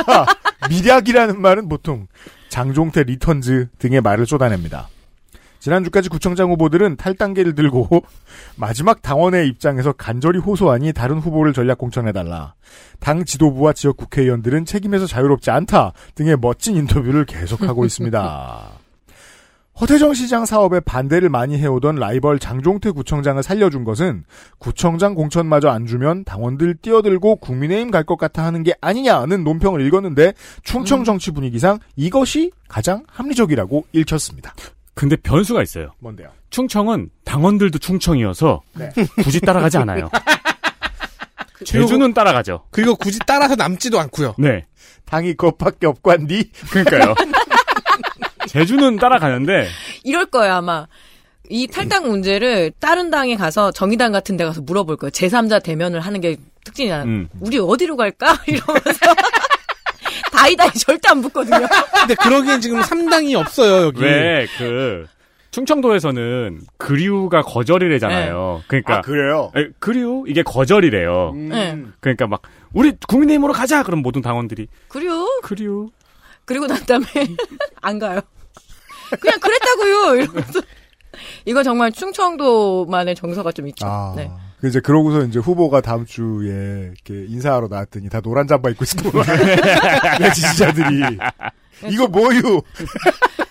밀약이라는 0.69 1.41
말은 1.41 1.67
보통 1.67 2.07
장종태 2.49 3.03
Returns 3.03 3.67
등의 3.79 4.01
말을 4.01 4.25
쏟아냅니다. 4.25 4.87
지난주까지 5.61 6.09
구청장 6.09 6.51
후보들은 6.51 6.97
탈당계를 6.97 7.55
들고 7.55 7.87
마지막 8.57 9.01
당원의 9.01 9.47
입장에서 9.47 9.93
간절히 9.93 10.39
호소하니 10.39 10.91
다른 10.91 11.19
후보를 11.19 11.53
전략 11.53 11.77
공천해달라. 11.77 12.55
당 12.99 13.23
지도부와 13.23 13.73
지역 13.73 13.95
국회의원들은 13.97 14.65
책임에서 14.65 15.05
자유롭지 15.05 15.51
않다 15.51 15.93
등의 16.15 16.37
멋진 16.41 16.75
인터뷰를 16.75 17.25
계속하고 17.25 17.85
있습니다. 17.85 18.69
허태정 19.79 20.13
시장 20.13 20.45
사업에 20.45 20.79
반대를 20.79 21.29
많이 21.29 21.57
해오던 21.57 21.95
라이벌 21.95 22.39
장종태 22.39 22.91
구청장을 22.91 23.41
살려준 23.41 23.83
것은 23.83 24.25
구청장 24.59 25.15
공천마저 25.15 25.69
안 25.69 25.85
주면 25.87 26.23
당원들 26.23 26.75
뛰어들고 26.81 27.37
국민의힘 27.37 27.89
갈 27.89 28.03
것 28.03 28.17
같아 28.17 28.43
하는 28.43 28.63
게 28.63 28.73
아니냐는 28.81 29.43
논평을 29.43 29.81
읽었는데 29.87 30.33
충청 30.63 31.03
정치 31.03 31.31
분위기상 31.31 31.79
이것이 31.95 32.51
가장 32.67 33.03
합리적이라고 33.07 33.85
읽혔습니다. 33.93 34.53
근데 34.93 35.15
변수가 35.15 35.61
있어요. 35.63 35.93
뭔데요? 35.99 36.29
충청은 36.49 37.09
당원들도 37.23 37.79
충청이어서 37.79 38.61
네. 38.73 38.91
굳이 39.23 39.39
따라가지 39.39 39.77
않아요. 39.77 40.09
제주는 41.65 42.13
따라가죠. 42.13 42.65
그리고 42.71 42.95
굳이 42.95 43.19
따라서 43.25 43.55
남지도 43.55 43.99
않고요. 43.99 44.35
네. 44.39 44.65
당이 45.05 45.35
그것밖에 45.35 45.87
없관디 45.87 46.51
그러니까요. 46.71 47.15
제주는 48.47 48.95
따라가는데 48.97 49.67
이럴 50.03 50.25
거예요, 50.25 50.55
아마. 50.55 50.87
이 51.49 51.67
탈당 51.67 52.07
문제를 52.07 52.71
다른 52.79 53.11
당에 53.11 53.35
가서 53.35 53.71
정의당 53.71 54.11
같은 54.11 54.37
데 54.37 54.45
가서 54.45 54.61
물어볼 54.61 54.97
거예요. 54.97 55.11
제3자 55.11 55.61
대면을 55.61 55.99
하는 55.99 56.21
게 56.21 56.37
특징이야. 56.63 57.03
음. 57.03 57.27
우리 57.39 57.59
어디로 57.59 57.97
갈까? 57.97 58.37
이러면서. 58.47 58.99
다이다이 60.31 60.71
절대 60.73 61.09
안 61.09 61.21
붙거든요. 61.21 61.65
근데 61.99 62.15
그러기엔 62.15 62.61
지금 62.61 62.79
3당이 62.81 63.35
없어요, 63.39 63.85
여기. 63.87 64.01
왜 64.03 64.47
그 64.57 65.05
충청도에서는 65.51 66.61
그리우가 66.77 67.41
거절이래잖아요. 67.41 68.63
그러니까 68.67 68.97
아 68.97 69.01
그래요? 69.01 69.51
에, 69.57 69.67
그리우 69.79 70.23
이게 70.27 70.43
거절이래요. 70.43 71.33
네. 71.35 71.77
그러니까 71.99 72.27
막 72.27 72.41
우리 72.73 72.93
국민의힘으로 73.07 73.51
가자 73.51 73.83
그럼 73.83 74.01
모든 74.01 74.21
당원들이 74.21 74.67
그리고, 74.87 75.27
그리우 75.43 75.89
그리고 76.45 76.67
난 76.67 76.77
다음에 76.85 77.05
안 77.81 77.99
가요. 77.99 78.21
그냥 79.19 79.39
그랬다고요. 79.41 80.15
이러면서. 80.23 80.61
이거 81.45 81.61
정말 81.63 81.91
충청도만의 81.91 83.15
정서가 83.15 83.51
좀 83.51 83.67
있죠. 83.67 83.85
아. 83.85 84.13
네. 84.15 84.31
그 84.61 84.67
이제 84.67 84.79
그러고서 84.79 85.23
이제 85.23 85.39
후보가 85.39 85.81
다음 85.81 86.05
주에 86.05 86.93
이렇게 86.93 87.25
인사하러 87.27 87.67
나왔더니 87.67 88.09
다 88.09 88.21
노란 88.21 88.47
잠바 88.47 88.69
입고 88.69 88.83
있었고 88.83 89.11
내 90.21 90.31
지지자들이 90.33 91.17
이거 91.89 92.07
뭐유? 92.07 92.61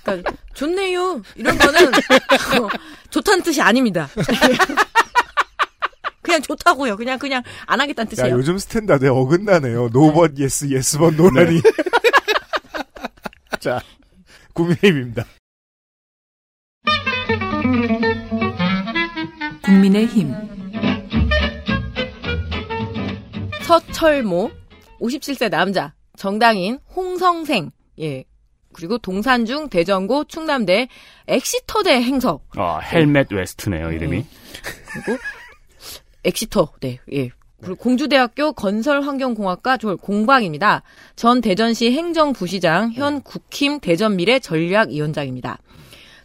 그러니까 0.04 0.30
좋네요. 0.54 1.20
이런 1.34 1.58
거는 1.58 1.88
어, 1.88 2.68
좋다는 3.10 3.42
뜻이 3.42 3.60
아닙니다. 3.60 4.08
그냥 6.22 6.40
좋다고요. 6.42 6.96
그냥 6.96 7.18
그냥 7.18 7.42
안 7.66 7.80
하겠다는 7.80 8.06
야, 8.06 8.10
뜻이에요. 8.10 8.36
요즘 8.36 8.56
standard에 8.56 9.08
어긋나네요. 9.08 9.88
no번 9.92 10.38
yes, 10.38 10.70
yes번 10.70 11.16
no라니. 11.16 11.60
자, 13.58 13.80
국민의힘입니다. 14.54 15.24
국민의힘 19.64 20.49
서철모 23.70 24.50
57세 25.00 25.48
남자 25.48 25.94
정당인 26.16 26.80
홍성생 26.96 27.70
예 28.00 28.24
그리고 28.72 28.98
동산중 28.98 29.68
대전고 29.68 30.24
충남대 30.24 30.88
엑시터대 31.28 32.02
행석 32.02 32.48
어, 32.58 32.80
헬멧 32.80 33.32
West네요, 33.32 33.92
이름이. 33.92 34.26
그리고 34.92 35.22
엑시터 36.24 36.72
네 36.80 36.98
예. 37.12 37.30
그리고 37.60 37.76
공주대학교 37.76 38.54
건설환경공학과 38.54 39.76
졸 39.76 39.96
공방입니다. 39.96 40.82
전 41.14 41.40
대전시 41.40 41.92
행정부시장, 41.92 42.92
현 42.94 43.20
국힘 43.20 43.78
대전미래 43.78 44.40
전략위원장입니다. 44.40 45.58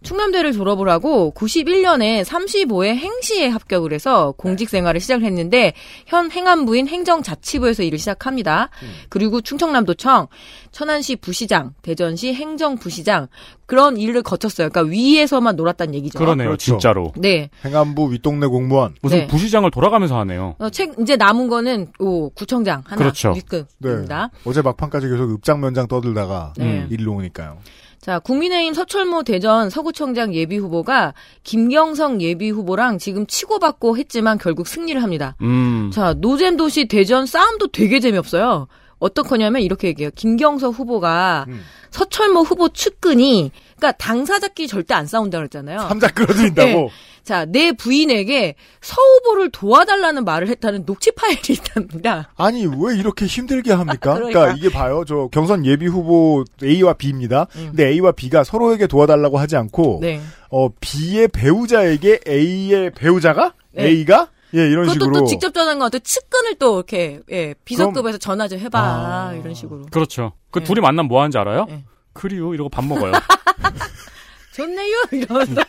충남대를 0.06 0.54
졸업을 0.54 0.88
하고 0.90 1.34
91년에 1.36 2.24
35회 2.24 2.96
행시에 2.96 3.48
합격을 3.48 3.92
해서 3.92 4.34
공직 4.38 4.70
생활을 4.70 5.02
시작을 5.02 5.26
했는데 5.26 5.74
현 6.06 6.32
행안부인 6.32 6.88
행정자치부에서 6.88 7.84
일을 7.84 7.98
시작합니다. 7.98 8.70
그리고 9.10 9.42
충청남도청, 9.42 10.28
천안시 10.72 11.18
부시장, 11.18 11.74
대전시 11.82 12.34
행정부시장 12.34 13.28
그런 13.66 13.98
일을 13.98 14.22
거쳤어요. 14.22 14.70
그러니까 14.70 14.92
위에서만 14.92 15.56
놀았다는 15.56 15.96
얘기죠. 15.96 16.20
그러네요, 16.20 16.50
그렇죠. 16.50 16.74
진짜로. 16.74 17.12
네. 17.18 17.50
행안부 17.66 18.12
윗동네 18.14 18.48
공무원. 18.48 18.96
무슨 19.02 19.20
네. 19.20 19.28
부시장을 19.28 19.72
돌아가면서 19.72 20.20
하네요. 20.20 20.56
어, 20.60 20.70
책 20.70 20.94
이제 21.00 21.16
남은 21.16 21.48
거는 21.48 21.88
오, 22.00 22.30
구청장 22.30 22.84
하나 22.86 22.98
그렇죠. 22.98 23.34
네. 23.34 23.40
윗급입니다. 23.40 24.30
어제 24.46 24.62
막판까지 24.62 25.10
계속 25.10 25.32
읍장 25.32 25.62
면장 25.62 25.88
떠들다가 25.88 26.54
네. 26.58 26.86
일로 26.92 27.14
오니까요. 27.14 27.58
자, 28.06 28.20
국민의힘 28.20 28.76
서철모 28.76 29.24
대전 29.24 29.72
서구청장 29.72 30.36
예비 30.36 30.58
후보가 30.58 31.16
김경성 31.42 32.22
예비 32.22 32.52
후보랑 32.52 33.00
지금 33.00 33.26
치고받고 33.26 33.98
했지만 33.98 34.38
결국 34.38 34.68
승리를 34.68 35.02
합니다. 35.02 35.36
음. 35.42 35.90
자, 35.92 36.14
노잼 36.14 36.56
도시 36.56 36.86
대전 36.88 37.26
싸움도 37.26 37.70
되게 37.70 38.00
재미없어요. 38.00 38.68
어떡하냐면 39.00 39.64
이렇게 39.64 39.88
얘기해요. 39.88 40.12
김경서 40.14 40.70
후보가 40.70 41.46
음. 41.48 41.64
서철모 41.90 42.42
후보 42.42 42.70
측근이 42.70 43.52
그러니까 43.76 43.92
당사자끼리 43.94 44.68
절대 44.68 44.94
안 44.94 45.08
싸운다고 45.08 45.40
그랬잖아요. 45.40 45.80
삼자 45.90 46.10
끌어들인다고. 46.10 46.70
네. 46.70 46.90
자, 47.26 47.44
내 47.46 47.72
부인에게 47.72 48.54
서 48.82 48.96
후보를 49.02 49.50
도와달라는 49.50 50.24
말을 50.26 50.48
했다는 50.48 50.86
녹취 50.86 51.12
파일이 51.12 51.54
있답니다. 51.54 52.32
아니 52.38 52.68
왜 52.68 52.96
이렇게 52.98 53.26
힘들게 53.26 53.74
합니까? 53.74 54.14
그러니까. 54.16 54.40
그러니까 54.42 54.58
이게 54.58 54.70
봐요. 54.70 55.04
저 55.08 55.28
경선 55.32 55.66
예비 55.66 55.88
후보 55.88 56.46
A와 56.64 56.94
B입니다. 56.94 57.48
음. 57.56 57.68
근데 57.70 57.90
A와 57.90 58.12
B가 58.12 58.44
서로에게 58.44 58.86
도와달라고 58.86 59.40
하지 59.40 59.58
않고 59.58 60.00
네. 60.02 60.22
어 60.52 60.70
B의 60.80 61.28
배우자에게 61.30 62.20
A의 62.28 62.92
배우자가 62.92 63.54
네. 63.72 63.88
A가 63.88 64.30
예 64.54 64.60
이런 64.60 64.84
그것도 64.86 64.94
식으로 64.94 65.20
또 65.22 65.26
직접 65.26 65.52
전화한 65.52 65.80
거 65.80 65.86
같아. 65.86 65.98
측근을 65.98 66.56
또 66.60 66.76
이렇게 66.76 67.22
예, 67.32 67.56
비서급에서 67.66 68.20
전화 68.20 68.48
좀 68.48 68.60
해봐 68.60 68.80
아. 68.80 69.34
이런 69.34 69.56
식으로. 69.56 69.88
그렇죠. 69.90 70.34
그 70.52 70.60
네. 70.60 70.66
둘이 70.66 70.80
만나면 70.80 71.08
뭐 71.08 71.22
하는지 71.22 71.40
알아요? 71.40 71.66
네. 71.68 71.84
그리요 72.14 72.54
이러고 72.54 72.70
밥 72.70 72.86
먹어요. 72.86 73.14
좋네요 74.54 74.96
이러면서. 75.12 75.62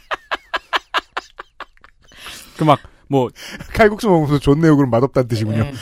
그 2.56 2.64
막 2.64 2.78
뭐 3.08 3.28
칼국수 3.72 4.08
먹으면서 4.08 4.38
좋네요. 4.40 4.76
그럼 4.76 4.90
맛없다는 4.90 5.28
뜻이군요. 5.28 5.62
네. 5.64 5.72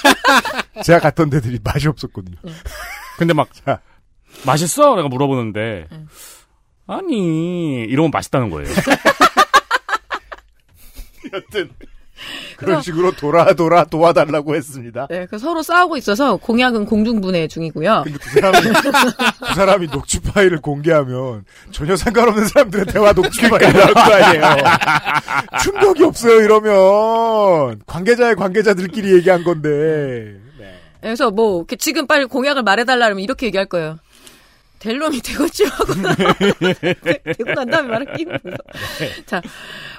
제가 0.82 0.98
갔던 0.98 1.28
데들이 1.30 1.58
맛이 1.62 1.88
없었거든요. 1.88 2.36
근데 3.18 3.34
막 3.34 3.52
자. 3.52 3.80
맛있어? 4.46 4.96
내가 4.96 5.08
물어보는데 5.08 5.86
응. 5.92 6.08
아니 6.86 7.84
이러면 7.84 8.10
맛있다는 8.10 8.50
거예요. 8.50 8.68
여튼 11.32 11.70
그런 12.56 12.82
식으로 12.82 13.12
돌아 13.12 13.52
돌아 13.54 13.84
도와달라고 13.84 14.54
했습니다. 14.54 15.06
네, 15.10 15.26
그 15.26 15.38
서로 15.38 15.62
싸우고 15.62 15.96
있어서 15.96 16.36
공약은 16.36 16.86
공중분해 16.86 17.48
중이고요. 17.48 18.02
근데 18.04 18.18
두 18.18 18.30
사람이 18.30 18.60
두 19.48 19.54
사람이 19.54 19.88
녹취 19.88 20.20
파일을 20.20 20.60
공개하면 20.60 21.44
전혀 21.70 21.96
상관없는 21.96 22.46
사람들의 22.46 22.86
대화 22.86 23.12
녹취 23.12 23.48
파일이 23.48 23.72
나올 23.72 23.94
거 23.94 24.00
아니에요. 24.00 24.42
충격이 25.62 26.04
없어요 26.04 26.40
이러면 26.40 27.80
관계자의 27.86 28.36
관계자들끼리 28.36 29.14
얘기한 29.16 29.44
건데. 29.44 30.36
네. 30.58 30.74
그래서 31.00 31.30
뭐 31.30 31.64
지금 31.78 32.06
빨리 32.06 32.24
공약을 32.24 32.62
말해달라 32.62 33.06
그러면 33.06 33.22
이렇게 33.22 33.46
얘기할 33.46 33.66
거예요. 33.66 33.98
될 34.84 34.98
놈이 34.98 35.18
되겠죠 35.22 35.64
하고 35.64 35.94
되고 37.38 37.52
난 37.54 37.70
다음에 37.70 37.88
말하기 37.88 38.10
힘들어. 38.22 38.56
자, 39.24 39.40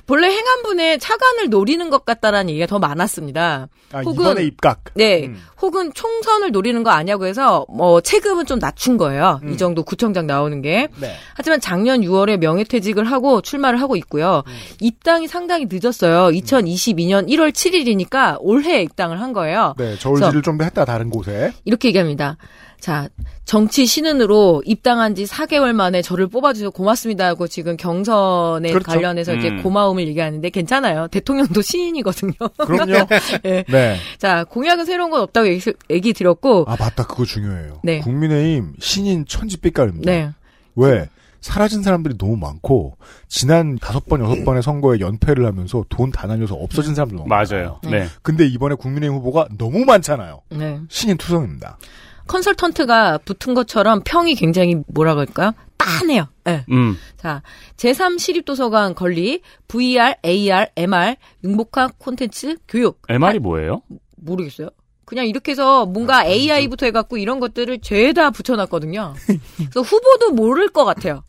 본래 0.05 0.27
행안부에 0.29 0.99
차관을 0.99 1.49
노리는 1.49 1.89
것 1.89 2.05
같다라는 2.05 2.51
얘기가 2.51 2.67
더 2.67 2.77
많았습니다. 2.77 3.67
아 3.93 4.01
혹은- 4.01 4.13
이번에 4.13 4.43
입각. 4.43 4.83
네, 4.93 5.25
음. 5.25 5.41
혹은 5.59 5.91
총선을 5.93 6.51
노리는 6.51 6.83
거 6.83 6.91
아니냐고 6.91 7.25
해서 7.25 7.65
뭐 7.67 7.99
체급은 8.01 8.45
좀 8.45 8.59
낮춘 8.59 8.97
거예요. 8.97 9.39
음. 9.43 9.53
이 9.53 9.57
정도 9.57 9.81
구청장 9.81 10.27
나오는 10.27 10.61
게. 10.61 10.87
네. 11.01 11.15
하지만 11.35 11.59
작년 11.59 12.01
6월에 12.01 12.37
명예퇴직을 12.37 13.05
하고 13.05 13.41
출마를 13.41 13.81
하고 13.81 13.95
있고요. 13.95 14.43
음. 14.45 14.53
입당이 14.81 15.27
상당히 15.27 15.65
늦었어요. 15.67 16.29
2022년 16.29 17.27
1월 17.27 17.51
7일이니까 17.51 18.37
올해 18.39 18.83
입당을 18.83 19.19
한 19.19 19.33
거예요. 19.33 19.73
네, 19.79 19.97
저울질을 19.97 20.43
좀더 20.43 20.63
했다 20.63 20.85
다른 20.85 21.09
곳에. 21.09 21.53
이렇게 21.65 21.87
얘기합니다. 21.87 22.37
자, 22.85 23.09
정치 23.45 23.87
신은으로 23.87 24.61
입당한 24.63 25.15
지 25.15 25.23
4개월 25.23 25.73
만에 25.73 26.03
저를 26.03 26.27
뽑아주셔서 26.27 26.69
고맙습니다 26.69 27.25
하고 27.25 27.47
지금 27.47 27.77
경선에 27.77 28.69
그렇죠. 28.69 28.85
관련해서 28.85 29.33
음. 29.33 29.63
고마움을 29.63 30.07
얘기하는데 30.07 30.47
괜찮아요. 30.51 31.07
대통령도 31.07 31.63
신인이거든요. 31.65 32.33
그럼요. 32.59 33.07
예. 33.45 33.63
네. 33.73 33.97
자, 34.19 34.43
공약은 34.43 34.85
새로운 34.85 35.09
건 35.09 35.21
없다고 35.21 35.47
얘기, 35.47 35.73
얘기 35.89 36.13
드렸고, 36.13 36.65
아 36.67 36.75
맞다 36.79 37.07
그거 37.07 37.25
중요해요. 37.25 37.79
네. 37.83 38.01
국민의힘 38.01 38.73
신인 38.79 39.25
천지빛깔입니다. 39.25 40.11
네. 40.11 40.29
왜? 40.75 41.09
사라진 41.41 41.81
사람들이 41.81 42.19
너무 42.19 42.37
많고 42.37 42.97
지난 43.27 43.79
다섯 43.79 44.05
번 44.05 44.21
여섯 44.21 44.43
번의 44.45 44.61
선거에 44.61 44.99
연패를 44.99 45.43
하면서 45.47 45.83
돈 45.89 46.11
다 46.11 46.27
날려서 46.27 46.53
없어진 46.53 46.93
사람들 46.93 47.17
너무 47.17 47.27
맞아요. 47.29 47.79
네. 47.83 47.89
네. 48.01 48.07
근데 48.21 48.45
이번에 48.45 48.75
국민의힘 48.75 49.17
후보가 49.17 49.47
너무 49.57 49.85
많잖아요. 49.85 50.41
네. 50.51 50.81
신인 50.87 51.17
투성입니다. 51.17 51.79
컨설턴트가 52.27 53.19
붙은 53.19 53.53
것처럼 53.53 54.01
평이 54.03 54.35
굉장히 54.35 54.77
뭐라 54.87 55.15
그럴까요? 55.15 55.53
빤해요. 55.77 56.27
예. 56.47 56.65
음. 56.71 56.97
자, 57.17 57.41
제3 57.77 58.19
시립도서관 58.19 58.95
건립, 58.95 59.41
VR, 59.67 60.15
AR, 60.25 60.67
MR, 60.75 61.15
융복합 61.43 61.99
콘텐츠, 61.99 62.57
교육. 62.67 63.01
MR이 63.07 63.39
뭐예요? 63.39 63.81
모르겠어요. 64.17 64.69
그냥 65.05 65.27
이렇게 65.27 65.51
해서 65.51 65.85
뭔가 65.85 66.25
AI부터 66.25 66.87
해갖고 66.87 67.17
이런 67.17 67.39
것들을 67.39 67.79
죄다 67.81 68.31
붙여놨거든요. 68.31 69.13
그래서 69.57 69.81
후보도 69.81 70.31
모를 70.31 70.69
것 70.69 70.83
같아요. 70.83 71.21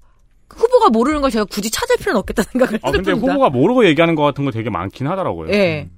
후보가 0.48 0.88
모르는 0.90 1.20
걸 1.20 1.30
제가 1.30 1.44
굳이 1.44 1.70
찾을 1.70 1.96
필요는 1.96 2.18
없겠다 2.20 2.42
생각을 2.44 2.78
아 2.82 2.90
근데 2.90 3.10
했습니다. 3.10 3.32
후보가 3.32 3.50
모르고 3.50 3.84
얘기하는 3.86 4.14
것 4.14 4.22
같은 4.22 4.44
거 4.44 4.50
되게 4.50 4.70
많긴 4.70 5.06
하더라고요. 5.08 5.50
예. 5.52 5.90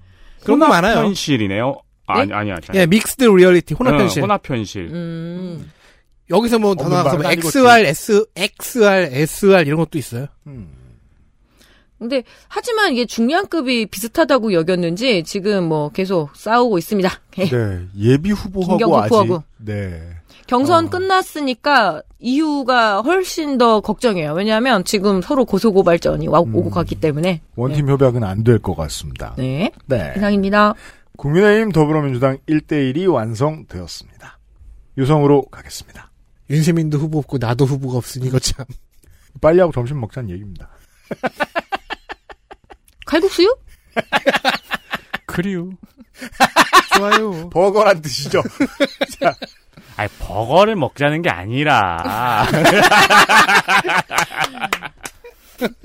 그런 0.42 0.58
거 0.58 0.66
많아요. 0.66 0.98
현실이네요. 0.98 1.76
아, 2.08 2.24
네? 2.24 2.32
아니 2.34 2.50
아니 2.50 2.52
아니. 2.68 2.78
예, 2.78 2.86
mixed 2.86 3.24
reality, 3.24 3.74
혼합 3.74 3.94
응, 3.94 4.00
현실. 4.00 4.22
혼합 4.22 4.48
현실. 4.48 4.88
음. 4.92 5.70
여기서 6.30 6.58
뭐 6.58 6.74
더 6.74 6.88
나가서 6.88 7.18
뭐. 7.18 7.30
XR, 7.30 7.86
S, 7.86 8.26
XR, 8.36 9.08
SR 9.12 9.62
이런 9.66 9.78
것도 9.78 9.96
있어요. 9.98 10.26
음. 10.46 10.68
근데 11.98 12.22
하지만 12.46 12.92
이게 12.92 13.06
중량급이 13.06 13.86
비슷하다고 13.86 14.52
여겼는지 14.52 15.24
지금 15.24 15.64
뭐 15.68 15.88
계속 15.90 16.30
싸우고 16.36 16.78
있습니다. 16.78 17.10
네 17.36 17.48
예비 17.98 18.30
후보하고 18.30 18.98
아직 18.98 19.12
후보하고. 19.14 19.42
네 19.56 20.00
경선 20.46 20.86
어. 20.86 20.90
끝났으니까 20.90 22.02
이유가 22.20 23.00
훨씬 23.00 23.58
더 23.58 23.80
걱정이에요. 23.80 24.32
왜냐하면 24.32 24.84
지금 24.84 25.20
서로 25.22 25.44
고소고발전이 25.44 26.28
와, 26.28 26.40
음. 26.40 26.54
오고 26.54 26.70
갔기 26.70 26.94
때문에. 27.00 27.40
원팀 27.56 27.88
협약은 27.88 28.22
안 28.22 28.44
될 28.44 28.58
것 28.60 28.76
같습니다. 28.76 29.34
네. 29.36 29.72
네. 29.86 30.14
이상입니다. 30.16 30.74
국민의힘 31.18 31.72
더불어민주당 31.72 32.38
1대1이 32.48 33.12
완성되었습니다. 33.12 34.38
유성으로 34.96 35.46
가겠습니다. 35.46 36.12
윤세민도 36.48 36.98
후보 36.98 37.18
없고 37.18 37.38
나도 37.38 37.64
후보가 37.64 37.98
없으니 37.98 38.28
이거 38.28 38.38
참. 38.38 38.64
빨리 39.40 39.58
하고 39.58 39.72
점심 39.72 40.00
먹자는 40.00 40.30
얘기입니다. 40.30 40.70
칼국수요? 43.04 43.58
그리요. 45.26 45.70
좋아요. 46.96 47.50
버거란 47.50 48.00
뜻이죠. 48.00 48.40
아니 49.96 50.08
버거를 50.20 50.76
먹자는 50.76 51.22
게 51.22 51.30
아니라 51.30 52.46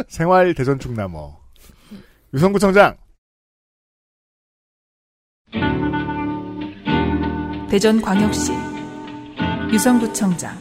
생활 0.08 0.54
대전축 0.54 0.94
나머 0.94 1.40
유성구청장 2.36 2.98
대전광역시 7.74 8.52
유성구청장. 9.72 10.54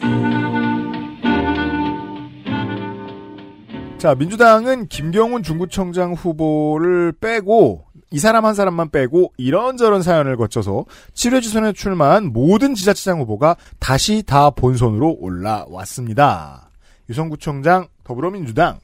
자, 3.98 4.14
민주당은 4.14 4.88
김경훈 4.88 5.42
중구청장 5.42 6.14
후보를 6.14 7.12
빼고 7.12 7.84
이 8.12 8.18
사람 8.18 8.46
한 8.46 8.54
사람만 8.54 8.88
빼고 8.88 9.34
이런저런 9.36 10.00
사연을 10.00 10.38
거쳐서 10.38 10.86
7회 11.12 11.42
지선에 11.42 11.74
출마한 11.74 12.32
모든 12.32 12.74
지자체장 12.74 13.20
후보가 13.20 13.56
다시 13.78 14.22
다 14.22 14.48
본선으로 14.48 15.18
올라왔습니다. 15.20 16.70
유성구청장 17.10 17.88
더불어민주당. 18.04 18.78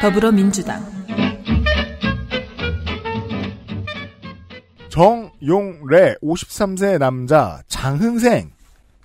더불어민주당 0.00 0.97
정용래 4.98 6.16
53세 6.24 6.98
남자 6.98 7.62
장흥생 7.68 8.50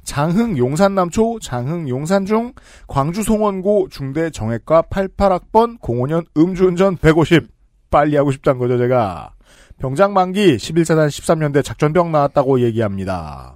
장흥 0.03 0.57
용산남초 0.57 1.37
장흥 1.39 1.87
용산중 1.87 2.53
광주 2.87 3.21
송원고 3.21 3.89
중대 3.91 4.31
정액과 4.31 4.83
88학번 4.89 5.79
05년 5.79 6.25
음주운전 6.35 6.97
150 6.97 7.47
빨리 7.91 8.17
하고 8.17 8.31
싶단 8.31 8.57
거죠 8.57 8.79
제가 8.79 9.35
병장 9.77 10.13
만기 10.13 10.57
11사단 10.57 11.09
13년대 11.09 11.63
작전병 11.63 12.11
나왔다고 12.11 12.61
얘기합니다. 12.61 13.55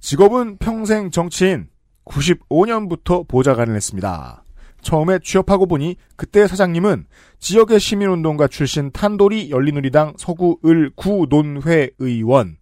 직업은 0.00 0.58
평생 0.58 1.10
정치인 1.10 1.68
95년부터 2.04 3.26
보좌관을 3.26 3.74
했습니다. 3.74 4.42
처음에 4.80 5.18
취업하고 5.22 5.66
보니 5.66 5.96
그때 6.16 6.46
사장님은 6.46 7.06
지역의 7.38 7.80
시민운동가 7.80 8.48
출신 8.48 8.90
탄도리 8.92 9.50
열린우리당 9.50 10.14
서구 10.16 10.58
을 10.64 10.90
구 10.96 11.26
논회 11.28 11.90
의원 11.98 12.56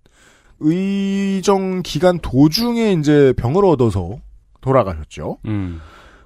의정 0.61 1.83
기간 1.83 2.19
도중에 2.19 2.93
이제 2.93 3.33
병을 3.37 3.65
얻어서 3.65 4.19
돌아가셨죠. 4.61 5.39
음. 5.47 5.81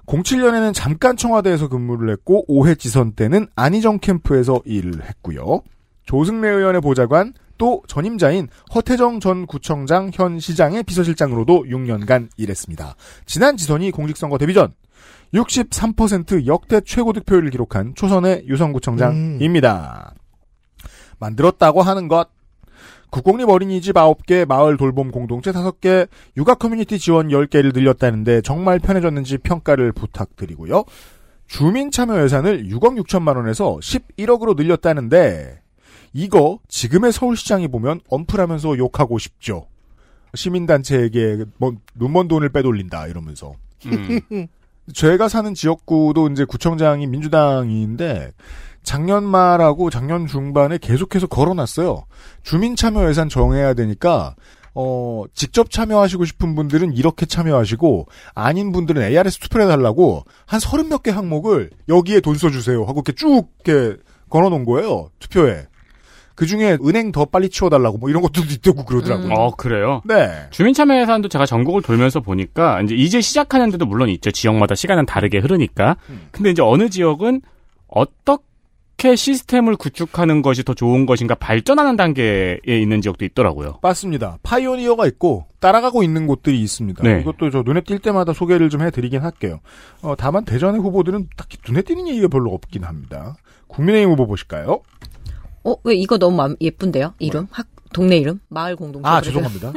07년에는 0.07 0.73
잠깐 0.73 1.15
청와대에서 1.15 1.67
근무를 1.69 2.09
했고 2.11 2.45
5회 2.47 2.77
지선 2.79 3.13
때는 3.13 3.47
안희정 3.55 3.99
캠프에서 3.99 4.61
일을 4.65 5.03
했고요. 5.05 5.61
조승래 6.05 6.49
의원의 6.49 6.81
보좌관 6.81 7.33
또 7.61 7.83
전임자인 7.85 8.47
허태정 8.73 9.19
전 9.19 9.45
구청장 9.45 10.09
현 10.11 10.39
시장의 10.39 10.81
비서실장으로도 10.81 11.65
6년간 11.65 12.29
일했습니다. 12.35 12.95
지난 13.27 13.55
지선이 13.55 13.91
공직선거 13.91 14.39
데뷔 14.39 14.55
전 14.55 14.73
63% 15.35 16.47
역대 16.47 16.81
최고 16.81 17.13
득표율을 17.13 17.51
기록한 17.51 17.93
초선의 17.93 18.45
유성구청장입니다. 18.47 20.15
만들었다고 21.19 21.83
하는 21.83 22.07
것 22.07 22.29
국공립 23.11 23.47
어린이집 23.47 23.93
9개, 23.93 24.47
마을 24.47 24.75
돌봄 24.75 25.11
공동체 25.11 25.51
5개, 25.51 26.07
육아 26.37 26.55
커뮤니티 26.55 26.97
지원 26.97 27.27
10개를 27.27 27.75
늘렸다는데 27.75 28.41
정말 28.41 28.79
편해졌는지 28.79 29.37
평가를 29.37 29.91
부탁드리고요. 29.91 30.83
주민 31.45 31.91
참여 31.91 32.23
예산을 32.23 32.63
6억 32.69 32.99
6천만 33.03 33.35
원에서 33.35 33.77
11억으로 33.83 34.55
늘렸다는데 34.55 35.60
이거 36.13 36.59
지금의 36.67 37.11
서울시장이 37.13 37.67
보면 37.69 38.01
엄플하면서 38.09 38.77
욕하고 38.77 39.17
싶죠. 39.17 39.67
시민단체에게 40.33 41.45
뭐 41.57 41.73
눈먼 41.95 42.27
돈을 42.27 42.49
빼돌린다 42.49 43.07
이러면서. 43.07 43.53
음. 43.85 44.47
제가 44.93 45.29
사는 45.29 45.53
지역구도 45.53 46.29
이제 46.29 46.43
구청장이 46.43 47.07
민주당인데 47.07 48.31
작년 48.83 49.23
말하고 49.23 49.89
작년 49.89 50.25
중반에 50.27 50.77
계속해서 50.79 51.27
걸어놨어요. 51.27 52.03
주민 52.43 52.75
참여 52.75 53.07
예산 53.09 53.29
정해야 53.29 53.73
되니까 53.73 54.35
어 54.73 55.25
직접 55.33 55.69
참여하시고 55.69 56.25
싶은 56.25 56.55
분들은 56.55 56.93
이렇게 56.93 57.25
참여하시고 57.25 58.07
아닌 58.33 58.71
분들은 58.71 59.01
ARS 59.03 59.39
투표를 59.39 59.65
해달라고 59.67 60.23
한 60.45 60.59
서른 60.59 60.87
몇 60.89 61.03
개 61.03 61.11
항목을 61.11 61.69
여기에 61.89 62.21
돈 62.21 62.35
써주세요 62.35 62.81
하고 62.83 63.03
이렇게 63.05 63.11
쭉 63.11 63.49
이렇게 63.65 64.01
걸어놓은 64.29 64.65
거예요 64.65 65.09
투표에. 65.19 65.67
그 66.41 66.47
중에 66.47 66.75
은행 66.83 67.11
더 67.11 67.25
빨리 67.25 67.49
치워달라고 67.49 67.99
뭐 67.99 68.09
이런 68.09 68.23
것도 68.23 68.41
있다고 68.41 68.83
그러더라고요. 68.83 69.31
어, 69.31 69.51
그래요? 69.55 70.01
네. 70.05 70.47
주민참여 70.49 70.99
예산도 71.01 71.29
제가 71.29 71.45
전국을 71.45 71.83
돌면서 71.83 72.19
보니까 72.19 72.81
이제 72.81 72.95
이제 72.95 73.21
시작하는 73.21 73.69
데도 73.69 73.85
물론 73.85 74.09
있죠. 74.09 74.31
지역마다 74.31 74.73
시간은 74.73 75.05
다르게 75.05 75.37
흐르니까. 75.37 75.97
근데 76.31 76.49
이제 76.49 76.63
어느 76.63 76.89
지역은 76.89 77.43
어떻게 77.85 79.15
시스템을 79.15 79.75
구축하는 79.75 80.41
것이 80.41 80.63
더 80.63 80.73
좋은 80.73 81.05
것인가 81.05 81.35
발전하는 81.35 81.95
단계에 81.95 82.57
있는 82.65 83.01
지역도 83.01 83.23
있더라고요. 83.23 83.77
맞습니다. 83.83 84.39
파이오니어가 84.41 85.05
있고 85.05 85.45
따라가고 85.59 86.01
있는 86.01 86.25
곳들이 86.25 86.59
있습니다. 86.59 87.03
네. 87.03 87.21
이것도 87.21 87.51
저 87.51 87.61
눈에 87.61 87.81
띌 87.81 88.01
때마다 88.01 88.33
소개를 88.33 88.69
좀 88.69 88.81
해드리긴 88.81 89.21
할게요. 89.21 89.59
어, 90.01 90.15
다만 90.17 90.43
대전의 90.43 90.81
후보들은 90.81 91.27
딱히 91.37 91.59
눈에 91.67 91.83
띄는 91.83 92.07
얘기가 92.07 92.29
별로 92.29 92.51
없긴 92.51 92.83
합니다. 92.83 93.35
국민의힘 93.67 94.09
후보 94.09 94.25
보실까요? 94.25 94.81
어, 95.63 95.75
왜 95.83 95.95
이거 95.95 96.17
너무 96.17 96.35
마- 96.37 96.55
예쁜데요? 96.59 97.13
이름? 97.19 97.47
학, 97.51 97.67
동네 97.93 98.17
이름? 98.17 98.39
마을 98.49 98.75
공동체. 98.75 99.07
아 99.07 99.21
죄송합니다. 99.21 99.73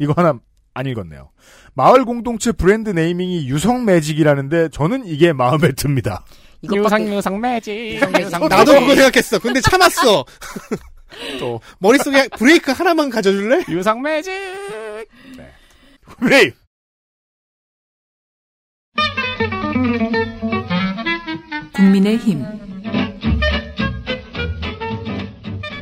이거 0.00 0.12
하나 0.16 0.38
안 0.74 0.86
읽었네요. 0.86 1.30
마을 1.74 2.04
공동체 2.04 2.52
브랜드 2.52 2.90
네이밍이 2.90 3.48
유성 3.48 3.84
매직이라는데 3.84 4.68
저는 4.70 5.06
이게 5.06 5.32
마음에 5.32 5.72
듭니다. 5.72 6.24
유상 6.62 7.06
유상 7.08 7.40
매직. 7.40 8.00
나도 8.48 8.72
그거 8.80 8.94
생각했어. 8.94 9.38
근데 9.38 9.60
참았어. 9.60 10.24
또 11.38 11.60
머릿속에 11.78 12.28
브레이크 12.36 12.70
하나만 12.72 13.10
가져줄래? 13.10 13.64
유상 13.68 14.02
매직. 14.02 14.32
국민의힘 16.18 16.54
국민의힘 21.74 22.44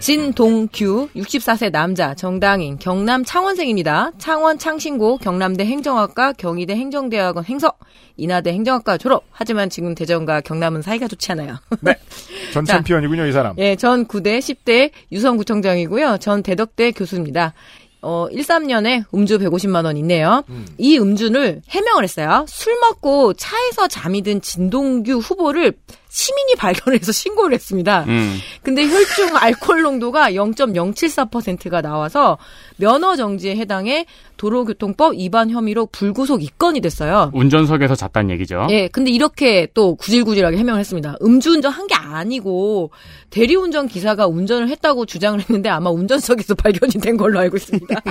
진동규 0.01 1.09
64세 1.17 1.71
남자 1.73 2.15
정당인 2.15 2.79
경남 2.79 3.25
창원생입니다. 3.25 4.13
창원 4.19 4.59
창신고 4.59 5.19
경남대 5.19 5.65
행정학과 5.65 6.33
경희대 6.33 6.75
행정대학원 6.75 7.45
행서 7.45 7.73
인하대 8.17 8.53
행정학과 8.53 8.97
졸업. 8.97 9.25
하지만 9.31 9.69
지금 9.71 9.95
대전과 9.95 10.43
경남은 10.43 10.83
사이가 10.83 11.09
좋지 11.09 11.33
않아요. 11.33 11.57
전 12.53 12.65
자. 12.65 12.75
챔피언이군요 12.77 13.27
이 13.27 13.33
사람. 13.33 13.55
예, 13.59 13.77
전 13.77 14.07
9대 14.07 14.39
10대 14.39 14.91
유성구청장이고요. 15.13 16.19
전 16.19 16.43
대덕대 16.43 16.93
교수입니다. 16.93 17.55
어, 18.01 18.29
13년에 18.33 19.05
음주 19.13 19.39
150만 19.39 19.85
원 19.85 19.97
있네요. 19.97 20.45
이 20.79 20.99
음주를 20.99 21.63
해명을 21.69 22.05
했어요. 22.05 22.45
술 22.49 22.79
먹고 22.81 23.35
차에서 23.35 23.89
잠이 23.89 24.23
든 24.23 24.41
진동규 24.41 25.19
후보를 25.19 25.73
시민이 26.09 26.55
발견해서 26.57 27.13
신고를 27.13 27.55
했습니다. 27.55 28.05
음. 28.09 28.39
근데 28.63 28.87
혈중 28.89 29.37
알코올 29.37 29.83
농도가 29.83 30.31
0.074%가 30.33 31.83
나와서 31.83 32.39
면허 32.77 33.15
정지에 33.17 33.57
해당해 33.57 34.07
도로교통법 34.39 35.15
위반 35.15 35.51
혐의로 35.51 35.87
불구속 35.87 36.43
입건이 36.43 36.81
됐어요. 36.81 37.31
운전석에서 37.35 37.95
잤다는 37.95 38.31
얘기죠. 38.31 38.67
예, 38.71 38.89
근데 38.89 39.11
이렇게 39.11 39.67
또 39.75 39.95
구질구질하게 39.97 40.57
해명을 40.57 40.81
했습니다. 40.81 41.17
음주운전 41.23 41.73
한 41.73 41.89
게 41.89 41.95
아니고 41.95 42.91
대리운전 43.31 43.89
기사가 43.89 44.27
운전을 44.27 44.69
했다고 44.69 45.07
주장을 45.07 45.39
했는데 45.41 45.69
아마 45.71 45.91
운전석에서 45.91 46.55
발견이 46.63 46.93
된 47.01 47.17
걸로 47.17 47.39
알고 47.39 47.57
있습니다. 47.57 47.95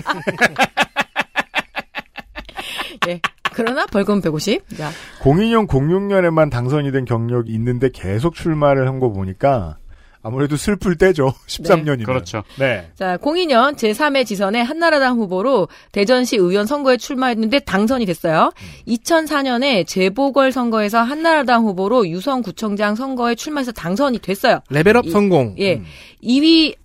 예. 3.08 3.22
그러나 3.58 3.86
벌금 3.88 4.22
150. 4.22 4.78
자, 4.78 4.89
02년 5.22 5.68
06년에만 5.68 6.49
당선이 6.51 6.91
된 6.91 7.05
경력이 7.05 7.51
있는데 7.53 7.89
계속 7.93 8.36
출마를 8.36 8.88
한 8.88 8.99
거 8.99 9.10
보니까 9.12 9.78
아무래도 10.24 10.58
슬플 10.58 10.95
때죠. 10.97 11.34
13년이면. 11.47 12.05
그렇죠. 12.05 12.43
네. 12.60 12.89
자, 12.95 13.18
02년 13.18 13.76
제3회 13.76 14.26
지선에 14.26 14.62
한나라당 14.62 15.18
후보로 15.18 15.68
대전시 15.91 16.36
의원 16.36 16.66
선거에 16.66 16.97
출마했는데 16.97 17.60
당선이 17.60 18.05
됐어요. 18.05 18.51
2004년에 18.88 19.86
재보궐 19.88 20.51
선거에서 20.51 20.99
한나라당 21.01 21.64
후보로 21.66 22.08
유성구청장 22.10 22.95
선거에 22.95 23.36
출마해서 23.36 23.72
당선이 23.72 24.20
됐어요. 24.20 24.60
level 24.70 24.95
up 24.95 25.06
이- 25.05 25.12
성공. 25.12 25.55
예. 25.60 25.82
2위 26.24 26.76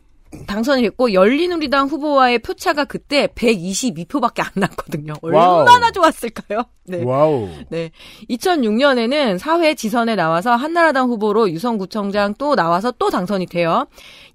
당선이 0.46 0.82
됐고 0.82 1.12
열린우리당 1.12 1.88
후보와의 1.88 2.40
표차가 2.40 2.84
그때 2.84 3.26
122표밖에 3.28 4.40
안 4.40 4.50
났거든요. 4.54 5.14
wow. 5.22 5.60
얼마나 5.60 5.90
좋았을까요? 5.90 6.62
네. 6.84 7.02
wow. 7.02 7.48
네. 7.68 7.90
2006년에는 8.30 9.38
4회 9.38 9.74
지선에 9.74 10.16
나와서 10.16 10.54
한나라당 10.54 11.08
후보로 11.08 11.50
유성구청장 11.50 12.34
또 12.38 12.56
나와서 12.56 12.92
또 12.98 13.10
당선이 13.10 13.46
돼요. 13.46 13.86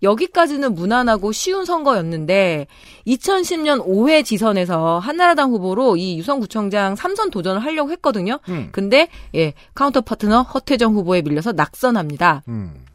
여기까지는 0.03 0.73
무난하고 0.75 1.31
쉬운 1.31 1.65
선거였는데 1.65 2.67
2010년 3.07 3.85
5회 3.85 4.23
지선에서 4.23 4.99
한나라당 4.99 5.51
후보로 5.51 5.97
이 5.97 6.17
유성구청장 6.19 6.95
3선 6.95 7.31
도전을 7.31 7.63
하려고 7.63 7.91
했거든요. 7.91 8.39
음. 8.49 8.69
근데 8.71 9.07
예, 9.35 9.53
counter 9.73 10.01
partner 10.01 10.43
허태정 10.43 10.93
후보에 10.93 11.21
밀려서 11.21 11.51
낙선합니다. 11.53 12.43
음. 12.47 12.85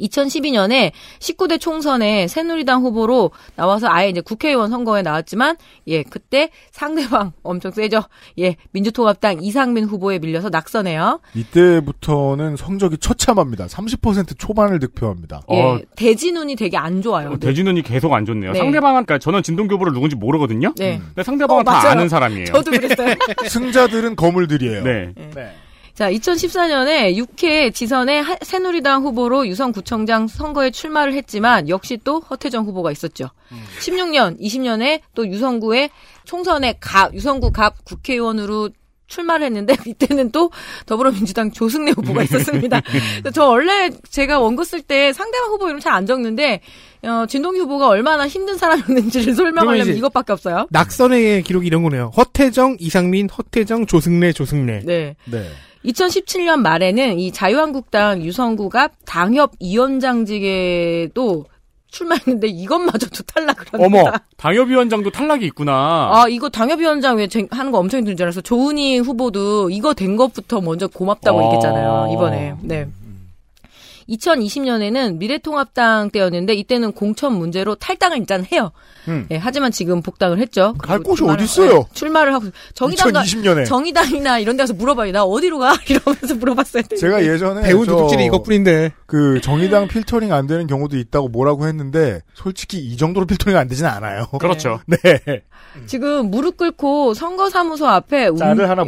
2012년에 0.00 0.92
19대 1.18 1.60
총선에 1.60 2.28
새누리당 2.28 2.82
후보로 2.82 3.30
나와서 3.56 3.88
아예 3.90 4.08
이제 4.08 4.20
국회의원 4.20 4.70
선거에 4.70 5.02
나왔지만 5.02 5.56
예 5.86 6.02
그때 6.02 6.50
상대방 6.70 7.32
엄청 7.42 7.70
세죠 7.72 8.02
예 8.38 8.56
민주통합당 8.72 9.42
이상민 9.42 9.84
후보에 9.84 10.18
밀려서 10.18 10.48
낙선해요 10.48 11.20
이때부터는 11.34 12.56
성적이 12.56 12.98
처참합니다. 12.98 13.66
30% 13.66 14.38
초반을 14.38 14.78
득표합니다. 14.78 15.42
예 15.52 15.60
어, 15.62 15.80
대진운이 15.96 16.56
되게 16.56 16.76
안 16.76 17.02
좋아요 17.02 17.30
네. 17.30 17.38
대진운이 17.38 17.82
계속 17.82 18.12
안 18.12 18.24
좋네요. 18.24 18.52
네. 18.52 18.58
상대방은, 18.58 19.04
그러니까 19.04 19.18
저는 19.18 19.42
진동규 19.42 19.74
후보를 19.74 19.92
누군지 19.92 20.16
모르거든요. 20.16 20.72
네. 20.76 20.98
근데 20.98 21.22
상대방은 21.22 21.60
어, 21.60 21.64
다 21.64 21.72
맞아요. 21.72 21.90
아는 21.90 22.08
사람이에요. 22.08 22.46
저도 22.46 22.70
그랬어요 22.70 23.14
승자들은 23.48 24.16
거물들이에요. 24.16 24.82
네. 24.84 25.12
자, 25.98 26.12
2014년에 26.12 27.12
6회 27.16 27.74
지선에 27.74 28.20
하- 28.20 28.36
새누리당 28.40 29.02
후보로 29.02 29.48
유성구청장 29.48 30.28
선거에 30.28 30.70
출마를 30.70 31.12
했지만 31.14 31.68
역시 31.68 31.98
또 32.04 32.20
허태정 32.20 32.66
후보가 32.66 32.92
있었죠. 32.92 33.30
16년, 33.80 34.40
20년에 34.40 35.00
또 35.16 35.26
유성구에 35.26 35.90
총선에 36.24 36.76
갑, 36.78 37.12
유성구 37.14 37.50
갑 37.50 37.84
국회의원으로 37.84 38.70
출마를 39.08 39.46
했는데 39.46 39.74
이때는 39.86 40.30
또 40.30 40.52
더불어민주당 40.86 41.50
조승래 41.50 41.90
후보가 41.90 42.22
있었습니다. 42.22 42.80
저 43.34 43.46
원래 43.48 43.90
제가 44.08 44.38
원고 44.38 44.62
쓸 44.62 44.82
때 44.82 45.12
상대방 45.12 45.50
후보 45.50 45.66
이름 45.66 45.80
잘 45.80 45.94
안 45.94 46.06
적는데 46.06 46.60
어, 47.02 47.26
진동기 47.28 47.58
후보가 47.58 47.88
얼마나 47.88 48.28
힘든 48.28 48.56
사람이었는지를 48.56 49.34
설명하려면 49.34 49.96
이것밖에 49.96 50.32
없어요. 50.32 50.68
낙선의 50.70 51.42
기록이 51.42 51.66
이런 51.66 51.82
거네요. 51.82 52.12
허태정, 52.16 52.76
이상민, 52.78 53.28
허태정, 53.30 53.86
조승래, 53.86 54.32
조승래. 54.32 54.82
네. 54.84 55.16
네. 55.24 55.50
2017년 55.84 56.60
말에는 56.60 57.18
이 57.18 57.30
자유한국당 57.32 58.22
유성구가 58.22 58.90
당협 59.04 59.52
위원장직에도 59.60 61.44
출마했는데 61.90 62.48
이것마저도 62.48 63.22
탈락을 63.22 63.64
합니다. 63.72 64.02
어머, 64.02 64.12
당협위원장도 64.36 65.10
탈락이 65.10 65.46
있구나. 65.46 66.10
아, 66.12 66.26
이거 66.28 66.50
당협위원장 66.50 67.16
왜 67.16 67.28
쟁- 67.28 67.48
하는 67.50 67.72
거 67.72 67.78
엄청 67.78 67.98
힘든 68.00 68.14
줄 68.14 68.24
알았어. 68.24 68.42
조은희 68.42 68.98
후보도 68.98 69.70
이거 69.70 69.94
된 69.94 70.16
것부터 70.16 70.60
먼저 70.60 70.86
고맙다고 70.86 71.38
어. 71.38 71.44
얘기했잖아요, 71.46 72.10
이번에. 72.12 72.54
네. 72.60 72.86
2020년에는 74.08 75.16
미래통합당 75.18 76.10
때였는데 76.10 76.54
이때는 76.54 76.92
공천 76.92 77.34
문제로 77.34 77.74
탈당을 77.74 78.18
일단 78.18 78.44
해요. 78.52 78.70
음. 79.08 79.26
예, 79.30 79.36
하지만 79.36 79.70
지금 79.70 80.02
복당을 80.02 80.38
했죠. 80.38 80.74
갈 80.78 80.98
곳이 81.00 81.22
출마를- 81.22 81.42
어딨어요? 81.42 81.72
네, 81.72 81.84
출마를 81.94 82.34
하고 82.34 82.46
정의당가 82.74 83.22
2020년에. 83.22 83.66
정의당이나 83.66 84.38
이런 84.38 84.56
데 84.56 84.62
가서 84.62 84.74
물어봐요. 84.74 85.12
나 85.12 85.24
어디로 85.24 85.58
가? 85.58 85.74
이러면서 85.88 86.34
물어봤어요. 86.34 86.82
제가 86.98 87.24
예전에 87.24 87.62
배운 87.62 87.84
저 87.86 87.92
도둑질이 87.92 88.24
이것뿐인데. 88.26 88.92
그 89.06 89.40
정의당 89.40 89.88
필터링 89.88 90.32
안 90.34 90.46
되는 90.46 90.66
경우도 90.66 90.98
있다고 90.98 91.28
뭐라고 91.28 91.66
했는데 91.66 92.20
솔직히 92.34 92.78
이 92.78 92.96
정도로 92.98 93.26
필터링 93.26 93.56
안 93.56 93.66
되지는 93.68 93.88
않아요. 93.88 94.26
그렇죠. 94.38 94.80
네. 94.86 94.98
지금 95.86 96.30
무릎 96.30 96.56
꿇고 96.58 97.14
선거사무소 97.14 97.86
앞에 97.86 98.30
보고 98.30 98.38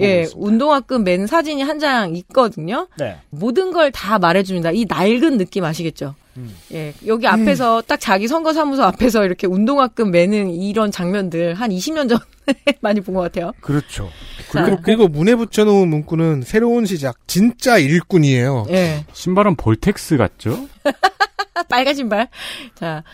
예. 0.05 0.27
운동화끈 0.37 1.05
맨 1.05 1.27
사진이 1.27 1.63
한 1.63 1.81
장 1.81 2.15
있거든요. 2.17 2.89
네. 2.99 3.17
모든 3.31 3.73
걸 3.73 3.91
다 3.91 4.19
말해줍니다. 4.19 4.73
이 4.73 4.85
낡은 5.15 5.39
느낌 5.39 5.65
아시겠죠? 5.65 6.15
음. 6.37 6.55
예, 6.73 6.95
여기 7.07 7.27
앞에서 7.27 7.83
딱 7.87 7.99
자기 7.99 8.29
선거사무소 8.29 8.83
앞에서 8.85 9.25
이렇게 9.25 9.47
운동화끈 9.47 10.11
매는 10.11 10.51
이런 10.51 10.91
장면들 10.91 11.55
한 11.55 11.71
20년 11.71 12.09
전에 12.09 12.21
많이 12.81 13.01
본 13.01 13.15
것 13.15 13.23
같아요. 13.23 13.53
그렇죠. 13.61 14.09
자, 14.53 14.63
그리고, 14.65 14.83
그리고 14.83 15.09
문에 15.09 15.35
붙여놓은 15.35 15.89
문구는 15.89 16.43
새로운 16.43 16.87
시작, 16.87 17.17
진짜 17.27 17.79
일꾼이에요. 17.79 18.67
예, 18.71 19.05
신발은 19.13 19.57
볼텍스 19.57 20.17
같죠? 20.17 20.69
빨간 21.69 21.95
신발. 21.95 22.29
자, 22.75 23.05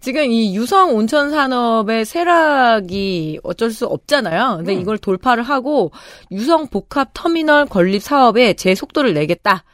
지금 0.00 0.30
이 0.30 0.54
유성 0.56 0.94
온천 0.94 1.30
산업의 1.30 2.04
쇠락이 2.04 3.40
어쩔 3.42 3.70
수 3.70 3.86
없잖아요. 3.86 4.58
근데 4.58 4.74
이걸 4.74 4.96
돌파를 4.98 5.42
하고 5.42 5.90
유성 6.30 6.68
복합 6.68 7.10
터미널 7.14 7.66
건립 7.66 8.02
사업에 8.02 8.54
제 8.54 8.74
속도를 8.74 9.12
내겠다. 9.14 9.64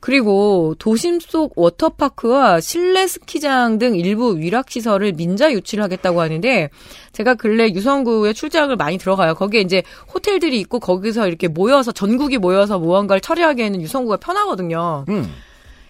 그리고 0.00 0.74
도심 0.78 1.20
속 1.20 1.52
워터파크와 1.56 2.60
실내 2.60 3.06
스키장 3.06 3.78
등 3.78 3.94
일부 3.94 4.36
위락시설을 4.38 5.12
민자 5.12 5.52
유치를 5.52 5.84
하겠다고 5.84 6.20
하는데 6.20 6.70
제가 7.12 7.34
근래 7.34 7.68
유성구에 7.68 8.32
출장을 8.32 8.74
많이 8.76 8.96
들어가요. 8.98 9.34
거기에 9.34 9.60
이제 9.60 9.82
호텔들이 10.12 10.58
있고 10.60 10.80
거기서 10.80 11.28
이렇게 11.28 11.48
모여서 11.48 11.92
전국이 11.92 12.38
모여서 12.38 12.78
무언가를 12.78 13.20
처리하기에는 13.20 13.82
유성구가 13.82 14.16
편하거든요. 14.16 15.04
음. 15.10 15.30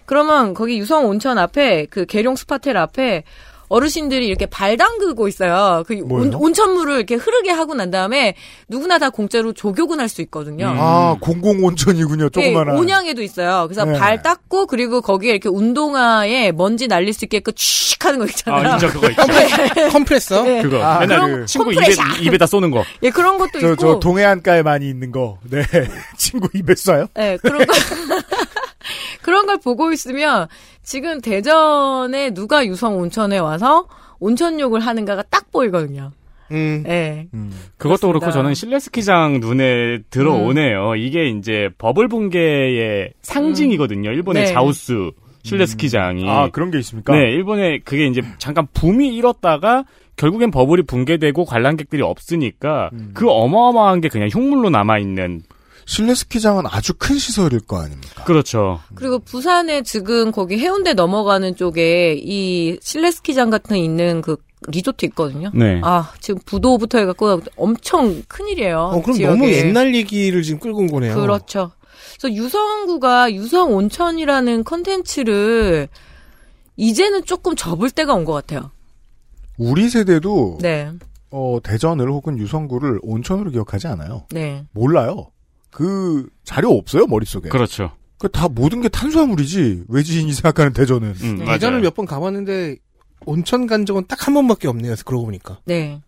그러면 0.05 0.53
거기 0.53 0.77
유성 0.77 1.05
온천 1.05 1.37
앞에 1.37 1.87
그 1.89 2.05
계룡 2.05 2.35
스파텔 2.35 2.75
앞에 2.75 3.23
어르신들이 3.71 4.27
이렇게 4.27 4.45
발 4.45 4.75
담그고 4.77 5.27
있어요. 5.29 5.83
그 5.87 5.93
뭐예요? 5.93 6.27
온, 6.29 6.33
온천물을 6.35 6.95
이렇게 6.97 7.15
흐르게 7.15 7.51
하고 7.51 7.73
난 7.73 7.89
다음에 7.89 8.35
누구나 8.67 8.99
다 8.99 9.09
공짜로 9.09 9.53
조교군 9.53 9.99
할 9.99 10.11
수 10.11 10.21
있거든요. 10.23 10.73
아, 10.77 11.15
공공 11.21 11.63
온천이군요. 11.63 12.25
예, 12.25 12.29
조그마한. 12.29 12.77
온양에도 12.77 13.21
있어요. 13.21 13.65
그래서 13.69 13.85
네. 13.85 13.97
발 13.97 14.21
닦고 14.21 14.65
그리고 14.67 14.99
거기에 15.01 15.31
이렇게 15.31 15.47
운동화에 15.47 16.51
먼지 16.51 16.87
날릴 16.87 17.13
수 17.13 17.23
있게끔 17.23 17.53
칙 17.55 18.03
하는 18.03 18.19
거 18.19 18.25
있잖아요. 18.25 18.67
아, 18.71 18.73
인정 18.73 18.89
그거 18.89 19.09
있죠. 19.09 19.89
컴프레서? 19.91 20.43
네. 20.43 20.61
그거. 20.63 20.83
아, 20.83 20.99
맨날 20.99 21.19
그런 21.21 21.39
그 21.41 21.45
친구 21.45 21.71
입에. 21.71 21.85
입에다 22.23 22.45
쏘는 22.47 22.71
거. 22.71 22.83
예, 23.03 23.09
그런 23.09 23.37
것도 23.37 23.59
저, 23.61 23.67
있고. 23.71 23.75
저 23.77 23.99
동해안가에 23.99 24.63
많이 24.63 24.89
있는 24.89 25.11
거. 25.13 25.37
네. 25.49 25.63
친구 26.17 26.49
입에 26.53 26.73
쏴요? 26.73 27.07
예, 27.17 27.37
그런 27.41 27.65
거. 27.65 27.73
그런 29.21 29.45
걸 29.45 29.57
보고 29.59 29.91
있으면 29.91 30.47
지금 30.83 31.21
대전에 31.21 32.33
누가 32.33 32.65
유성 32.65 32.97
온천에 32.97 33.37
와서 33.37 33.87
온천욕을 34.19 34.79
하는가가 34.79 35.23
딱 35.23 35.51
보이거든요. 35.51 36.11
음. 36.51 36.83
예. 36.87 37.27
그것도 37.77 38.07
그렇고 38.07 38.19
그렇습니다. 38.19 38.31
저는 38.31 38.53
실내 38.53 38.79
스키장 38.79 39.39
눈에 39.39 39.99
들어오네요. 40.09 40.95
이게 40.95 41.29
이제 41.29 41.69
버블 41.77 42.07
붕괴의 42.09 43.13
상징이거든요. 43.21 44.11
일본의 44.11 44.43
네. 44.43 44.53
자우스 44.53 45.11
실내 45.43 45.65
스키장이. 45.65 46.29
아, 46.29 46.49
그런 46.51 46.71
게 46.71 46.77
있습니까? 46.79 47.13
네, 47.13 47.31
일본에 47.31 47.79
그게 47.79 48.05
이제 48.07 48.21
잠깐 48.37 48.67
붐이 48.73 49.15
일었다가 49.15 49.85
결국엔 50.17 50.51
버블이 50.51 50.83
붕괴되고 50.83 51.45
관람객들이 51.45 52.01
없으니까 52.01 52.89
음. 52.93 53.11
그 53.13 53.29
어마어마한 53.29 54.01
게 54.01 54.09
그냥 54.09 54.29
흉물로 54.31 54.69
남아 54.69 54.99
있는 54.99 55.41
실내 55.91 56.15
스키장은 56.15 56.63
아주 56.67 56.93
큰 56.93 57.17
시설일 57.17 57.59
거 57.59 57.81
아닙니까? 57.81 58.23
그렇죠. 58.23 58.79
그리고 58.95 59.19
부산에 59.19 59.81
지금 59.83 60.31
거기 60.31 60.57
해운대 60.57 60.93
넘어가는 60.93 61.57
쪽에 61.57 62.15
이 62.17 62.77
실내 62.81 63.11
스키장 63.11 63.49
같은 63.49 63.75
있는 63.75 64.21
그 64.21 64.37
리조트 64.69 65.03
있거든요. 65.07 65.51
네. 65.53 65.81
아, 65.83 66.13
지금 66.21 66.39
부도부터 66.45 66.97
해갖고 66.99 67.41
엄청 67.57 68.23
큰 68.29 68.47
일이에요. 68.47 68.79
어, 68.79 69.01
그럼 69.01 69.17
지역에. 69.17 69.31
너무 69.35 69.51
옛날 69.51 69.93
얘기를 69.93 70.41
지금 70.43 70.61
끌고 70.61 70.79
온 70.79 70.87
거네요. 70.87 71.13
그렇죠. 71.13 71.71
그래서 72.17 72.33
유성구가 72.35 73.33
유성 73.33 73.73
온천이라는 73.75 74.63
컨텐츠를 74.63 75.89
이제는 76.77 77.25
조금 77.25 77.53
접을 77.57 77.89
때가 77.89 78.13
온 78.13 78.23
것 78.23 78.31
같아요. 78.31 78.71
우리 79.57 79.89
세대도 79.89 80.59
네, 80.61 80.89
어, 81.31 81.57
대전을 81.61 82.09
혹은 82.09 82.37
유성구를 82.37 82.99
온천으로 83.03 83.51
기억하지 83.51 83.87
않아요. 83.87 84.25
네. 84.31 84.63
몰라요. 84.71 85.27
그 85.71 86.27
자료 86.43 86.71
없어요 86.77 87.07
머릿속에. 87.07 87.49
그렇죠. 87.49 87.91
그 88.17 88.27
다 88.29 88.47
모든 88.47 88.81
게 88.81 88.89
탄수화물이지 88.89 89.85
외지인이 89.87 90.31
생각하는 90.33 90.73
대전은. 90.73 91.15
음, 91.21 91.35
네. 91.39 91.45
대전을 91.45 91.77
맞아요. 91.79 91.81
몇번 91.89 92.05
가봤는데 92.05 92.77
온천 93.25 93.65
간 93.67 93.85
적은 93.85 94.05
딱 94.07 94.27
한 94.27 94.33
번밖에 94.35 94.67
없네요. 94.67 94.93
그러고 95.05 95.25
보니까. 95.25 95.59
네. 95.65 96.01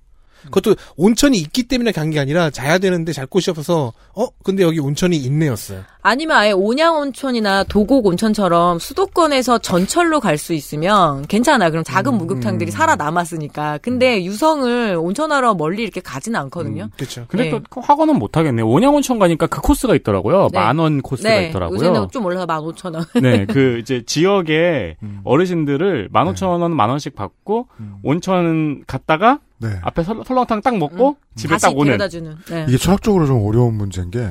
그것도 0.45 0.75
온천이 0.97 1.37
있기 1.37 1.63
때문에 1.63 1.91
간 1.91 2.13
게 2.13 2.19
아니라 2.19 2.49
자야 2.51 2.77
되는데 2.77 3.11
잘 3.13 3.25
곳이 3.25 3.49
없어서 3.49 3.91
어 4.15 4.27
근데 4.43 4.61
여기 4.63 4.79
온천이 4.79 5.17
있네였어요. 5.17 5.81
아니면 6.03 6.37
아예 6.37 6.51
온양 6.51 6.97
온천이나 6.97 7.63
도곡 7.63 8.05
온천처럼 8.05 8.77
수도권에서 8.77 9.57
전철로 9.59 10.19
갈 10.19 10.37
수 10.37 10.53
있으면 10.53 11.25
괜찮아. 11.27 11.69
그럼 11.69 11.83
작은 11.85 12.17
목욕탕들이 12.17 12.69
살아 12.71 12.95
남았으니까. 12.97 13.79
근데 13.81 14.23
유성을 14.25 14.95
온천하러 14.99 15.53
멀리 15.55 15.83
이렇게 15.83 16.01
가지는 16.01 16.39
않거든요. 16.41 16.89
그렇죠. 16.97 17.25
근데 17.29 17.45
네. 17.45 17.49
또그 17.51 17.79
학원은 17.79 18.19
못 18.19 18.35
하겠네요. 18.35 18.67
온양 18.67 18.93
온천 18.95 19.17
가니까 19.19 19.47
그 19.47 19.61
코스가 19.61 19.95
있더라고요. 19.95 20.49
네. 20.51 20.59
만원 20.59 21.01
코스가 21.01 21.29
네. 21.29 21.47
있더라고요. 21.49 21.77
요새는 21.77 22.07
좀 22.11 22.25
올라서 22.25 22.45
15,000원. 22.45 23.21
네, 23.21 23.45
그 23.49 23.79
이제 23.79 24.03
지역에 24.05 24.97
음. 25.01 25.21
어르신들을 25.23 26.09
만 26.11 26.27
오천 26.27 26.49
원, 26.61 26.75
만 26.75 26.89
원씩 26.89 27.15
받고 27.15 27.67
음. 27.79 27.95
온천 28.03 28.83
갔다가 28.87 29.39
네. 29.59 29.69
앞에 29.81 30.03
설, 30.03 30.21
설렁탕 30.25 30.61
딱 30.61 30.77
먹고 30.77 31.17
집에 31.35 31.51
음. 31.51 31.55
다시 31.55 31.61
딱 31.65 31.71
오는. 31.77 31.85
데려다 31.85 32.07
주는. 32.09 32.35
네. 32.49 32.65
이게 32.67 32.77
철학적으로 32.77 33.25
좀 33.25 33.45
어려운 33.45 33.75
문제인 33.75 34.11
게 34.11 34.29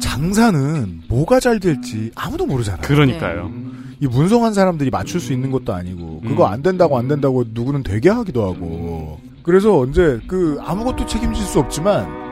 장사는 0.00 1.02
뭐가 1.08 1.40
잘 1.40 1.60
될지 1.60 2.10
아무도 2.14 2.46
모르잖아요. 2.46 2.82
그러니까요. 2.82 3.50
이 4.00 4.06
문성한 4.06 4.54
사람들이 4.54 4.90
맞출 4.90 5.20
수 5.20 5.32
있는 5.32 5.50
것도 5.50 5.72
아니고 5.74 6.22
그거 6.22 6.46
음. 6.46 6.52
안 6.52 6.62
된다고 6.62 6.98
안 6.98 7.08
된다고 7.08 7.44
누구는 7.46 7.82
되게 7.82 8.08
하기도 8.08 8.42
하고 8.42 9.20
그래서 9.42 9.78
언제 9.78 10.18
그 10.26 10.58
아무것도 10.60 11.06
책임질 11.06 11.44
수 11.44 11.58
없지만 11.60 12.22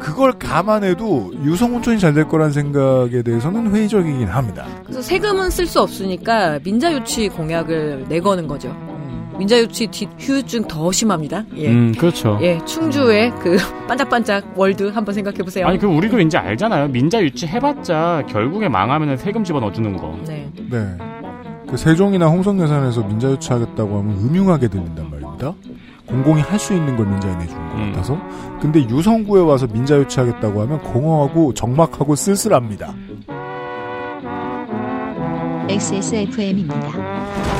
그걸 0.00 0.32
감안해도 0.38 1.34
유성온천이 1.44 2.00
잘 2.00 2.14
될 2.14 2.26
거란 2.26 2.50
생각에 2.52 3.22
대해서는 3.22 3.72
회의적이긴 3.74 4.26
합니다. 4.28 4.66
그래서 4.84 5.02
세금은 5.02 5.50
쓸 5.50 5.66
수 5.66 5.80
없으니까 5.82 6.58
민자유치 6.64 7.28
공약을 7.28 8.06
내거는 8.08 8.46
거죠. 8.48 8.74
민자유치 9.40 9.86
뒷 9.86 10.08
후유증 10.18 10.68
더 10.68 10.92
심합니다. 10.92 11.44
예. 11.56 11.68
음, 11.70 11.92
그렇죠. 11.98 12.38
예, 12.42 12.58
충주의 12.66 13.30
그 13.40 13.56
반짝반짝 13.88 14.52
월드 14.54 14.88
한번 14.90 15.14
생각해 15.14 15.38
보세요. 15.38 15.66
아니 15.66 15.78
그 15.78 15.86
우리도 15.86 16.20
이제 16.20 16.36
알잖아요. 16.36 16.88
민자 16.88 17.22
유치 17.22 17.46
해봤자 17.46 18.24
결국에 18.28 18.68
망하면 18.68 19.16
세금 19.16 19.42
집어 19.42 19.58
넣어주는 19.60 19.96
거. 19.96 20.14
네. 20.26 20.46
네. 20.70 20.86
그 21.66 21.76
세종이나 21.78 22.26
홍성 22.26 22.60
예산에서 22.60 23.02
민자 23.06 23.30
유치 23.30 23.50
하겠다고 23.52 23.98
하면 24.00 24.18
음흉하게 24.18 24.68
들린단 24.68 25.08
말입니다. 25.10 25.54
공공이 26.06 26.42
할 26.42 26.58
수 26.58 26.74
있는 26.74 26.94
걸 26.96 27.06
민자에 27.06 27.34
내주는 27.38 27.68
것 27.70 27.74
음. 27.76 27.92
같아서. 27.92 28.18
근데 28.60 28.80
유성구에 28.86 29.40
와서 29.40 29.66
민자 29.72 29.96
유치 29.96 30.20
하겠다고 30.20 30.60
하면 30.62 30.82
공허하고 30.82 31.54
적막하고 31.54 32.14
쓸쓸합니다. 32.14 32.92
XSFM입니다. 35.70 37.59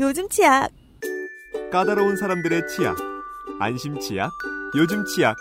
요즘 0.00 0.26
치약. 0.30 0.70
까다로운 1.70 2.16
사람들의 2.16 2.68
치약. 2.68 2.96
안심 3.60 4.00
치약. 4.00 4.30
요즘 4.74 5.04
치약. 5.04 5.36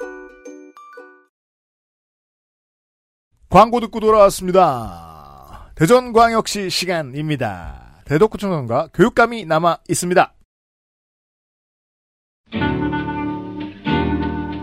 광고 3.47 3.79
듣고 3.79 4.01
돌아왔습니다. 4.01 5.71
대전광역시 5.75 6.69
시간입니다. 6.69 8.01
대덕구청장과 8.03 8.89
교육감이 8.93 9.45
남아 9.45 9.77
있습니다. 9.87 10.33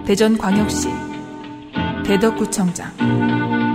대전광역시 0.06 0.88
대덕구청장 2.04 3.65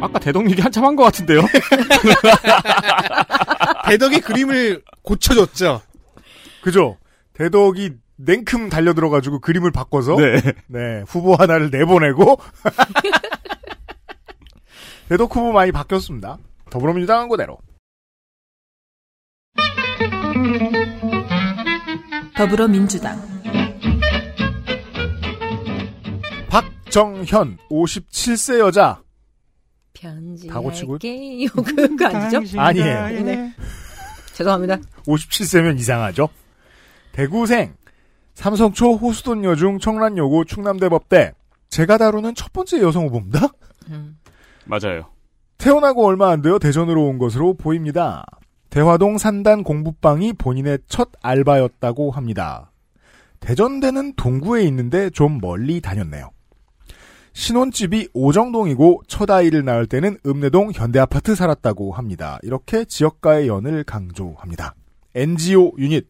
아까 0.00 0.18
대동 0.18 0.50
얘기 0.50 0.60
한참 0.62 0.84
한 0.84 0.96
것 0.96 1.04
같은데요. 1.04 1.42
대덕이 3.88 4.20
그림을 4.20 4.82
고쳐줬죠. 5.02 5.82
그죠? 6.62 6.96
대덕이 7.34 7.92
냉큼 8.16 8.68
달려들어가지고 8.68 9.40
그림을 9.40 9.70
바꿔서 9.70 10.16
네. 10.16 10.40
네, 10.66 11.02
후보 11.08 11.34
하나를 11.34 11.70
내보내고 11.70 12.38
대덕 15.08 15.34
후보 15.34 15.52
많이 15.52 15.72
바뀌었습니다. 15.72 16.38
더불어민주당은 16.70 17.28
그대로. 17.28 17.58
더불어민주당 22.36 23.20
박정현 26.48 27.58
57세 27.70 28.58
여자 28.60 29.02
편지. 30.00 30.48
다 30.48 30.60
고치고? 30.60 30.94
할게요. 30.94 31.48
그거 31.54 32.06
아니죠? 32.06 32.58
아니에요. 32.58 33.22
네. 33.22 33.52
죄송합니다. 34.32 34.78
57세면 35.04 35.78
이상하죠. 35.78 36.28
대구생 37.12 37.74
삼성초 38.34 38.94
호수돈 38.94 39.44
여중 39.44 39.78
청란여고 39.78 40.46
충남대법대 40.46 41.32
제가 41.68 41.98
다루는 41.98 42.34
첫 42.34 42.52
번째 42.52 42.80
여성 42.80 43.06
후보입니다. 43.06 43.48
음. 43.90 44.18
맞아요. 44.64 45.10
태어나고 45.58 46.06
얼마 46.06 46.30
안 46.30 46.40
되어 46.40 46.58
대전으로 46.58 47.06
온 47.06 47.18
것으로 47.18 47.54
보입니다. 47.54 48.24
대화동 48.70 49.18
산단 49.18 49.62
공부방이 49.62 50.32
본인의 50.32 50.78
첫 50.88 51.10
알바였다고 51.20 52.12
합니다. 52.12 52.72
대전대는 53.40 54.14
동구에 54.14 54.62
있는데 54.64 55.10
좀 55.10 55.38
멀리 55.40 55.80
다녔네요. 55.80 56.30
신혼집이 57.32 58.08
오정동이고 58.12 59.02
첫 59.06 59.30
아이를 59.30 59.64
낳을 59.64 59.86
때는 59.86 60.18
읍내동 60.26 60.72
현대아파트 60.72 61.34
살았다고 61.34 61.92
합니다. 61.92 62.38
이렇게 62.42 62.84
지역과의 62.84 63.48
연을 63.48 63.84
강조합니다. 63.84 64.74
NGO 65.14 65.72
유닛 65.78 66.06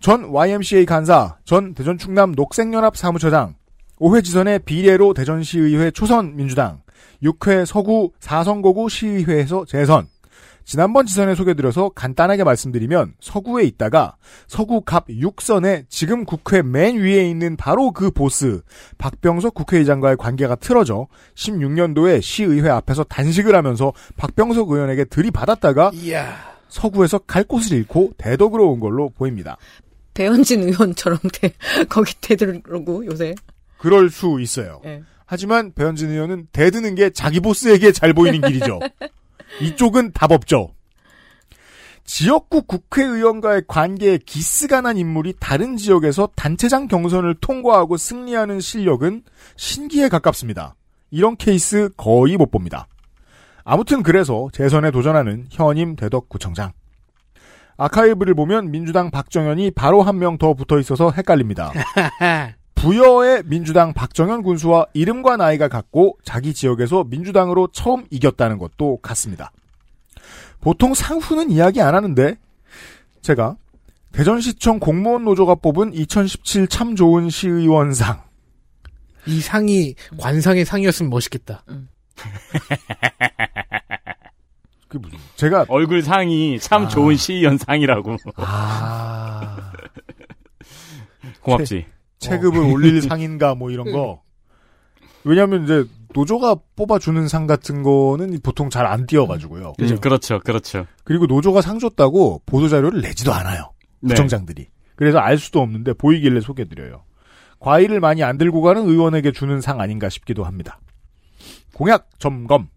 전 0.00 0.26
YMCA 0.26 0.86
간사, 0.86 1.38
전 1.44 1.74
대전 1.74 1.98
충남 1.98 2.32
녹색연합 2.32 2.96
사무처장, 2.96 3.54
5회 3.98 4.22
지선의 4.22 4.60
비례로 4.60 5.14
대전시의회 5.14 5.90
초선 5.90 6.36
민주당, 6.36 6.82
6회 7.22 7.64
서구 7.64 8.12
4선거구 8.20 8.90
시의회에서 8.90 9.64
재선, 9.64 10.06
지난번 10.66 11.06
지선에 11.06 11.36
소개드려서 11.36 11.90
간단하게 11.90 12.42
말씀드리면 12.42 13.14
서구에 13.20 13.62
있다가 13.62 14.16
서구 14.48 14.80
갑 14.80 15.06
6선에 15.06 15.84
지금 15.88 16.24
국회 16.24 16.60
맨 16.60 16.96
위에 16.98 17.30
있는 17.30 17.56
바로 17.56 17.92
그 17.92 18.10
보스 18.10 18.62
박병석 18.98 19.54
국회의장과의 19.54 20.16
관계가 20.16 20.56
틀어져 20.56 21.06
16년도에 21.36 22.20
시의회 22.20 22.68
앞에서 22.68 23.04
단식을 23.04 23.54
하면서 23.54 23.92
박병석 24.16 24.68
의원에게 24.68 25.04
들이받았다가 25.04 25.92
이야. 25.94 26.36
서구에서 26.68 27.18
갈 27.18 27.44
곳을 27.44 27.76
잃고 27.76 28.14
대덕으로 28.18 28.68
온 28.68 28.80
걸로 28.80 29.10
보입니다. 29.10 29.56
배현진 30.14 30.64
의원처럼 30.64 31.20
대, 31.32 31.52
거기 31.88 32.12
대들고 32.20 33.06
요새. 33.06 33.36
그럴 33.78 34.10
수 34.10 34.40
있어요. 34.40 34.80
예. 34.84 35.04
하지만 35.26 35.72
배현진 35.74 36.10
의원은 36.10 36.48
대드는 36.50 36.96
게 36.96 37.10
자기 37.10 37.38
보스에게 37.38 37.92
잘 37.92 38.12
보이는 38.12 38.40
길이죠. 38.40 38.80
이쪽은 39.60 40.12
답 40.12 40.32
없죠. 40.32 40.70
지역구 42.04 42.62
국회의원과의 42.62 43.62
관계에 43.66 44.18
기스가 44.18 44.80
난 44.80 44.96
인물이 44.96 45.34
다른 45.40 45.76
지역에서 45.76 46.28
단체장 46.36 46.86
경선을 46.86 47.34
통과하고 47.40 47.96
승리하는 47.96 48.60
실력은 48.60 49.22
신기에 49.56 50.08
가깝습니다. 50.08 50.76
이런 51.10 51.36
케이스 51.36 51.88
거의 51.96 52.36
못 52.36 52.50
봅니다. 52.50 52.86
아무튼 53.64 54.04
그래서 54.04 54.48
재선에 54.52 54.92
도전하는 54.92 55.46
현임 55.50 55.96
대덕구청장. 55.96 56.72
아카이브를 57.76 58.34
보면 58.34 58.70
민주당 58.70 59.10
박정현이 59.10 59.72
바로 59.72 60.02
한 60.02 60.16
명 60.18 60.38
더 60.38 60.54
붙어 60.54 60.78
있어서 60.78 61.10
헷갈립니다. 61.10 61.72
부여의 62.76 63.42
민주당 63.46 63.92
박정현 63.92 64.42
군수와 64.42 64.86
이름과 64.92 65.36
나이가 65.36 65.66
같고 65.66 66.18
자기 66.22 66.54
지역에서 66.54 67.04
민주당으로 67.04 67.68
처음 67.72 68.06
이겼다는 68.10 68.58
것도 68.58 68.98
같습니다. 69.02 69.50
보통 70.60 70.94
상후는 70.94 71.50
이야기 71.50 71.80
안 71.80 71.94
하는데 71.94 72.36
제가 73.22 73.56
대전시청 74.12 74.78
공무원 74.78 75.24
노조가 75.24 75.56
뽑은 75.56 75.94
2017 75.94 76.68
참 76.68 76.94
좋은 76.94 77.28
시의원상 77.28 78.22
이 79.26 79.40
상이 79.40 79.94
관상의 80.18 80.64
상이었으면 80.64 81.10
멋있겠다. 81.10 81.64
그 84.88 84.98
무슨 84.98 85.18
제가 85.34 85.66
얼굴 85.68 86.02
상이 86.02 86.60
참 86.60 86.84
아. 86.84 86.88
좋은 86.88 87.16
시연상이라고. 87.16 88.16
아 88.36 89.72
고맙지. 91.42 91.86
체급을 92.30 92.60
올릴 92.60 93.00
상인가 93.02 93.54
뭐 93.54 93.70
이런 93.70 93.90
거. 93.92 94.22
왜냐하면 95.24 95.64
이제 95.64 95.84
노조가 96.14 96.56
뽑아주는 96.76 97.26
상 97.28 97.46
같은 97.46 97.82
거는 97.82 98.38
보통 98.42 98.70
잘 98.70 98.86
안 98.86 99.06
띄어가지고요. 99.06 99.72
음, 99.80 100.00
그렇죠, 100.00 100.38
그렇죠. 100.40 100.86
그리고 101.04 101.26
노조가 101.26 101.60
상 101.60 101.78
줬다고 101.78 102.42
보도 102.46 102.68
자료를 102.68 103.00
내지도 103.00 103.32
않아요. 103.32 103.72
네. 104.00 104.10
구청장들이. 104.14 104.68
그래서 104.94 105.18
알 105.18 105.36
수도 105.38 105.60
없는데 105.60 105.92
보이길래 105.94 106.40
소개드려요. 106.40 107.02
과일을 107.58 108.00
많이 108.00 108.22
안 108.22 108.38
들고 108.38 108.62
가는 108.62 108.86
의원에게 108.88 109.32
주는 109.32 109.60
상 109.60 109.80
아닌가 109.80 110.08
싶기도 110.08 110.44
합니다. 110.44 110.78
공약 111.74 112.08
점검. 112.18 112.68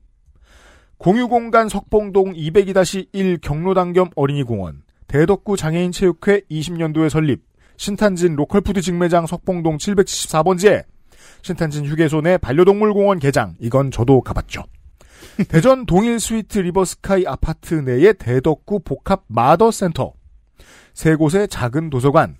공유공간 0.98 1.70
석봉동 1.70 2.34
202-1 2.34 3.40
경로당 3.42 3.94
겸 3.94 4.10
어린이공원, 4.16 4.82
대덕구 5.08 5.56
장애인 5.56 5.94
체육회 5.94 6.42
20년도에 6.52 7.10
설립, 7.10 7.42
신탄진 7.80 8.36
로컬푸드 8.36 8.82
직매장 8.82 9.26
석봉동 9.26 9.78
774번지에, 9.78 10.84
신탄진 11.42 11.86
휴게소 11.86 12.20
내 12.20 12.38
반려동물공원 12.38 13.20
개장, 13.20 13.56
이건 13.62 13.90
저도 13.90 14.20
가봤죠. 14.20 14.64
대전 15.48 15.86
동일 15.86 16.20
스위트 16.20 16.60
리버스카이 16.60 17.24
아파트 17.26 17.76
내의 17.76 18.16
대덕구 18.16 18.82
복합 18.82 19.24
마더센터, 19.28 20.12
세 20.94 21.16
곳의 21.16 21.48
작은 21.48 21.90
도서관, 21.90 22.36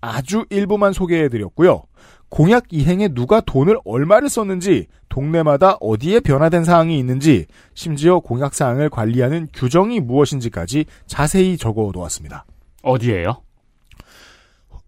아주 0.00 0.46
일부만 0.50 0.92
소개해드렸고요. 0.92 1.84
공약 2.28 2.64
이행에 2.70 3.06
누가 3.06 3.40
돈을 3.40 3.78
얼마를 3.84 4.28
썼는지, 4.28 4.88
동네마다 5.08 5.76
어디에 5.80 6.18
변화된 6.18 6.64
사항이 6.64 6.98
있는지, 6.98 7.46
심지어 7.74 8.18
공약 8.18 8.52
사항을 8.52 8.90
관리하는 8.90 9.46
규정이 9.54 10.00
무엇인지까지 10.00 10.86
자세히 11.06 11.56
적어놓았습니다. 11.56 12.46
어디에요? 12.82 13.42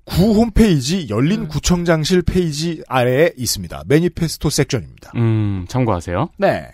구 0.04 0.32
홈페이지 0.34 1.08
열린 1.08 1.48
구청장실 1.48 2.22
페이지 2.22 2.82
아래에 2.88 3.32
있습니다. 3.36 3.84
매니페스토 3.86 4.50
섹션입니다. 4.50 5.12
음, 5.16 5.64
참고하세요. 5.68 6.30
네. 6.38 6.68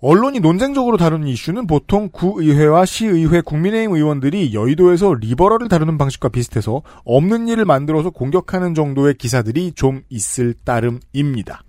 언론이 0.00 0.38
논쟁적으로 0.40 0.96
다루는 0.96 1.26
이슈는 1.26 1.66
보통 1.66 2.08
구의회와 2.12 2.84
시의회 2.84 3.40
국민의힘 3.40 3.96
의원들이 3.96 4.54
여의도에서 4.54 5.14
리버럴을 5.14 5.68
다루는 5.68 5.98
방식과 5.98 6.28
비슷해서 6.28 6.82
없는 7.04 7.48
일을 7.48 7.64
만들어서 7.64 8.10
공격하는 8.10 8.74
정도의 8.74 9.14
기사들이 9.14 9.72
좀 9.72 10.02
있을 10.08 10.54
따름입니다. 10.64 11.64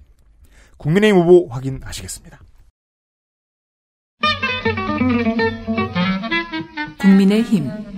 국민의힘 0.77 1.21
후보 1.21 1.47
확인하시겠습니다. 1.49 2.39
국민의힘 6.99 7.88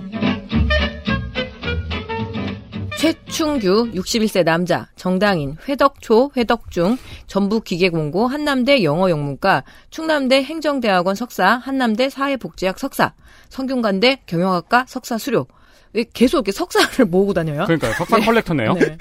최충규 3.02 3.90
61세 3.94 4.44
남자 4.44 4.88
정당인 4.94 5.56
회덕초 5.68 6.30
회덕중 6.36 6.96
전북기계공고 7.26 8.28
한남대 8.28 8.84
영어영문과 8.84 9.64
충남대 9.90 10.44
행정대학원 10.44 11.16
석사 11.16 11.56
한남대 11.56 12.10
사회복지학 12.10 12.78
석사 12.78 13.12
성균관대 13.48 14.22
경영학과 14.26 14.84
석사 14.86 15.18
수료 15.18 15.48
왜 15.94 16.04
계속 16.14 16.36
이렇게 16.36 16.52
석사를 16.52 17.06
모으고 17.10 17.34
다녀요? 17.34 17.64
그러니까요. 17.64 17.92
석사 17.94 18.20
컬렉터네요. 18.20 18.74
네. 18.74 18.96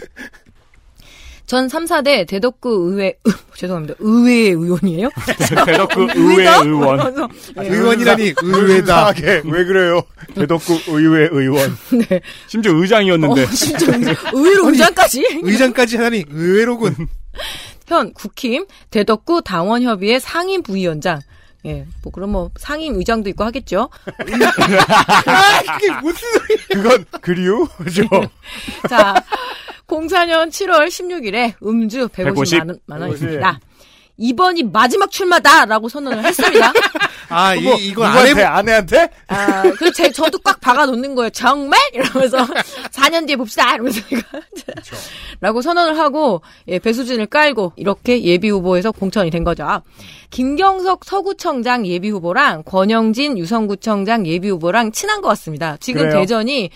전 1.46 1.68
3, 1.68 1.86
4대 1.86 2.28
대덕구 2.28 2.92
의회 2.94 3.14
죄송합니다. 3.56 3.96
의회 4.00 4.50
의원이에요? 4.50 5.10
대덕구 5.66 6.08
의회 6.16 6.48
의원. 6.64 7.30
네. 7.56 7.68
의원이라니. 7.68 8.34
이상하게 8.80 9.42
왜 9.46 9.66
그래요? 9.66 10.02
대덕구 10.36 10.80
의회 10.88 11.28
의원. 11.32 11.76
네. 12.10 12.22
심지어 12.48 12.74
의장이었는데. 12.74 13.44
어, 13.44 13.46
진짜 13.48 13.86
의외로 14.34 14.70
의장까지? 14.70 15.42
의장까지 15.44 15.98
하다니 15.98 16.26
의외로군. 16.30 17.08
현 17.88 18.14
국힘 18.14 18.66
대덕구 18.90 19.42
당원협의회 19.42 20.20
상임 20.20 20.64
부위원장. 20.64 21.20
예, 21.66 21.86
뭐 22.02 22.12
그럼 22.12 22.32
뭐 22.32 22.50
상임 22.58 22.96
의장도 22.96 23.30
있고 23.30 23.44
하겠죠. 23.44 23.90
아, 24.06 24.14
그게 25.78 25.92
무슨 26.02 26.28
소리야? 26.32 26.58
그건 26.72 27.06
그리우죠. 27.22 28.04
자, 28.90 29.14
04년 29.92 30.50
7월 30.50 30.88
16일에 30.88 31.54
음주 31.66 32.08
150, 32.10 32.36
150. 32.36 32.58
만, 32.60 32.68
원, 32.70 32.80
만 32.86 33.02
원입니다. 33.02 33.60
이번이 34.18 34.64
마지막 34.64 35.10
출마다라고 35.10 35.90
선언을 35.90 36.24
했습니다. 36.24 36.72
아, 37.30 37.56
이, 37.56 37.62
뭐, 37.64 37.76
이거 37.78 38.04
안 38.04 38.12
누구한테? 38.12 38.30
해보, 38.42 38.46
아내한테? 38.46 39.10
아, 39.28 39.62
그래서 39.64 39.92
제, 39.94 40.12
저도 40.12 40.38
꽉 40.40 40.60
박아 40.60 40.86
놓는 40.86 41.16
거예요. 41.16 41.30
정말? 41.32 41.80
이러면서 41.94 42.46
4년 42.92 43.26
뒤에 43.26 43.36
봅시다. 43.36 43.74
이러면서 43.74 44.02
제가 44.10 44.22
라고 45.40 45.62
선언을 45.62 45.98
하고 45.98 46.42
예, 46.68 46.78
배수진을 46.78 47.28
깔고 47.28 47.74
이렇게 47.78 48.22
예비 48.24 48.50
후보에서 48.50 48.92
공천이 48.92 49.32
된 49.32 49.44
거죠. 49.44 49.82
김경석 50.30 51.04
서구청장 51.04 51.88
예비 51.88 52.10
후보랑 52.10 52.64
권영진 52.64 53.38
유성구청장 53.40 54.28
예비 54.28 54.50
후보랑 54.50 54.92
친한 54.92 55.22
것 55.22 55.30
같습니다. 55.30 55.78
지금 55.80 56.02
그래요? 56.02 56.20
대전이 56.20 56.70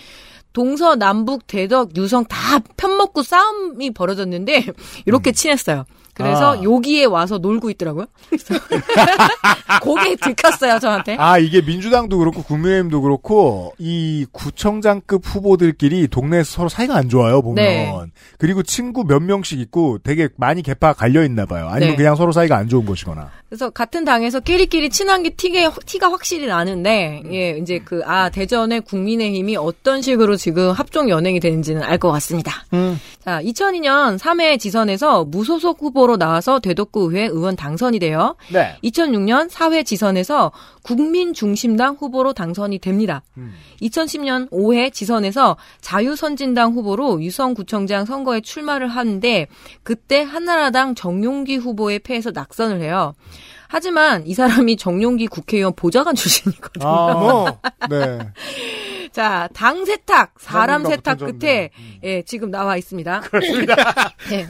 동서 0.56 0.96
남북 0.96 1.46
대덕 1.46 1.94
유성 1.98 2.24
다 2.24 2.38
편먹고 2.78 3.22
싸움이 3.22 3.90
벌어졌는데 3.90 4.64
이렇게 5.04 5.30
친했어요. 5.32 5.84
그래서 6.16 6.56
아. 6.56 6.62
여기에 6.62 7.04
와서 7.04 7.36
놀고 7.36 7.68
있더라고요. 7.70 8.06
고개 9.82 10.16
들켰어요 10.16 10.78
저한테. 10.78 11.16
아, 11.18 11.36
이게 11.38 11.60
민주당도 11.60 12.16
그렇고 12.16 12.42
국민의힘도 12.42 13.02
그렇고 13.02 13.74
이 13.78 14.24
구청장급 14.32 15.22
후보들끼리 15.24 16.08
동네에서 16.08 16.50
서로 16.50 16.68
사이가 16.70 16.96
안 16.96 17.10
좋아요, 17.10 17.42
보면. 17.42 17.56
네. 17.62 17.92
그리고 18.38 18.62
친구 18.62 19.04
몇 19.04 19.20
명씩 19.22 19.60
있고 19.60 19.98
되게 19.98 20.28
많이 20.36 20.62
개파 20.62 20.94
갈려 20.94 21.22
있나 21.22 21.44
봐요. 21.44 21.68
아니면 21.68 21.90
네. 21.90 21.96
그냥 21.96 22.16
서로 22.16 22.32
사이가 22.32 22.56
안 22.56 22.68
좋은 22.68 22.86
것이거나. 22.86 23.30
그래서 23.50 23.68
같은 23.70 24.04
당에서 24.06 24.40
끼리끼리 24.40 24.88
친한 24.90 25.22
게 25.22 25.30
티가, 25.30 25.70
티가 25.84 26.10
확실히 26.10 26.46
나는데, 26.46 27.22
예, 27.30 27.58
이제 27.58 27.78
그, 27.84 28.02
아, 28.04 28.28
대전의 28.30 28.80
국민의힘이 28.80 29.56
어떤 29.56 30.02
식으로 30.02 30.36
지금 30.36 30.72
합종 30.72 31.08
연행이 31.10 31.40
되는지는 31.40 31.82
알 31.82 31.96
것 31.96 32.10
같습니다. 32.12 32.52
자, 33.24 33.40
2002년 33.42 34.18
3회 34.18 34.58
지선에서 34.60 35.24
무소속 35.24 35.80
후보 35.80 36.05
로 36.06 36.16
나와서 36.16 36.60
대덕구의회 36.60 37.26
의원 37.26 37.56
당선이 37.56 37.98
돼요. 37.98 38.36
네. 38.52 38.76
2006년 38.84 39.50
4회 39.50 39.84
지선에서 39.84 40.52
국민 40.82 41.34
중심당 41.34 41.94
후보로 41.94 42.32
당선이 42.32 42.78
됩니다. 42.78 43.22
2010년 43.82 44.48
5회 44.50 44.92
지선에서 44.92 45.56
자유선진당 45.80 46.72
후보로 46.72 47.22
유성구청장 47.22 48.04
선거에 48.04 48.40
출마를 48.40 48.86
하는데 48.88 49.48
그때 49.82 50.22
한나라당 50.22 50.94
정용기 50.94 51.56
후보에 51.56 51.98
패해서 51.98 52.30
낙선을 52.32 52.80
해요. 52.80 53.14
하지만 53.68 54.26
이 54.26 54.34
사람이 54.34 54.76
정용기 54.76 55.26
국회의원 55.26 55.72
보좌관 55.74 56.14
출신이거든요. 56.14 56.86
아, 56.86 57.12
뭐. 57.14 57.60
네. 57.90 58.18
자, 59.12 59.48
당 59.54 59.84
세탁, 59.84 60.34
사람 60.38 60.84
세탁. 60.84 61.18
끝에 61.18 61.70
예, 62.04 62.22
지금 62.22 62.50
나와 62.50 62.76
있습니다. 62.76 63.22
예. 64.32 64.48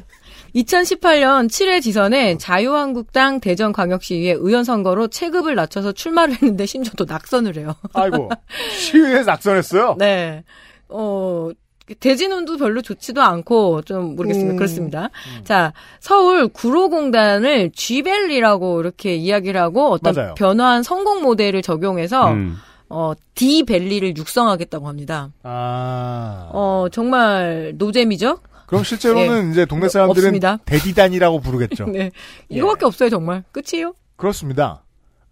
2018년 0.56 1.48
7회 1.48 1.82
지선에 1.82 2.38
자유한국당 2.38 3.40
대전광역시의회 3.40 4.32
의원 4.32 4.64
선거로 4.64 5.08
체급을 5.08 5.54
낮춰서 5.54 5.92
출마를 5.92 6.34
했는데 6.34 6.64
심지어 6.66 6.92
또 6.96 7.04
낙선을 7.04 7.56
해요. 7.56 7.74
아이고. 7.92 8.30
시위에서 8.72 9.30
낙선했어요? 9.32 9.96
네. 9.98 10.44
어, 10.88 11.50
대진운도 12.00 12.56
별로 12.56 12.80
좋지도 12.80 13.22
않고 13.22 13.82
좀 13.82 14.16
모르겠습니다. 14.16 14.54
음. 14.54 14.56
그렇습니다. 14.56 15.10
자, 15.44 15.72
서울 16.00 16.48
구로공단을 16.48 17.70
G밸리라고 17.74 18.80
이렇게 18.80 19.14
이야기를 19.14 19.60
하고 19.60 19.90
어떤 19.90 20.14
맞아요. 20.14 20.34
변화한 20.34 20.82
성공 20.82 21.22
모델을 21.22 21.62
적용해서 21.62 22.32
음. 22.32 22.56
어, 22.88 23.12
D밸리를 23.34 24.16
육성하겠다고 24.16 24.88
합니다. 24.88 25.30
아. 25.42 26.48
어, 26.52 26.86
정말 26.90 27.74
노잼이죠? 27.76 28.38
그럼 28.66 28.84
실제로는 28.84 29.52
이제 29.52 29.64
동네 29.64 29.88
사람들은 29.88 30.22
예. 30.22 30.26
없습니다. 30.28 30.56
대디단이라고 30.64 31.40
부르겠죠. 31.40 31.86
네. 31.92 32.10
이거밖에 32.48 32.84
없어요, 32.84 33.10
정말. 33.10 33.44
끝이에요? 33.52 33.94
그렇습니다. 34.16 34.82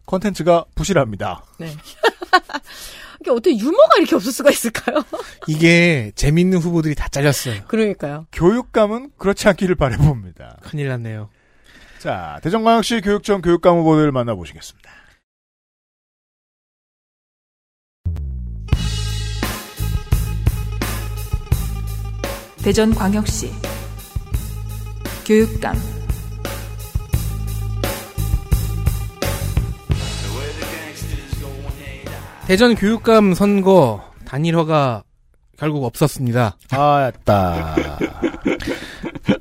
컨텐츠가 0.07 0.67
부실합니다. 0.75 1.45
네. 1.59 1.69
이게 3.21 3.31
어떻게 3.31 3.57
유머가 3.57 3.97
이렇게 3.99 4.15
없을 4.17 4.33
수가 4.33 4.51
있을까요? 4.51 5.03
이게 5.49 6.13
재밌는 6.15 6.59
후보들이 6.59 6.95
다 6.95 7.09
잘렸어요. 7.09 7.63
그러니까요. 7.69 8.27
교육감은 8.33 9.13
그렇지 9.17 9.49
않기를 9.49 9.77
바라봅니다. 9.77 10.59
큰일 10.63 10.89
났네요. 10.89 11.31
자, 11.99 12.39
대전광역시 12.43 13.01
교육청 13.01 13.41
교육감 13.41 13.79
후보들 13.79 14.13
만나보시겠습니다. 14.13 14.91
대전광역시 22.65 23.51
교육감 25.27 25.77
대전 32.47 32.75
교육감 32.75 33.35
선거 33.35 34.03
단일화가 34.25 35.03
결국 35.59 35.85
없었습니다. 35.85 36.57
아따. 36.71 37.77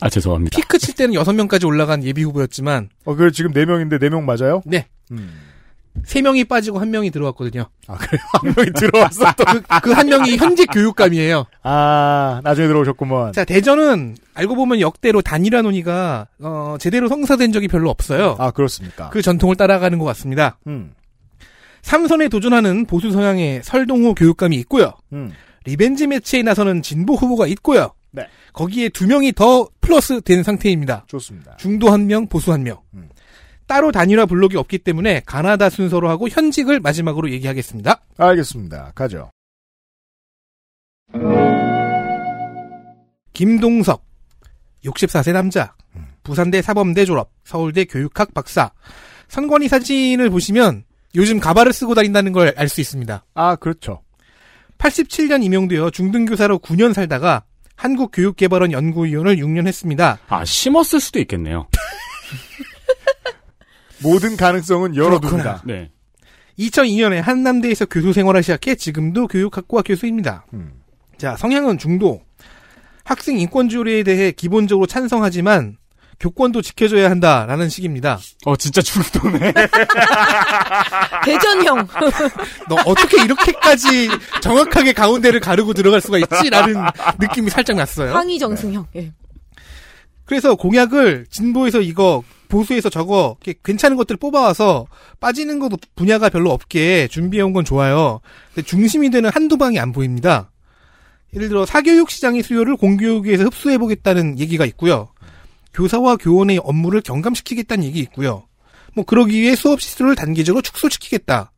아, 0.02 0.10
죄송합니다. 0.10 0.58
피크 0.58 0.78
칠 0.78 0.94
때는 0.96 1.16
6명까지 1.16 1.66
올라간 1.66 2.04
예비 2.04 2.24
후보였지만 2.24 2.90
어, 3.06 3.16
그래 3.16 3.32
지금 3.32 3.54
4명인데 3.54 4.02
4명 4.02 4.24
맞아요? 4.24 4.62
네. 4.66 4.88
음. 5.12 5.53
3명이 6.06 6.48
빠지고 6.48 6.80
1명이 6.80 7.14
들어왔거든요. 7.14 7.66
아, 7.88 7.98
그래요? 7.98 8.22
한 8.34 8.54
명이 8.56 8.72
들어왔어 8.74 9.34
또. 9.38 9.46
그한 9.84 10.08
명이 10.08 10.38
현직 10.38 10.68
교육감이에요. 10.72 11.46
아, 11.62 12.42
나중에 12.44 12.68
들어오셨구먼. 12.68 13.34
자, 13.34 13.46
대전은 13.46 14.18
알고 14.34 14.56
보면 14.56 14.80
역대로 14.82 15.22
단일화 15.22 15.62
논의가 15.62 16.28
어, 16.42 16.76
제대로 16.80 17.08
성사된 17.08 17.52
적이 17.52 17.68
별로 17.68 17.90
없어요. 17.90 18.36
아, 18.40 18.52
그렇습니까? 18.52 19.10
그 19.10 19.22
전통을 19.22 19.56
따라가는 19.56 20.00
것 20.00 20.06
같습니다. 20.06 20.58
음. 20.68 20.94
삼선에 21.84 22.30
도전하는 22.30 22.86
보수 22.86 23.12
성향의 23.12 23.62
설동호 23.64 24.16
교육감이 24.16 24.56
있고요. 24.58 24.94
음. 25.12 25.32
revenge 25.66 26.08
match에 26.08 26.42
나서는 26.42 26.82
진보 26.82 27.14
후보가 27.14 27.48
있고요. 27.48 27.92
네. 28.12 28.28
거기에 28.54 28.90
두 28.90 29.08
명이 29.08 29.34
더 29.34 29.68
플러스 29.82 30.22
된 30.22 30.44
상태입니다. 30.44 31.06
좋습니다. 31.08 31.58
중도 31.58 31.92
한 31.92 32.08
명, 32.08 32.28
보수 32.28 32.52
한 32.52 32.64
명. 32.64 32.78
음. 32.94 33.10
따로 33.68 33.92
단일화 33.92 34.26
블록이 34.26 34.58
없기 34.58 34.80
때문에 34.80 35.22
가나다 35.26 35.70
순서로 35.70 36.10
하고 36.10 36.28
현직을 36.30 36.80
마지막으로 36.80 37.32
얘기하겠습니다. 37.32 38.02
알겠습니다. 38.18 38.92
가죠. 38.96 39.30
김동석, 43.34 44.06
64세 44.86 45.34
남자, 45.34 45.76
부산대 46.24 46.62
사범대 46.62 47.06
졸업, 47.06 47.32
서울대 47.44 47.86
교육학 47.86 48.34
박사. 48.34 48.72
선관위 49.28 49.68
사진을 49.68 50.30
보시면 50.30 50.84
요즘 51.16 51.40
가발을 51.40 51.74
쓰고 51.74 51.96
다닌다는 51.96 52.32
걸 52.34 52.54
알 52.58 52.70
수 52.70 52.82
있습니다. 52.82 53.26
아, 53.34 53.56
그렇죠. 53.56 54.02
87년 54.78 55.44
임용되어 55.44 55.90
중등교사로 55.90 56.60
9년 56.60 56.94
살다가 56.94 57.44
한국교육개발원 57.76 58.72
연구위원을 58.72 59.38
6년 59.38 59.66
했습니다. 59.68 60.20
아, 60.28 60.46
심었을 60.46 61.00
수도 61.00 61.20
있겠네요. 61.20 61.68
모든 64.04 64.38
가능성은 64.38 64.96
열어둡니다. 64.96 65.64
네. 65.66 65.90
2002년에 66.60 67.22
한남대에서 67.22 67.86
교수 67.86 68.14
생활을 68.14 68.44
시작해 68.44 68.76
지금도 68.76 69.28
교육학과 69.28 69.82
교수입니다. 69.82 70.46
음. 70.54 70.74
자, 71.18 71.36
성향은 71.36 71.78
중도. 71.78 72.22
학생 73.04 73.38
인권조례에 73.38 74.04
대해 74.04 74.32
기본적으로 74.32 74.88
찬성하지만 74.88 75.78
교권도 76.20 76.62
지켜줘야 76.62 77.10
한다라는 77.10 77.68
식입니다. 77.70 78.20
어, 78.46 78.56
진짜 78.56 78.82
중도네. 78.82 79.54
대전형. 81.26 81.86
너 82.70 82.76
어떻게 82.86 83.24
이렇게까지 83.24 84.10
정확하게 84.42 84.94
가운데를 84.94 85.40
가르고 85.42 85.74
들어갈 85.74 86.00
수가 86.00 86.20
있지라는 86.20 86.76
느낌이 87.20 87.50
살짝 87.50 87.76
났어요. 87.76 88.14
황희 88.14 88.40
정승형. 88.40 88.88
예. 88.96 89.12
그래서 90.26 90.56
공약을 90.56 91.26
진보에서 91.30 91.82
이거 91.82 92.24
보수에서 92.54 92.90
저거 92.90 93.36
괜찮은 93.64 93.98
것들 93.98 94.18
뽑아와서 94.18 94.86
빠지는 95.20 95.58
것도 95.58 95.78
분야가 95.96 96.30
별로 96.30 96.52
없게 96.52 97.08
준비해온 97.08 97.52
건 97.52 97.66
좋아요. 97.66 98.22
근데 98.54 98.66
중심이 98.66 99.10
되는 99.10 99.32
한두 99.32 99.58
방이 99.58 99.80
안 99.80 99.92
보입니다. 99.92 100.52
예를 101.34 101.50
들어 101.50 101.66
사교육 101.66 102.12
시장의 102.12 102.44
수요를 102.44 102.78
공교육에서 102.78 103.46
흡수해보겠다는 103.46 104.38
얘기가 104.38 104.66
있고요. 104.68 105.10
교사와 105.74 106.18
교원의 106.18 106.60
업무를 106.64 107.02
경감시키겠다는 107.02 107.84
얘기 107.86 108.00
있고요. 108.02 108.48
뭐 108.94 109.04
그러기 109.04 109.42
위해 109.42 109.56
수업 109.56 109.82
시수를 109.82 110.16
단계적으로 110.16 110.62
축소시키겠다. 110.62 111.52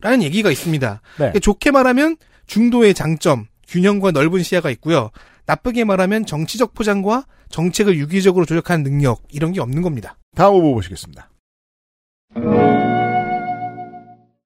라는 0.00 0.22
얘기가 0.22 0.50
있습니다. 0.50 1.02
네. 1.18 1.32
좋게 1.40 1.70
말하면 1.70 2.16
중도의 2.46 2.94
장점, 2.94 3.46
균형과 3.68 4.12
넓은 4.12 4.42
시야가 4.42 4.70
있고요. 4.70 5.10
나쁘게 5.46 5.84
말하면 5.84 6.26
정치적 6.26 6.74
포장과 6.74 7.26
정책을 7.50 7.96
유기적으로 7.98 8.44
조력하는 8.44 8.82
능력 8.82 9.22
이런 9.30 9.52
게 9.52 9.60
없는 9.60 9.82
겁니다. 9.82 10.16
다음 10.34 10.54
후보 10.54 10.74
보시겠습니다. 10.74 11.30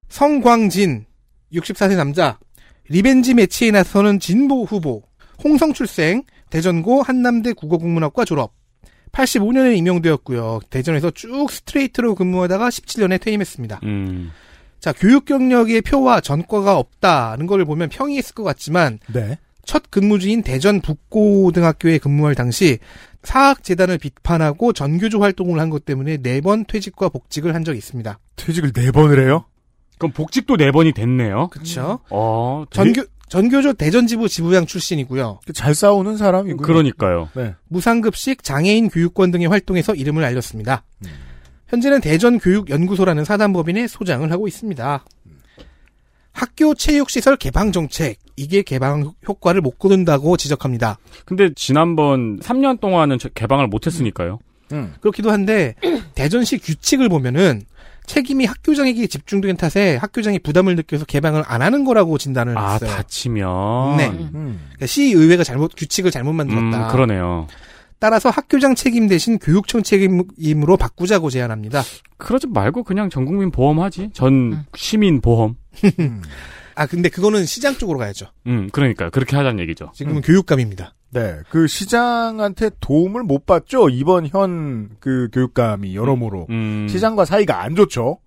성광진 0.09 1.05
64세 1.53 1.95
남자 1.95 2.39
revenge 2.89 3.33
match에 3.33 3.71
나서는 3.71 4.19
진보 4.19 4.63
후보 4.63 5.03
홍성 5.43 5.73
출생 5.73 6.23
대전고 6.49 7.03
한남대 7.03 7.53
국어국문학과 7.53 8.25
졸업 8.25 8.53
85년에 9.11 9.77
임용되었고요. 9.77 10.59
대전에서 10.69 11.11
쭉 11.11 11.49
스트레이트로 11.49 12.15
근무하다가 12.15 12.69
17년에 12.69 13.19
퇴임했습니다. 13.21 13.79
음. 13.83 14.31
자, 14.79 14.93
교육 14.93 15.25
경력의 15.25 15.81
표와 15.81 16.21
전과가 16.21 16.77
없다는 16.77 17.47
걸 17.47 17.65
보면 17.65 17.89
평이했을 17.89 18.35
것 18.35 18.43
같지만 18.43 18.99
네. 19.11 19.39
첫 19.67 19.91
근무지인 19.91 20.41
대전 20.41 20.79
북고등학교에 20.81 21.97
근무할 21.99 22.33
당시 22.33 22.79
사학재단을 23.23 23.97
비판하고 23.99 24.71
전교조 24.73 25.21
활동을 25.21 25.59
한 25.59 25.69
것 25.69 25.83
때문에 25.85 26.17
네 26.17 26.39
번 26.41 26.63
퇴직과 26.65 27.09
복직을 27.09 27.53
한 27.53 27.63
적이 27.65 27.77
있습니다. 27.79 28.17
퇴직을 28.37 28.71
네 28.71 28.91
번을 28.91 29.19
해요? 29.23 29.43
그럼 29.99 30.13
복직도 30.13 30.55
네 30.57 30.71
번이 30.71 30.93
됐네요. 30.93 31.49
그렇죠. 31.49 31.99
어, 32.09 32.63
되게- 32.71 32.93
전교 32.93 33.09
전교조 33.27 33.73
대전지부 33.73 34.29
지부장 34.29 34.65
출신이고요. 34.65 35.41
잘 35.53 35.75
싸우는 35.75 36.15
사람이고요. 36.15 36.65
그러니까요. 36.65 37.27
네. 37.35 37.55
무상급식 37.67 38.41
장애인 38.43 38.87
교육권 38.87 39.31
등의 39.31 39.47
활동에서 39.47 39.93
이름을 39.95 40.23
알렸습니다. 40.23 40.85
현재는 41.67 41.99
대전교육연구소라는 41.99 43.25
사단법인의 43.25 43.89
소장을 43.89 44.31
하고 44.31 44.47
있습니다. 44.47 45.03
학교 46.37 46.75
체육시설 46.75 47.35
개방 47.37 47.71
정책 47.71 48.17
이게 48.35 48.61
개방 48.61 49.11
효과를 49.27 49.59
못 49.61 49.79
거둔다고 49.79 50.37
지적합니다. 50.37 50.99
근데 51.25 51.49
지난번 51.55 52.39
3년 52.39 52.79
동안은 52.79 53.17
저- 53.17 53.29
개방을 53.29 53.67
못 53.67 53.87
했으니까요. 53.87 54.37
음. 54.71 54.93
그렇기도 55.01 55.31
한데 55.31 55.73
대전시 56.13 56.59
규칙을 56.59 57.09
보면은 57.09 57.63
책임이 58.05 58.45
학교장에게 58.45 59.07
집중된 59.07 59.57
탓에 59.57 59.97
학교장이 59.97 60.39
부담을 60.39 60.75
느껴서 60.75 61.05
개방을 61.05 61.43
안 61.47 61.61
하는 61.63 61.83
거라고 61.83 62.17
진단을 62.19 62.55
아, 62.57 62.73
했어요. 62.73 62.89
다치면. 62.91 63.97
네. 63.97 64.07
음. 64.07 64.59
그러니까 64.67 64.85
시의회가 64.85 65.43
잘못 65.43 65.71
규칙을 65.75 66.11
잘못 66.11 66.33
만들었다. 66.33 66.87
음, 66.87 66.91
그러네요. 66.91 67.47
따라서 67.99 68.29
학교장 68.29 68.75
책임 68.75 69.07
대신 69.07 69.39
교육청 69.39 69.81
책임으로 69.83 70.77
바꾸자고 70.77 71.29
제안합니다. 71.29 71.81
그러지 72.17 72.47
말고 72.47 72.83
그냥 72.83 73.09
전 73.09 73.25
국민 73.25 73.49
보험하지. 73.51 74.11
전 74.13 74.65
시민 74.75 75.19
보험. 75.21 75.55
아 76.75 76.85
근데 76.85 77.09
그거는 77.09 77.45
시장 77.45 77.75
쪽으로 77.75 77.97
가야죠. 77.97 78.27
음, 78.45 78.69
그러니까 78.71 79.09
그렇게 79.09 79.35
하자는 79.35 79.59
얘기죠. 79.61 79.91
지금은 79.95 80.21
교육감입니다. 80.21 80.93
네. 81.11 81.37
그 81.49 81.65
시장한테 81.67 82.69
도움을 82.79 83.23
못 83.23 83.45
받죠. 83.45 83.89
이번 83.89 84.27
현 84.27 84.89
그 84.99 85.29
교육감이 85.33 85.95
여러모로 85.95 86.47
음. 86.49 86.87
시장과 86.89 87.25
사이가 87.25 87.61
안 87.63 87.75
좋죠. 87.75 88.19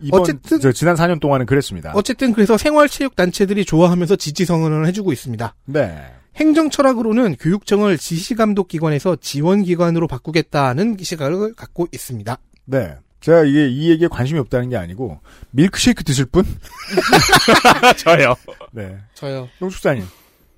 이번 0.00 0.22
어쨌든- 0.22 0.58
저 0.60 0.72
지난 0.72 0.96
4년 0.96 1.20
동안은 1.20 1.46
그랬습니다. 1.46 1.92
어쨌든 1.94 2.32
그래서 2.32 2.58
생활체육 2.58 3.14
단체들이 3.14 3.64
좋아하면서 3.64 4.16
지지 4.16 4.44
선언을 4.44 4.86
해주고 4.88 5.12
있습니다. 5.12 5.54
네. 5.66 5.96
행정 6.36 6.70
철학으로는 6.70 7.36
교육청을 7.36 7.98
지시감독기관에서 7.98 9.16
지원기관으로 9.16 10.08
바꾸겠다는 10.08 10.96
시각을 11.00 11.54
갖고 11.54 11.86
있습니다. 11.92 12.38
네. 12.66 12.94
제가 13.20 13.44
이게 13.44 13.68
이 13.68 13.90
얘기에 13.90 14.08
관심이 14.08 14.38
없다는 14.40 14.68
게 14.68 14.76
아니고 14.76 15.20
밀크쉐이크 15.52 16.04
드실 16.04 16.26
분? 16.26 16.44
저요. 17.96 18.34
네. 18.72 18.98
저요. 19.14 19.48
농축사님. 19.60 20.04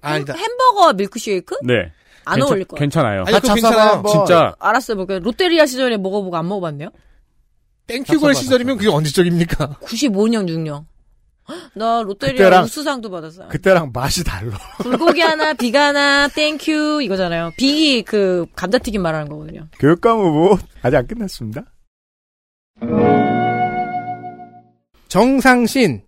아니다. 0.00 0.34
햄버거 0.34 0.92
밀크쉐이크? 0.94 1.58
네. 1.62 1.92
안 2.24 2.42
어울릴 2.42 2.64
것 2.64 2.74
같아요. 2.74 2.80
괜찮아요. 2.80 3.24
아니, 3.26 3.40
그거 3.40 3.54
괜찮아요. 3.54 4.02
진짜 4.10 4.56
알았어요. 4.58 4.96
뭐, 4.96 5.06
그 5.06 5.12
롯데리아 5.12 5.64
시절에 5.64 5.96
먹어보고 5.96 6.36
안 6.36 6.48
먹어봤네요. 6.48 6.90
땡큐걸 7.86 8.34
시절이면 8.34 8.78
그게 8.78 8.88
언제적입니까? 8.90 9.78
95년, 9.82 10.48
6년. 10.48 10.84
나 11.74 12.02
롯데리아 12.02 12.62
우수상도 12.62 13.10
받았어요. 13.10 13.48
그때랑 13.48 13.90
맛이 13.92 14.24
달라. 14.24 14.58
불고기 14.78 15.20
하나, 15.20 15.52
비가 15.54 15.88
하나, 15.88 16.28
땡큐 16.28 17.02
이거잖아요. 17.02 17.52
비기 17.56 18.02
그 18.02 18.46
감자튀김 18.56 19.02
말하는 19.02 19.28
거거든요. 19.28 19.68
교육감 19.78 20.18
후보 20.18 20.58
아직 20.82 20.96
안 20.96 21.06
끝났습니다. 21.06 21.64
정상신 25.08 26.02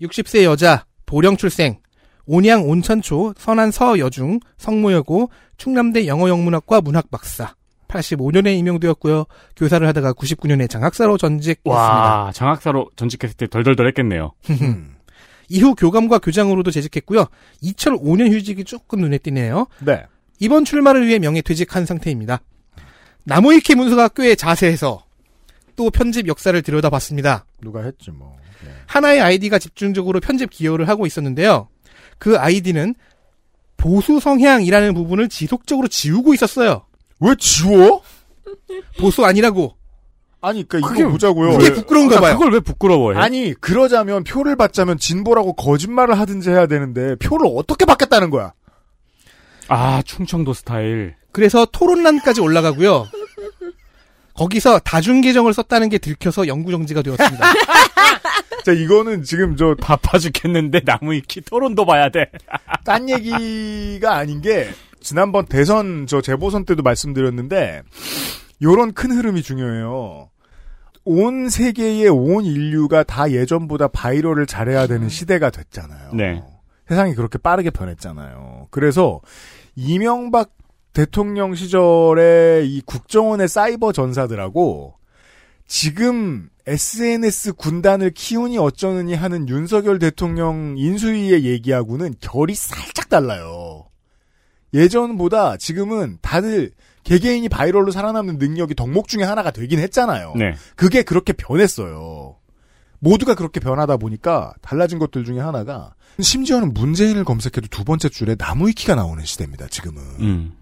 60세 0.00 0.44
여자 0.44 0.86
보령 1.06 1.36
출생 1.36 1.78
온양 2.26 2.68
온천초 2.68 3.34
선안 3.36 3.70
서여중 3.70 4.40
성모여고 4.56 5.30
충남대 5.56 6.06
영어영문학과 6.06 6.80
문학 6.80 7.10
박사 7.10 7.54
85년에 7.94 8.58
임용되었고요. 8.58 9.24
교사를 9.56 9.86
하다가 9.86 10.12
99년에 10.12 10.68
장학사로 10.68 11.16
전직했습니다. 11.16 11.70
와, 11.70 12.32
장학사로 12.32 12.90
전직했을 12.96 13.36
때 13.36 13.46
덜덜덜 13.46 13.86
했겠네요. 13.88 14.32
이후 15.48 15.74
교감과 15.74 16.18
교장으로도 16.18 16.70
재직했고요. 16.70 17.26
2005년 17.62 18.32
휴직이 18.32 18.64
조금 18.64 19.00
눈에 19.00 19.18
띄네요. 19.18 19.66
네. 19.80 20.04
이번 20.40 20.64
출마를 20.64 21.06
위해 21.06 21.18
명예퇴직한 21.18 21.86
상태입니다. 21.86 22.40
나무위키 23.24 23.74
문서학교의 23.74 24.36
자세에서 24.36 25.04
또 25.76 25.90
편집 25.90 26.28
역사를 26.28 26.60
들여다봤습니다. 26.60 27.46
누가 27.60 27.82
했지 27.82 28.10
뭐. 28.10 28.36
네. 28.64 28.70
하나의 28.86 29.20
아이디가 29.20 29.58
집중적으로 29.58 30.20
편집 30.20 30.50
기여를 30.50 30.88
하고 30.88 31.06
있었는데요. 31.06 31.68
그 32.18 32.38
아이디는 32.38 32.94
보수 33.76 34.20
성향이라는 34.20 34.94
부분을 34.94 35.28
지속적으로 35.28 35.88
지우고 35.88 36.32
있었어요. 36.32 36.86
왜 37.24 37.34
지워? 37.38 38.02
보수 38.98 39.24
아니라고. 39.24 39.76
아니, 40.40 40.68
그니까 40.68 40.88
그게 40.88 41.00
이거 41.00 41.10
보자고요. 41.10 41.56
그게 41.56 41.72
부끄러운가 41.72 42.20
봐요. 42.20 42.34
그걸 42.34 42.52
왜 42.52 42.60
부끄러워해? 42.60 43.18
아니, 43.18 43.54
그러자면 43.54 44.24
표를 44.24 44.56
받자면 44.56 44.98
진보라고 44.98 45.54
거짓말을 45.54 46.18
하든지 46.18 46.50
해야 46.50 46.66
되는데 46.66 47.16
표를 47.16 47.48
어떻게 47.56 47.86
받겠다는 47.86 48.28
거야? 48.28 48.52
아, 49.68 50.02
충청도 50.04 50.52
스타일. 50.52 51.14
그래서 51.32 51.64
토론란까지 51.64 52.42
올라가고요. 52.42 53.08
거기서 54.34 54.80
다중 54.80 55.20
계정을 55.22 55.54
썼다는 55.54 55.88
게 55.88 55.96
들켜서 55.98 56.46
영구 56.46 56.70
정지가 56.72 57.00
되었습니다. 57.02 57.52
자, 58.66 58.72
이거는 58.72 59.22
지금 59.22 59.56
저 59.56 59.74
바빠 59.80 60.18
죽겠는데 60.18 60.80
나무 60.80 61.12
위키 61.12 61.40
토론도 61.40 61.86
봐야 61.86 62.10
돼. 62.10 62.30
딴 62.84 63.08
얘기가 63.08 64.14
아닌 64.14 64.42
게 64.42 64.68
지난번 65.04 65.44
대선 65.44 66.06
저 66.08 66.22
재보선 66.22 66.64
때도 66.64 66.82
말씀드렸는데 66.82 67.82
요런 68.62 68.94
큰 68.94 69.12
흐름이 69.12 69.42
중요해요. 69.42 70.30
온 71.04 71.50
세계의 71.50 72.08
온 72.08 72.46
인류가 72.46 73.02
다 73.02 73.30
예전보다 73.30 73.88
바이럴을 73.88 74.46
잘해야 74.46 74.86
되는 74.86 75.10
시대가 75.10 75.50
됐잖아요. 75.50 76.14
네. 76.14 76.42
세상이 76.88 77.14
그렇게 77.14 77.36
빠르게 77.36 77.68
변했잖아요. 77.68 78.68
그래서 78.70 79.20
이명박 79.76 80.50
대통령 80.94 81.54
시절에 81.54 82.64
이 82.64 82.80
국정원의 82.80 83.46
사이버 83.48 83.92
전사들하고 83.92 84.94
지금 85.66 86.48
SNS 86.66 87.54
군단을 87.54 88.12
키우니 88.12 88.56
어쩌느니 88.56 89.14
하는 89.14 89.50
윤석열 89.50 89.98
대통령 89.98 90.76
인수위의 90.78 91.44
얘기하고는 91.44 92.14
결이 92.20 92.54
살짝 92.54 93.10
달라요. 93.10 93.84
예전보다 94.74 95.56
지금은 95.56 96.18
다들 96.20 96.72
개개인이 97.04 97.48
바이럴로 97.48 97.92
살아남는 97.92 98.38
능력이 98.38 98.74
덕목 98.74 99.08
중에 99.08 99.22
하나가 99.22 99.50
되긴 99.50 99.78
했잖아요. 99.78 100.34
네. 100.36 100.54
그게 100.74 101.02
그렇게 101.02 101.32
변했어요. 101.32 102.36
모두가 102.98 103.34
그렇게 103.34 103.60
변하다 103.60 103.98
보니까 103.98 104.54
달라진 104.62 104.98
것들 104.98 105.24
중에 105.24 105.38
하나가 105.38 105.94
심지어는 106.18 106.72
문재인을 106.72 107.24
검색해도 107.24 107.68
두 107.70 107.84
번째 107.84 108.08
줄에 108.08 108.34
나무위키가 108.38 108.94
나오는 108.94 109.22
시대입니다. 109.24 109.68
지금은. 109.68 110.02
음. 110.20 110.52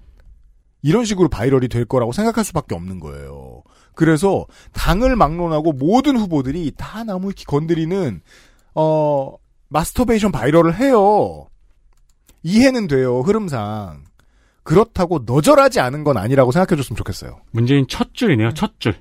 이런 0.82 1.04
식으로 1.04 1.28
viral이 1.28 1.68
될 1.68 1.84
거라고 1.84 2.12
생각할 2.12 2.44
수밖에 2.44 2.74
없는 2.74 2.98
거예요. 2.98 3.62
그래서 3.94 4.46
당을 4.72 5.14
막론하고 5.14 5.72
모든 5.72 6.16
후보들이 6.16 6.72
다 6.76 7.04
나무위키 7.04 7.44
건드리는 7.44 8.20
어 8.74 9.36
마스터베이션 9.68 10.32
viral을 10.32 10.74
해요. 10.76 11.46
이해는 12.42 12.86
돼요. 12.88 13.20
흐름상. 13.20 14.04
그렇다고 14.62 15.20
너절하지 15.26 15.80
않은 15.80 16.04
건 16.04 16.16
아니라고 16.16 16.52
생각해줬으면 16.52 16.96
좋겠어요. 16.96 17.40
문재인 17.50 17.86
첫 17.88 18.14
줄이네요, 18.14 18.54
첫 18.54 18.78
줄. 18.78 18.96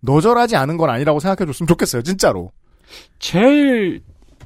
너절하지 0.00 0.56
않은 0.56 0.76
건 0.76 0.90
아니라고 0.90 1.20
생각해줬으면 1.20 1.66
좋겠어요. 1.66 2.02
진짜로. 2.02 2.52
제일 3.18 4.02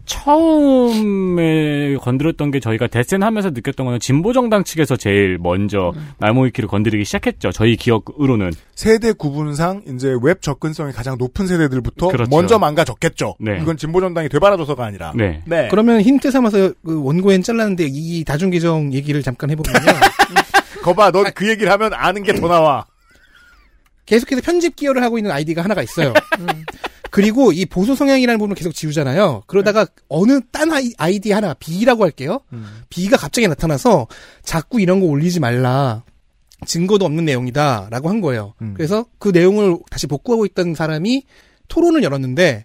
처음에 0.07 1.97
건드렸던 1.97 2.51
게 2.51 2.61
저희가 2.61 2.87
대센 2.87 3.23
하면서 3.23 3.51
느꼈던 3.51 3.87
거는 3.87 4.01
진보정당 4.01 4.65
측에서 4.65 4.97
제일 4.97 5.39
먼저 5.41 5.93
나무위키를 6.19 6.69
건드리기 6.69 7.05
시작했죠. 7.05 7.53
저희 7.53 7.77
기억으로는. 7.77 8.51
세대 8.75 9.13
구분상 9.13 9.83
이제 9.89 10.15
웹 10.23 10.43
접근성이 10.43 10.93
가장 10.93 11.17
높은 11.19 11.47
세대들부터 11.47 12.09
그렇죠. 12.09 12.29
먼저 12.31 12.59
망가졌겠죠. 12.59 13.37
네. 13.41 13.59
이건 13.63 13.77
진보정당이 13.77 14.29
되바라줘서가 14.29 14.85
아니라. 14.85 15.13
네. 15.15 15.43
그러면 15.71 16.01
힌트 16.01 16.31
삼아서 16.31 16.73
그 16.85 17.03
원고엔 17.03 17.43
잘랐는데 17.43 17.87
이 17.89 18.25
다중계정 18.25 18.93
얘기를 18.93 19.23
잠깐 19.23 19.51
해보면요. 19.51 19.87
거봐, 20.83 21.11
넌 21.13 21.25
그 21.35 21.49
얘기를 21.49 21.73
하면 21.73 21.93
아는 21.95 22.23
게 22.23 22.35
더 22.35 22.47
나와. 22.49 22.85
계속해서 24.07 24.43
편집 24.43 24.77
기여를 24.77 25.03
하고 25.03 25.17
있는 25.17 25.31
아이디가 25.31 25.65
하나가 25.65 25.83
있어요. 25.83 26.13
그리고 27.15 27.53
이 27.53 27.65
보수 27.65 27.95
성향이라는 27.95 28.39
부분을 28.41 28.57
계속 28.57 28.75
지우잖아요. 28.75 29.45
그러다가 29.47 29.87
어느 30.09 30.41
딴 30.51 30.73
아이, 30.73 30.93
아이디 30.99 31.31
하나 31.31 31.55
B라고 31.55 32.03
할게요. 32.03 32.41
B가 32.89 33.17
갑자기 33.17 33.47
나타나서 33.47 34.09
자꾸 34.43 34.81
이런 34.81 34.99
거 34.99 35.07
올리지 35.07 35.39
말라. 35.39 36.03
증거도 36.67 37.05
없는 37.05 37.25
내용이다라고 37.25 38.09
한 38.09 38.21
거예요. 38.21 38.55
그래서 38.75 39.07
그 39.21 39.29
내용을 39.29 39.79
다시 39.93 40.09
복구하고 40.09 40.45
있던 40.47 40.75
사람이 40.75 41.25
토론을 41.69 42.03
열었는데 42.03 42.65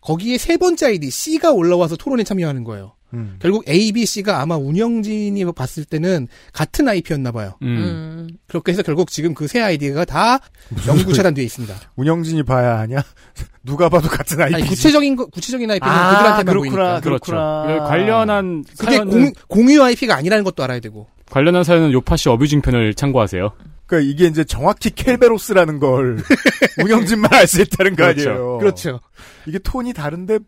거기에 0.00 0.38
세 0.38 0.58
번째 0.58 0.86
아이디 0.86 1.10
C가 1.10 1.50
올라와서 1.50 1.96
토론에 1.96 2.22
참여하는 2.22 2.62
거예요. 2.62 2.92
결국 3.38 3.66
A, 3.68 3.90
B, 3.92 4.04
C가 4.04 4.40
아마 4.42 4.56
운영진이 4.56 5.44
봤을 5.54 5.84
때는 5.84 6.28
같은 6.52 6.88
IP였나 6.88 7.32
봐요. 7.32 7.54
음. 7.62 8.28
그렇게 8.46 8.72
해서 8.72 8.82
결국 8.82 9.10
지금 9.10 9.34
그 9.34 9.46
세 9.46 9.60
아이디가 9.62 10.04
다 10.04 10.38
영구 10.86 11.14
차단되어 11.14 11.42
있습니다. 11.44 11.74
운영진이 11.96 12.42
봐야 12.42 12.78
하냐? 12.80 13.02
누가 13.64 13.88
봐도 13.88 14.08
같은 14.08 14.40
아이디. 14.42 14.54
아니, 14.56 14.66
구체적인 14.66 15.16
거, 15.16 15.26
구체적인 15.26 15.70
IP는 15.70 15.92
아, 15.94 16.10
그들한테만 16.10 16.44
그렇구나, 16.46 16.60
보이니까. 16.60 17.00
그렇구나. 17.00 17.62
그렇죠. 17.66 17.84
관련한 17.84 18.64
그게 18.78 18.98
사연은- 18.98 19.10
공, 19.10 19.32
공유 19.48 19.82
IP가 19.82 20.14
아니라는 20.16 20.44
것도 20.44 20.62
알아야 20.62 20.80
되고. 20.80 21.06
관련한 21.30 21.64
사연은 21.64 21.92
요파시 21.92 22.28
어뷰징 22.28 22.60
편을 22.62 22.94
참고하세요. 22.94 23.52
그러니까 23.86 24.10
이게 24.12 24.26
이제 24.26 24.44
정확히 24.44 24.90
켈베로스라는 24.90 25.78
걸 25.78 26.18
운영진만 26.84 27.32
알 27.32 27.46
수 27.46 27.62
있다는 27.62 27.92
거 27.96 28.04
그렇죠. 28.04 28.30
아니에요. 28.30 28.58
그렇죠. 28.58 29.00
이게 29.46 29.58
톤이 29.58 29.94
다른데 29.94 30.38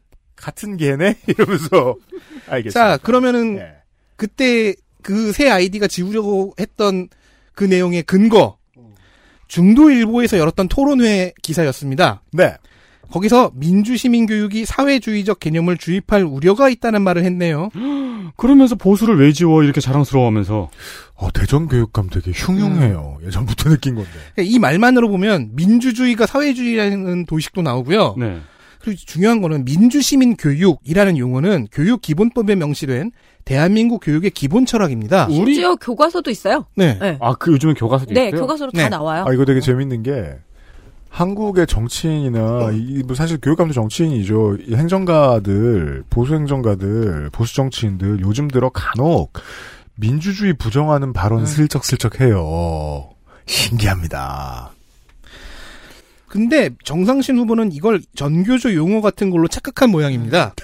같은 0.40 0.76
개네 0.76 1.16
이러면서 1.28 1.96
알겠습니다. 2.48 2.70
자, 2.72 2.96
그러면은 2.98 3.58
예. 3.58 3.72
그때 4.16 4.74
그 5.02 5.32
새 5.32 5.48
아이디가 5.48 5.86
지우려고 5.86 6.54
했던 6.60 7.08
그 7.54 7.64
내용의 7.64 8.02
근거. 8.04 8.58
중도일보에서 9.48 10.38
열었던 10.38 10.68
토론회 10.68 11.32
기사였습니다. 11.42 12.22
네. 12.32 12.54
거기서 13.10 13.50
민주시민교육이 13.54 14.64
사회주의적 14.64 15.40
개념을 15.40 15.76
주입할 15.78 16.22
우려가 16.22 16.68
있다는 16.68 17.02
말을 17.02 17.24
했네요. 17.24 17.70
그러면서 18.36 18.76
보수를 18.76 19.18
왜 19.18 19.32
지워 19.32 19.64
이렇게 19.64 19.80
자랑스러워하면서 19.80 20.70
어, 21.16 21.28
대전 21.32 21.66
교육감 21.66 22.08
되게 22.10 22.30
흉흉해요. 22.30 23.18
예전부터 23.24 23.70
느낀 23.70 23.96
건데. 23.96 24.10
이 24.38 24.60
말만으로 24.60 25.08
보면 25.08 25.50
민주주의가 25.54 26.26
사회주의라는 26.26 27.26
도식도 27.26 27.62
나오고요. 27.62 28.14
네. 28.18 28.40
그리고 28.80 28.98
중요한 29.04 29.40
거는 29.42 29.64
민주시민 29.64 30.36
교육이라는 30.36 31.18
용어는 31.18 31.68
교육 31.70 32.00
기본법에 32.00 32.54
명시된 32.54 33.12
대한민국 33.44 34.00
교육의 34.02 34.30
기본 34.30 34.66
철학입니다. 34.66 35.28
심지어 35.28 35.76
교과서도 35.76 36.30
있어요. 36.30 36.66
네. 36.74 36.98
네. 36.98 37.18
아, 37.20 37.34
그 37.34 37.52
요즘에 37.52 37.74
교과서도 37.74 38.12
네, 38.14 38.28
있어요? 38.28 38.40
교과서로 38.40 38.70
다 38.72 38.88
나와요. 38.88 39.24
아, 39.26 39.32
이거 39.32 39.44
되게 39.44 39.60
재밌는 39.60 40.02
게, 40.02 40.34
한국의 41.08 41.66
정치인이나, 41.66 42.70
이, 42.72 43.02
뭐 43.04 43.14
사실 43.16 43.38
교육감도 43.40 43.74
정치인이죠. 43.74 44.58
이 44.66 44.74
행정가들, 44.74 46.04
보수 46.08 46.34
행정가들, 46.34 47.30
보수 47.32 47.54
정치인들, 47.56 48.20
요즘 48.20 48.48
들어 48.48 48.70
간혹, 48.70 49.32
민주주의 49.96 50.52
부정하는 50.54 51.12
발언 51.12 51.44
슬쩍슬쩍 51.44 52.20
해요. 52.20 53.10
신기합니다. 53.46 54.70
근데 56.30 56.70
정상신 56.84 57.36
후보는 57.38 57.72
이걸 57.72 58.00
전교조 58.14 58.72
용어 58.74 59.00
같은 59.00 59.30
걸로 59.30 59.48
착각한 59.48 59.90
모양입니다. 59.90 60.54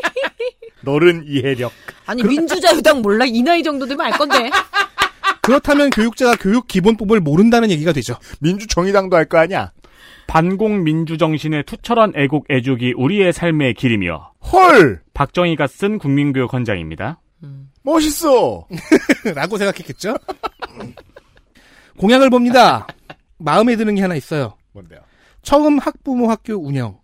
너른 0.84 1.24
이해력. 1.26 1.72
아니 2.04 2.22
민주자유당 2.22 3.00
몰라 3.00 3.24
이 3.24 3.40
나이 3.42 3.62
정도 3.62 3.86
되면 3.86 4.04
알 4.04 4.12
건데. 4.12 4.50
그렇다면 5.40 5.88
교육자가 5.88 6.36
교육 6.38 6.68
기본법을 6.68 7.20
모른다는 7.20 7.70
얘기가 7.70 7.92
되죠. 7.92 8.18
민주정의당도 8.40 9.16
할거 9.16 9.38
아니야? 9.38 9.72
반공 10.26 10.84
민주 10.84 11.16
정신의 11.16 11.62
투철한 11.64 12.12
애국 12.14 12.44
애죽이 12.50 12.92
우리의 12.94 13.32
삶의 13.32 13.74
길이며 13.74 14.32
헐! 14.52 15.00
박정희가 15.14 15.66
쓴 15.66 15.96
국민교육 15.96 16.52
헌장입니다. 16.52 17.22
멋있어! 17.82 18.66
라고 19.34 19.56
생각했겠죠? 19.56 20.18
공약을 21.96 22.28
봅니다. 22.28 22.86
마음에 23.38 23.76
드는 23.76 23.94
게 23.94 24.02
하나 24.02 24.14
있어요. 24.14 24.56
뭔데요? 24.74 25.00
처음 25.42 25.78
학부모 25.78 26.28
학교 26.28 26.54
운영. 26.54 26.98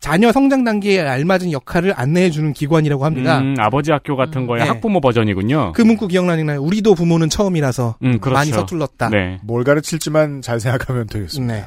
자녀 0.00 0.32
성장 0.32 0.64
단계에 0.64 1.00
알맞은 1.00 1.50
역할을 1.50 1.94
안내해주는 1.96 2.52
기관이라고 2.52 3.06
합니다. 3.06 3.38
음, 3.38 3.54
아버지 3.58 3.90
학교 3.90 4.16
같은 4.16 4.46
거의 4.46 4.62
네. 4.62 4.68
학부모 4.68 5.00
버전이군요. 5.00 5.72
그 5.72 5.80
문구 5.80 6.08
기억나나요? 6.08 6.60
우리도 6.60 6.94
부모는 6.94 7.30
처음이라서 7.30 7.96
음, 8.02 8.20
그렇죠. 8.20 8.34
많이 8.34 8.50
서툴렀다. 8.50 9.08
네. 9.08 9.38
뭘 9.42 9.64
가르칠지만 9.64 10.42
잘 10.42 10.60
생각하면 10.60 11.06
되겠습니다. 11.06 11.54
네. 11.54 11.64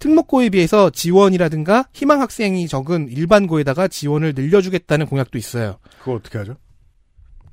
특목고에 0.00 0.50
비해서 0.50 0.90
지원이라든가 0.90 1.86
희망 1.92 2.20
학생이 2.20 2.66
적은 2.66 3.08
일반고에다가 3.10 3.86
지원을 3.88 4.32
늘려주겠다는 4.34 5.06
공약도 5.06 5.38
있어요. 5.38 5.78
그거 6.00 6.14
어떻게 6.14 6.38
하죠? 6.38 6.56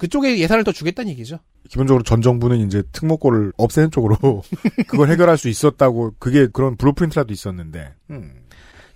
그쪽에 0.03 0.38
예산을 0.38 0.65
더 0.65 0.73
주겠다는 0.73 1.11
얘기죠. 1.11 1.39
기본적으로 1.69 2.03
전 2.03 2.21
정부는 2.21 2.67
이제 2.67 2.84
특목고를 2.91 3.53
없애는 3.55 3.89
쪽으로 3.89 4.17
그걸 4.85 5.09
해결할 5.09 5.38
수 5.38 5.47
있었다고 5.47 6.15
그게 6.19 6.47
그런 6.51 6.75
blueprint라도 6.76 7.31
있었는데 7.31 7.93
음. 8.09 8.34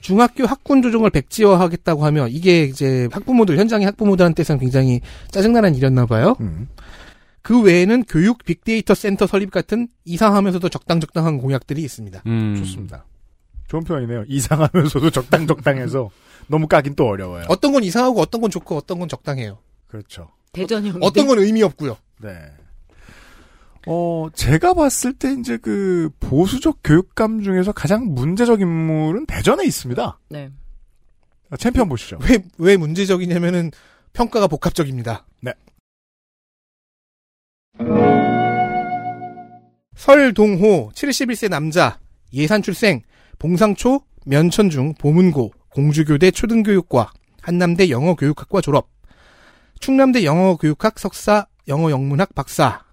중학교 0.02 0.46
학군 0.46 0.82
조정을 0.82 1.10
백지화하겠다고 1.12 2.04
하면 2.08 2.28
이게 2.30 2.64
이제 2.66 3.08
학부모들 3.14 3.58
현장의 3.58 3.86
학부모들한테서는 3.86 4.60
굉장히 4.60 5.00
짜증나는 5.32 5.76
일이었나 5.76 6.08
봐요. 6.08 6.36
음. 6.42 6.68
그 7.42 7.62
외에는 7.62 8.04
교육 8.04 8.44
빅데이터 8.44 8.94
센터 8.94 9.28
설립 9.28 9.50
같은 9.50 9.88
이상하면서도 10.04 10.68
적당적당한 10.68 11.38
공약들이 11.38 11.82
있습니다. 11.84 12.24
음. 12.26 12.56
좋습니다. 12.58 13.06
좋은 13.70 13.86
표현이네요. 13.86 14.26
이상하면서도 14.28 15.12
적당적당해서 15.12 16.10
너무 16.48 16.68
까긴 16.68 16.96
또 16.96 17.08
어려워요. 17.08 17.46
어떤 17.48 17.72
건 17.72 17.86
이상하고 17.86 18.20
어떤 18.20 18.42
건 18.42 18.52
좋고 18.52 18.76
어떤 18.76 19.00
건 19.00 19.08
적당해요. 19.08 19.60
그렇죠. 19.88 20.28
대전형. 20.58 21.00
어떤 21.02 21.28
건 21.28 21.40
의미 21.40 21.64
없고요. 21.64 21.98
네. 22.22 22.30
어, 23.88 24.28
제가 24.34 24.74
봤을 24.74 25.14
때 25.14 25.34
이제 25.40 25.58
그 25.58 26.10
보수적 26.20 26.80
교육감 26.84 27.42
중에서 27.42 27.72
가장 27.72 28.14
문제적 28.14 28.60
인물은 28.60 29.26
대전에 29.28 29.66
있습니다. 29.66 30.20
네. 30.30 30.50
아, 31.50 31.58
챔피언 31.58 31.88
보시죠. 31.88 32.20
왜, 32.30 32.44
왜 32.58 32.76
문제적이냐면은 32.76 33.72
평가가 34.12 34.48
복합적입니다. 34.48 35.26
네. 35.42 35.54
설동호 39.96 40.92
71세 40.94 41.50
남자 41.50 42.00
예산 42.34 42.62
출생 42.62 43.02
봉상초 43.40 44.02
면천중 44.26 44.96
보문고 44.96 45.54
공주교대 45.70 46.32
초등교육과 46.32 47.14
한남대 47.42 47.90
영어교육학과 47.90 48.60
졸업 48.60 48.90
충남대 49.80 50.24
영어교육학 50.24 51.00
석사 51.00 51.48
영어영문학 51.68 52.34
박사 52.36 52.84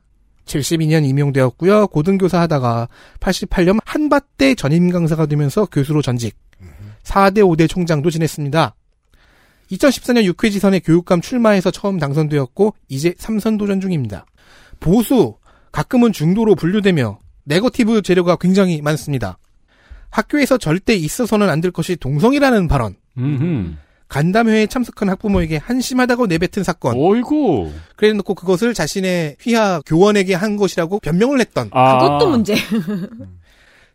72년 0.46 1.06
임용되었고요. 1.08 1.86
고등교사 1.88 2.40
하다가 2.40 2.88
88년 3.20 3.78
한밭대 3.84 4.54
전임 4.56 4.90
강사가 4.90 5.26
되면서 5.26 5.64
교수로 5.66 6.02
전직 6.02 6.36
4대 7.02 7.38
5대 7.38 7.68
총장도 7.68 8.10
지냈습니다. 8.10 8.74
2014년 9.70 10.24
육회 10.24 10.50
지선에 10.50 10.80
교육감 10.80 11.20
출마해서 11.20 11.70
처음 11.70 11.98
당선되었고 11.98 12.74
이제 12.88 13.12
3선 13.12 13.58
도전 13.58 13.80
중입니다. 13.80 14.26
보수, 14.80 15.36
가끔은 15.72 16.12
중도로 16.12 16.54
분류되며 16.54 17.18
네거티브 17.44 18.02
재료가 18.02 18.36
굉장히 18.36 18.82
많습니다. 18.82 19.38
학교에서 20.10 20.58
절대 20.58 20.94
있어서는 20.94 21.48
안 21.48 21.60
될 21.60 21.70
것이 21.72 21.96
동성이라는 21.96 22.68
발언. 22.68 22.94
음흠. 23.18 23.74
간담회에 24.08 24.66
참석한 24.66 25.08
학부모에게 25.08 25.56
한심하다고 25.56 26.26
내뱉은 26.26 26.62
사건. 26.64 26.94
어이구. 26.96 27.72
그래 27.96 28.12
놓고 28.12 28.34
그것을 28.34 28.74
자신의 28.74 29.36
휘하 29.40 29.80
교원에게 29.86 30.34
한 30.34 30.56
것이라고 30.56 31.00
변명을 31.00 31.40
했던. 31.40 31.70
아. 31.72 31.98
그것도 31.98 32.30
문제. 32.30 32.54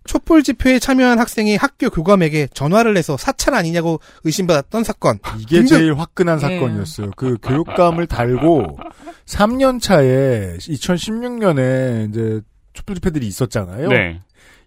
촛불 0.06 0.41
집회에 0.41 0.80
참여한 0.80 1.19
학생이 1.19 1.56
학교 1.56 1.90
교감에게 1.90 2.48
전화를 2.53 2.98
해서 2.98 3.15
사찰 3.18 3.53
아니냐고 3.53 3.99
의심받았던 4.23 4.84
사건. 4.84 5.19
이게 5.40 5.57
등등. 5.57 5.77
제일 5.77 5.94
화끈한 5.94 6.40
네. 6.40 6.41
사건이었어요. 6.41 7.11
그 7.15 7.38
교육감을 7.41 8.07
달고 8.07 8.80
3년 9.26 9.80
차에 9.81 10.57
2016년에 10.57 12.10
이제 12.10 12.41
촛불 12.73 12.95
집회들이 12.95 13.27
있었잖아요. 13.27 13.90
네. 13.90 14.19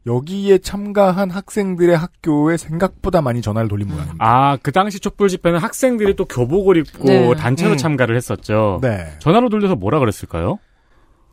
여기에 0.07 0.59
참가한 0.59 1.31
학생들의 1.31 1.97
학교에 1.97 2.57
생각보다 2.57 3.21
많이 3.23 3.41
전화를 3.41 3.69
돌린 3.69 3.89
모양입니다. 3.89 4.17
아, 4.19 4.57
그 4.61 4.73
당시 4.73 4.99
촛불 4.99 5.29
집회는 5.29 5.59
학생들이 5.61 6.17
또 6.17 6.25
교복을 6.25 6.77
입고 6.79 7.05
네. 7.05 7.35
단체로 7.37 7.73
음. 7.73 7.77
참가를 7.77 8.17
했었죠. 8.17 8.81
네. 8.83 9.13
전화로 9.21 9.49
돌려서 9.49 9.77
뭐라 9.77 9.99
그랬을까요? 10.01 10.59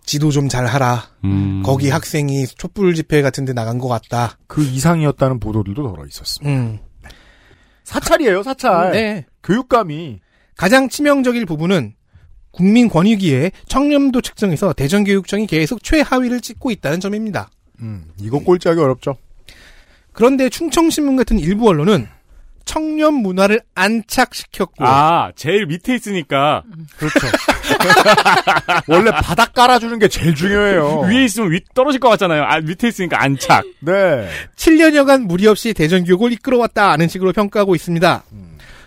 지도 0.03 0.31
좀 0.31 0.49
잘 0.49 0.65
하라. 0.65 1.03
음. 1.23 1.61
거기 1.65 1.89
학생이 1.89 2.45
촛불 2.47 2.93
집회 2.95 3.21
같은 3.21 3.45
데 3.45 3.53
나간 3.53 3.77
것 3.79 3.87
같다. 3.87 4.37
그 4.47 4.63
이상이었다는 4.63 5.39
보도들도 5.39 5.81
덜어 5.83 6.05
있었습니다. 6.07 6.51
음. 6.51 6.79
사찰이에요, 7.83 8.43
사찰. 8.43 8.91
네. 8.91 9.25
교육감이 9.43 10.19
가장 10.55 10.89
치명적일 10.89 11.45
부분은 11.45 11.93
국민권익위에 12.51 13.51
청렴도 13.67 14.21
측정에서 14.21 14.73
대전교육청이 14.73 15.47
계속 15.47 15.83
최하위를 15.83 16.41
찍고 16.41 16.71
있다는 16.71 16.99
점입니다. 16.99 17.49
음, 17.81 18.05
이거 18.19 18.39
꼴찌하기 18.39 18.79
어렵죠. 18.79 19.17
그런데 20.11 20.49
충청신문 20.49 21.15
같은 21.15 21.39
일부 21.39 21.69
언론은 21.69 22.07
청렴 22.65 23.15
문화를 23.15 23.61
안착시켰고 23.73 24.85
아, 24.85 25.31
제일 25.35 25.65
밑에 25.65 25.95
있으니까 25.95 26.61
그렇죠. 26.97 27.19
원래 28.87 29.09
바닥 29.09 29.53
깔아주는 29.53 29.97
게 29.97 30.07
제일 30.07 30.35
중요해요. 30.35 30.99
위에 31.01 31.25
있으면 31.25 31.51
위 31.51 31.61
떨어질 31.73 31.99
것 31.99 32.09
같잖아요. 32.09 32.43
아, 32.43 32.59
밑에 32.59 32.89
있으니까 32.89 33.23
안착. 33.23 33.65
네. 33.79 34.29
7년여간 34.55 35.25
무리 35.25 35.47
없이 35.47 35.73
대전교육을 35.73 36.31
이끌어왔다는 36.33 37.07
식으로 37.07 37.33
평가하고 37.33 37.73
있습니다. 37.73 38.23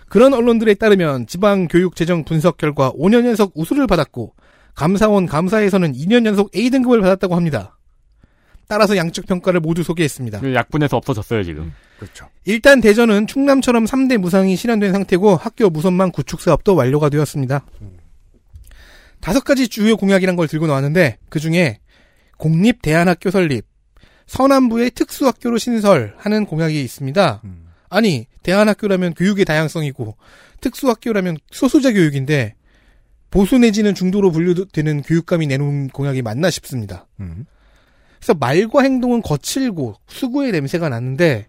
그런 0.07 0.33
언론들에 0.33 0.75
따르면 0.75 1.27
지방교육재정 1.27 2.23
분석 2.23 2.57
결과 2.57 2.91
5년 2.91 3.25
연속 3.25 3.51
우수를 3.55 3.87
받았고 3.87 4.33
감사원 4.75 5.25
감사에서는 5.25 5.91
2년 5.93 6.25
연속 6.25 6.55
A등급을 6.55 7.01
받았다고 7.01 7.35
합니다. 7.35 7.77
따라서 8.67 8.97
양측 8.97 9.27
평가를 9.27 9.59
모두 9.59 9.83
소개했습니다. 9.83 10.39
그 10.39 10.53
약분해서 10.53 10.97
없어졌어요, 10.97 11.43
지금. 11.43 11.73
그렇죠. 11.99 12.27
일단 12.45 12.81
대전은 12.81 13.27
충남처럼 13.27 13.85
3대 13.85 14.17
무상이 14.17 14.55
실현된 14.55 14.91
상태고 14.91 15.35
학교 15.35 15.69
무선망 15.69 16.11
구축 16.11 16.41
사업도 16.41 16.75
완료가 16.75 17.09
되었습니다. 17.09 17.65
다섯 19.21 19.43
가지 19.43 19.69
주요 19.69 19.95
공약이란 19.95 20.35
걸 20.35 20.47
들고 20.47 20.67
나왔는데 20.67 21.17
그 21.29 21.39
중에 21.39 21.79
공립 22.37 22.81
대안학교 22.81 23.31
설립, 23.31 23.65
서남부의 24.27 24.91
특수학교로 24.91 25.57
신설하는 25.57 26.45
공약이 26.45 26.83
있습니다. 26.83 27.41
음. 27.45 27.67
아니 27.89 28.27
대안학교라면 28.41 29.13
교육의 29.13 29.45
다양성이고 29.45 30.17
특수학교라면 30.59 31.37
소수자 31.51 31.93
교육인데 31.93 32.55
보수 33.29 33.57
내지는 33.57 33.95
중도로 33.95 34.31
분류되는 34.31 35.03
교육감이 35.03 35.47
내놓은 35.47 35.87
공약이 35.89 36.21
맞나 36.21 36.49
싶습니다. 36.49 37.07
음. 37.19 37.45
그래서 38.23 38.33
말과 38.39 38.83
행동은 38.83 39.21
거칠고 39.21 39.95
수구의 40.07 40.53
냄새가 40.53 40.87
나는데 40.87 41.47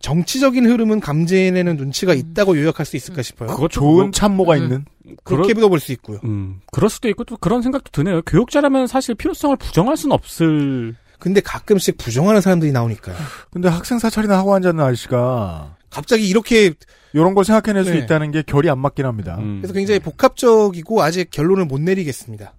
정치적인 0.00 0.64
흐름은 0.64 1.00
감지해내는 1.00 1.76
눈치가 1.76 2.14
있다고 2.14 2.58
요약할 2.58 2.86
수 2.86 2.96
있을까 2.96 3.20
싶어요. 3.20 3.48
그것도 3.50 3.68
좋은 3.68 4.02
뭐- 4.04 4.10
참모가 4.10 4.54
음. 4.56 4.62
있는. 4.62 4.84
그렇게 5.24 5.52
볼수 5.54 5.92
있고요. 5.92 6.20
음, 6.24 6.60
그럴 6.72 6.88
수도 6.88 7.08
있고 7.10 7.24
또 7.24 7.36
그런 7.36 7.60
생각도 7.62 7.90
드네요. 7.92 8.22
교육자라면 8.22 8.86
사실 8.86 9.14
필요성을 9.14 9.56
부정할 9.56 9.96
수는 9.98 10.14
없을. 10.14 10.94
근데 11.18 11.40
가끔씩 11.40 11.98
부정하는 11.98 12.40
사람들이 12.40 12.72
나오니까요. 12.72 13.16
근데 13.50 13.68
학생 13.68 13.98
사찰이나 13.98 14.38
하고 14.38 14.54
앉았는 14.54 14.82
아저씨가 14.82 15.76
갑자기 15.90 16.28
이렇게 16.28 16.72
이런 17.12 17.34
걸 17.34 17.44
생각해낼 17.44 17.84
수 17.84 17.92
네. 17.92 17.98
있다는 17.98 18.30
게 18.30 18.42
결이 18.42 18.70
안 18.70 18.78
맞긴 18.78 19.04
합니다. 19.06 19.36
음. 19.38 19.58
그래서 19.60 19.74
굉장히 19.74 19.98
복합적이고 20.00 21.02
아직 21.02 21.30
결론을 21.30 21.64
못 21.64 21.80
내리겠습니다. 21.80 22.54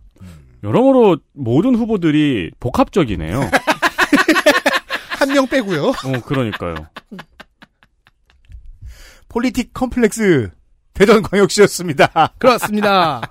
여러모로 0.64 1.18
모든 1.34 1.76
후보들이 1.76 2.52
복합적이네요. 2.60 3.40
한 5.19 5.30
명 5.30 5.48
빼고요. 5.48 5.90
어, 5.90 6.22
그러니까요. 6.26 6.76
폴리틱 9.30 9.73
컴플렉스 9.73 10.49
대전광역시였습니다. 10.94 12.34
그렇습니다. 12.40 13.22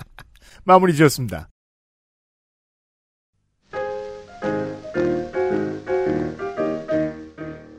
마무리 0.64 0.94
지었습니다. 0.94 1.48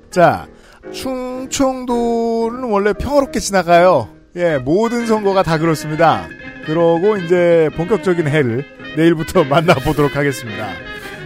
자, 0.10 0.48
충청도는 0.94 2.64
원래 2.70 2.94
평화롭게 2.94 3.40
지나가요. 3.40 4.10
예, 4.36 4.58
모든 4.58 5.06
선거가 5.08 5.44
다 5.44 5.58
그렇습니다. 5.58 6.28
그러고 6.66 7.18
이제 7.18 7.70
본격적인 7.76 8.28
해를 8.28 8.66
내일부터 8.96 9.44
만나보도록 9.44 10.16
하겠습니다. 10.16 10.70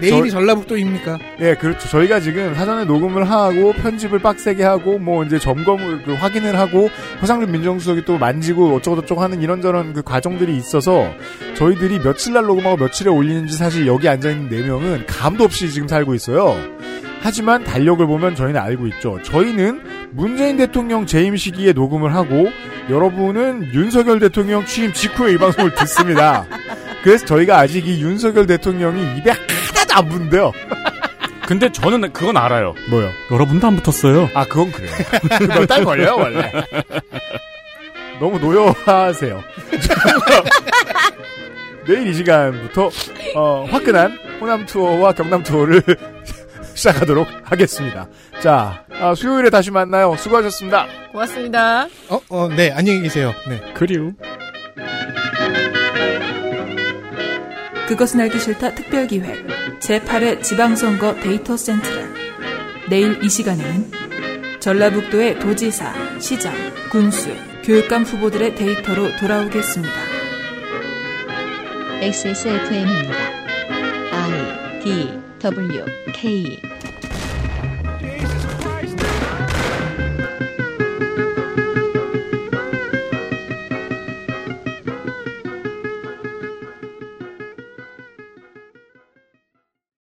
내일이 0.02 0.30
저- 0.32 0.38
전라북도입니까? 0.40 1.20
예, 1.42 1.56
그렇죠. 1.56 1.90
저희가 1.90 2.22
지금 2.22 2.56
사전에 2.56 2.86
녹음을 2.86 3.30
하고 3.30 3.74
편집을 3.74 4.20
빡세게 4.20 4.64
하고 4.64 4.98
뭐 4.98 5.26
이제 5.26 5.38
점검을 5.38 6.04
그 6.04 6.14
확인을 6.14 6.58
하고 6.58 6.90
허상준 7.22 7.52
민정수석이 7.52 8.06
또 8.06 8.18
만지고 8.18 8.76
어쩌고저쩌고 8.76 9.22
하는 9.22 9.42
이런저런 9.42 9.92
그 9.92 10.02
과정들이 10.02 10.56
있어서 10.56 11.12
저희들이 11.58 12.00
며칠 12.00 12.32
날 12.34 12.46
녹음하고 12.46 12.78
며칠에 12.78 13.10
올리는지 13.10 13.58
사실 13.58 13.88
여기 13.88 14.08
앉아 14.08 14.30
있는 14.32 14.48
네 14.50 14.62
명은 14.66 15.06
감도 15.06 15.44
없이 15.44 15.70
지금 15.70 15.90
살고 15.90 16.14
있어요. 16.16 16.56
하지만 17.22 17.64
달력을 17.64 18.06
보면 18.06 18.36
저희는 18.36 18.60
알고 18.60 18.88
있죠. 18.88 19.20
저희는 19.24 20.10
문재인 20.12 20.58
대통령 20.58 21.06
재임 21.06 21.36
시기에 21.36 21.74
녹음을 21.74 22.14
하고 22.16 22.50
여러분은 22.90 23.74
윤석열 23.74 24.20
대통령 24.20 24.66
취임 24.66 24.92
직후에 24.94 25.34
이 25.34 25.38
방송을 25.38 25.74
듣습니다. 25.76 26.46
그래서 27.04 27.26
저희가 27.26 27.60
아직 27.60 27.88
이 27.88 28.02
윤석열 28.02 28.46
대통령이 28.48 29.18
입에 29.18 29.32
하나도 29.32 29.94
안 29.96 30.10
붙는데요. 30.10 30.52
근데 31.48 31.72
저는 31.72 32.14
그건 32.14 32.38
알아요. 32.38 32.76
뭐요? 32.90 33.10
여러분도 33.32 33.68
안 33.68 33.76
붙었어요. 33.78 34.30
아, 34.34 34.46
그건 34.46 34.72
그래요. 34.72 34.92
몇 35.50 35.66
달 35.66 35.84
걸려요, 35.84 36.16
원래. 36.18 36.52
너무 38.20 38.38
노여하세요. 38.40 39.42
내일 41.88 42.08
이 42.08 42.14
시간부터, 42.14 42.92
어, 43.36 43.66
화끈한 43.72 44.20
호남 44.40 44.66
투어와 44.68 45.14
경남 45.14 45.42
투어를 45.42 45.82
시작하도록 46.80 47.28
하겠습니다. 47.44 48.08
자, 48.42 48.86
아, 49.00 49.14
수요일에 49.14 49.50
다시 49.50 49.72
만나요. 49.72 50.16
수고하셨습니다. 50.18 50.88
고맙습니다. 51.12 51.88
어, 52.10 52.22
어, 52.30 52.48
네, 52.48 52.72
안녕히 52.72 53.02
계세요. 53.02 53.34
네. 53.48 53.62
그리우. 53.74 54.14
그것은 57.88 58.22
알기 58.22 58.40
싫다 58.40 58.76
특별기획 58.76 59.48
제8회 59.80 60.44
지방선거 60.44 61.16
데이터 61.16 61.58
센트럴 61.58 62.14
내일 62.88 63.24
이 63.24 63.30
시간에는 63.30 63.92
전라북도의 64.60 65.40
도지사, 65.40 66.20
시장, 66.20 66.54
군수, 66.92 67.30
교육감 67.64 68.04
후보들의 68.04 68.56
데이터로 68.56 69.16
돌아오겠습니다. 69.18 69.94
XSFM입니다. 72.02 73.16
I 74.12 74.82
D 74.84 75.29
WK 75.40 76.60